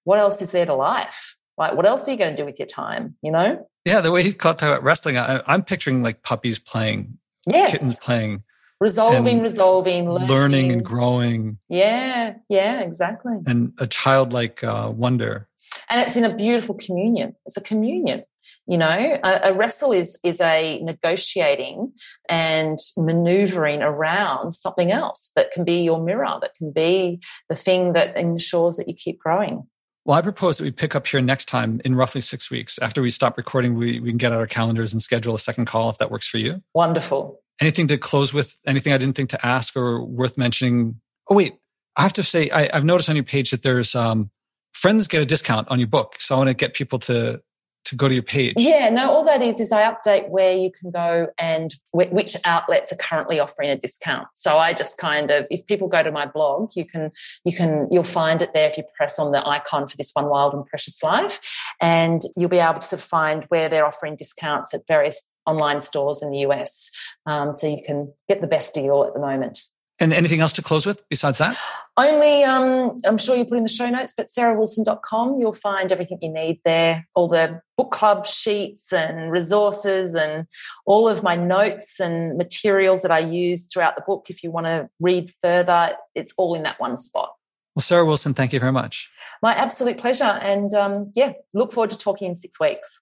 What 0.03 0.17
else 0.17 0.41
is 0.41 0.49
there 0.49 0.65
to 0.65 0.73
life? 0.73 1.37
Like, 1.59 1.75
what 1.75 1.85
else 1.85 2.07
are 2.07 2.11
you 2.11 2.17
going 2.17 2.35
to 2.35 2.41
do 2.41 2.45
with 2.45 2.57
your 2.57 2.65
time? 2.65 3.17
You 3.21 3.31
know? 3.31 3.69
Yeah, 3.85 4.01
the 4.01 4.11
way 4.11 4.23
he 4.23 4.33
talked 4.33 4.63
about 4.63 4.81
wrestling, 4.81 5.19
I, 5.19 5.43
I'm 5.45 5.61
picturing 5.61 6.01
like 6.01 6.23
puppies 6.23 6.57
playing, 6.57 7.19
yes. 7.45 7.71
kittens 7.71 7.97
playing 7.97 8.41
resolving, 8.84 9.41
resolving, 9.41 10.09
learning. 10.09 10.27
learning. 10.27 10.71
and 10.73 10.84
growing. 10.84 11.57
Yeah, 11.69 12.36
yeah, 12.49 12.81
exactly. 12.81 13.34
And 13.47 13.73
a 13.79 13.88
childlike 13.88 14.63
uh, 14.63 14.91
wonder. 14.93 15.47
And 15.89 16.01
it's 16.01 16.15
in 16.15 16.23
a 16.23 16.36
beautiful 16.36 16.75
communion. 16.75 17.36
It's 17.45 17.57
a 17.57 17.61
communion. 17.61 18.23
You 18.67 18.77
know, 18.77 19.19
a, 19.23 19.39
a 19.49 19.53
wrestle 19.53 19.93
is 19.93 20.19
is 20.23 20.41
a 20.41 20.79
negotiating 20.84 21.93
and 22.29 22.77
maneuvering 22.97 23.81
around 23.81 24.51
something 24.51 24.91
else 24.91 25.31
that 25.36 25.51
can 25.51 25.63
be 25.63 25.81
your 25.81 26.01
mirror, 26.03 26.38
that 26.41 26.55
can 26.55 26.71
be 26.71 27.21
the 27.49 27.55
thing 27.55 27.93
that 27.93 28.17
ensures 28.17 28.77
that 28.77 28.88
you 28.89 28.95
keep 28.95 29.19
growing. 29.19 29.67
Well, 30.05 30.17
I 30.17 30.21
propose 30.21 30.57
that 30.57 30.65
we 30.65 30.71
pick 30.71 30.95
up 30.95 31.07
here 31.07 31.21
next 31.21 31.45
time 31.45 31.79
in 31.86 31.95
roughly 31.95 32.19
six 32.19 32.51
weeks. 32.51 32.77
After 32.79 33.01
we 33.01 33.09
stop 33.09 33.38
recording, 33.38 33.75
we, 33.75 34.01
we 34.01 34.09
can 34.09 34.17
get 34.17 34.34
out 34.34 34.39
our 34.39 34.47
calendars 34.47 34.91
and 34.91 35.01
schedule 35.01 35.34
a 35.34 35.39
second 35.39 35.65
call 35.65 35.89
if 35.89 35.97
that 35.99 36.11
works 36.11 36.27
for 36.27 36.39
you. 36.39 36.61
Wonderful. 36.73 37.39
Anything 37.62 37.88
to 37.88 37.97
close 37.97 38.34
with? 38.34 38.60
Anything 38.66 38.93
I 38.93 38.97
didn't 38.97 39.16
think 39.16 39.30
to 39.32 39.45
ask 39.45 39.76
or 39.76 40.04
worth 40.04 40.38
mentioning? 40.38 40.99
Oh, 41.30 41.36
wait. 41.36 41.56
I 41.95 42.01
have 42.01 42.14
to 42.14 42.24
say, 42.24 42.49
I, 42.49 42.74
have 42.74 42.86
noticed 42.86 43.10
on 43.10 43.16
your 43.16 43.24
page 43.24 43.51
that 43.51 43.62
there's 43.62 43.93
um, 43.93 44.32
friends 44.72 45.08
get 45.08 45.22
a 45.22 45.26
discount 45.26 45.68
on 45.70 45.80
your 45.80 45.88
book. 45.88 46.16
So 46.20 46.36
I 46.36 46.38
want 46.39 46.47
to 46.49 46.54
get 46.56 46.74
people 46.74 46.99
to 46.99 47.41
to 47.86 47.95
go 47.95 48.08
to 48.08 48.14
your 48.14 48.24
page? 48.24 48.54
Yeah, 48.58 48.89
no, 48.89 49.12
all 49.12 49.26
that 49.26 49.41
is 49.41 49.60
is 49.60 49.72
I 49.72 49.84
update 49.84 50.30
where 50.30 50.56
you 50.56 50.72
can 50.72 50.91
go 50.91 51.28
and 51.38 51.74
which 51.93 52.36
outlets 52.45 52.91
are 52.91 52.97
currently 52.97 53.39
offering 53.39 53.70
a 53.70 53.78
discount. 53.78 54.28
So 54.34 54.58
I 54.58 54.74
just 54.74 54.97
kind 54.97 55.32
of 55.32 55.47
if 55.49 55.66
people 55.66 55.88
go 55.88 56.04
to 56.04 56.12
my 56.12 56.26
blog, 56.26 56.72
you 56.76 56.86
can 56.86 57.12
you 57.43 57.56
can 57.56 57.88
you'll 57.91 58.04
find 58.04 58.41
it 58.41 58.54
there 58.54 58.68
if 58.68 58.78
you 58.78 58.84
press 58.95 59.20
on 59.20 59.32
the 59.32 59.47
icon 59.47 59.88
for 59.88 59.97
this 59.97 60.12
one 60.14 60.30
wild 60.30 60.54
and 60.54 60.66
precious 60.66 61.04
life 61.04 61.39
and 61.82 62.22
you'll 62.38 62.49
be 62.49 62.60
able 62.60 62.80
to 62.80 62.97
find 62.97 63.45
where 63.49 63.70
they're 63.70 63.86
offering 63.86 64.16
discounts 64.16 64.74
at 64.74 64.88
various 64.88 65.28
online 65.45 65.81
stores 65.81 66.21
in 66.21 66.31
the 66.31 66.39
US. 66.39 66.89
Um, 67.25 67.53
so 67.53 67.67
you 67.67 67.83
can 67.85 68.13
get 68.29 68.41
the 68.41 68.47
best 68.47 68.73
deal 68.73 69.03
at 69.03 69.13
the 69.13 69.19
moment. 69.19 69.59
And 69.99 70.11
anything 70.11 70.41
else 70.41 70.53
to 70.53 70.61
close 70.61 70.85
with 70.85 71.07
besides 71.07 71.37
that? 71.37 71.57
Only, 71.97 72.43
um, 72.43 72.99
I'm 73.05 73.19
sure 73.19 73.35
you 73.35 73.45
put 73.45 73.57
in 73.57 73.63
the 73.63 73.69
show 73.69 73.89
notes, 73.89 74.13
but 74.17 74.27
sarahwilson.com, 74.27 75.39
you'll 75.39 75.53
find 75.53 75.91
everything 75.91 76.17
you 76.21 76.29
need 76.29 76.59
there 76.65 77.07
all 77.13 77.27
the 77.27 77.61
book 77.77 77.91
club 77.91 78.25
sheets 78.25 78.91
and 78.91 79.31
resources 79.31 80.15
and 80.15 80.47
all 80.85 81.07
of 81.07 81.21
my 81.21 81.35
notes 81.35 81.99
and 81.99 82.37
materials 82.37 83.03
that 83.03 83.11
I 83.11 83.19
use 83.19 83.65
throughout 83.65 83.95
the 83.95 84.03
book. 84.05 84.25
If 84.29 84.43
you 84.43 84.51
want 84.51 84.65
to 84.65 84.89
read 84.99 85.31
further, 85.41 85.95
it's 86.15 86.33
all 86.37 86.55
in 86.55 86.63
that 86.63 86.79
one 86.79 86.97
spot. 86.97 87.29
Well, 87.75 87.81
Sarah 87.81 88.05
Wilson, 88.05 88.33
thank 88.33 88.51
you 88.51 88.59
very 88.59 88.71
much. 88.71 89.09
My 89.41 89.53
absolute 89.53 89.97
pleasure. 89.99 90.25
And 90.25 90.73
um, 90.73 91.11
yeah, 91.15 91.33
look 91.53 91.71
forward 91.71 91.91
to 91.91 91.97
talking 91.97 92.29
in 92.29 92.35
six 92.35 92.59
weeks. 92.59 93.01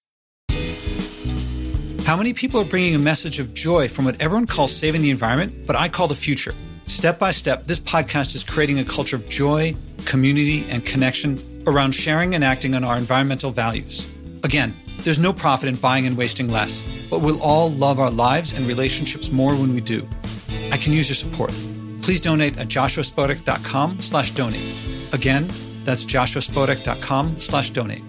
How 2.12 2.18
many 2.18 2.34
people 2.34 2.60
are 2.60 2.66
bringing 2.66 2.94
a 2.94 3.00
message 3.00 3.40
of 3.40 3.54
joy 3.54 3.88
from 3.88 4.04
what 4.04 4.20
everyone 4.20 4.46
calls 4.46 4.76
saving 4.76 5.02
the 5.02 5.12
environment, 5.12 5.66
but 5.66 5.78
I 5.78 5.88
call 5.88 6.10
the 6.10 6.14
future? 6.14 6.54
Step 6.88 7.18
by 7.18 7.32
step, 7.32 7.68
this 7.68 7.80
podcast 7.80 8.36
is 8.36 8.44
creating 8.44 8.80
a 8.80 8.84
culture 8.84 9.16
of 9.16 9.30
joy, 9.30 9.74
community, 10.04 10.70
and 10.70 10.84
connection 10.84 11.40
around 11.66 11.94
sharing 11.94 12.36
and 12.36 12.44
acting 12.44 12.76
on 12.76 12.84
our 12.84 12.98
environmental 12.98 13.50
values. 13.50 14.12
Again, 14.44 14.76
there's 14.98 15.20
no 15.20 15.32
profit 15.32 15.70
in 15.70 15.76
buying 15.78 16.06
and 16.06 16.18
wasting 16.18 16.50
less, 16.50 16.84
but 17.10 17.22
we'll 17.22 17.42
all 17.42 17.72
love 17.72 17.98
our 17.98 18.12
lives 18.12 18.52
and 18.52 18.68
relationships 18.68 19.32
more 19.32 19.56
when 19.56 19.74
we 19.74 19.80
do. 19.80 20.06
I 20.70 20.78
can 20.78 20.92
use 20.92 21.08
your 21.08 21.16
support. 21.16 21.52
Please 22.02 22.20
donate 22.20 22.58
at 22.58 22.68
joshuaspodek.com 22.68 24.02
slash 24.02 24.32
donate. 24.32 24.76
Again, 25.14 25.50
that's 25.86 26.04
joshuaspodek.com 26.04 27.40
slash 27.40 27.70
donate. 27.70 28.04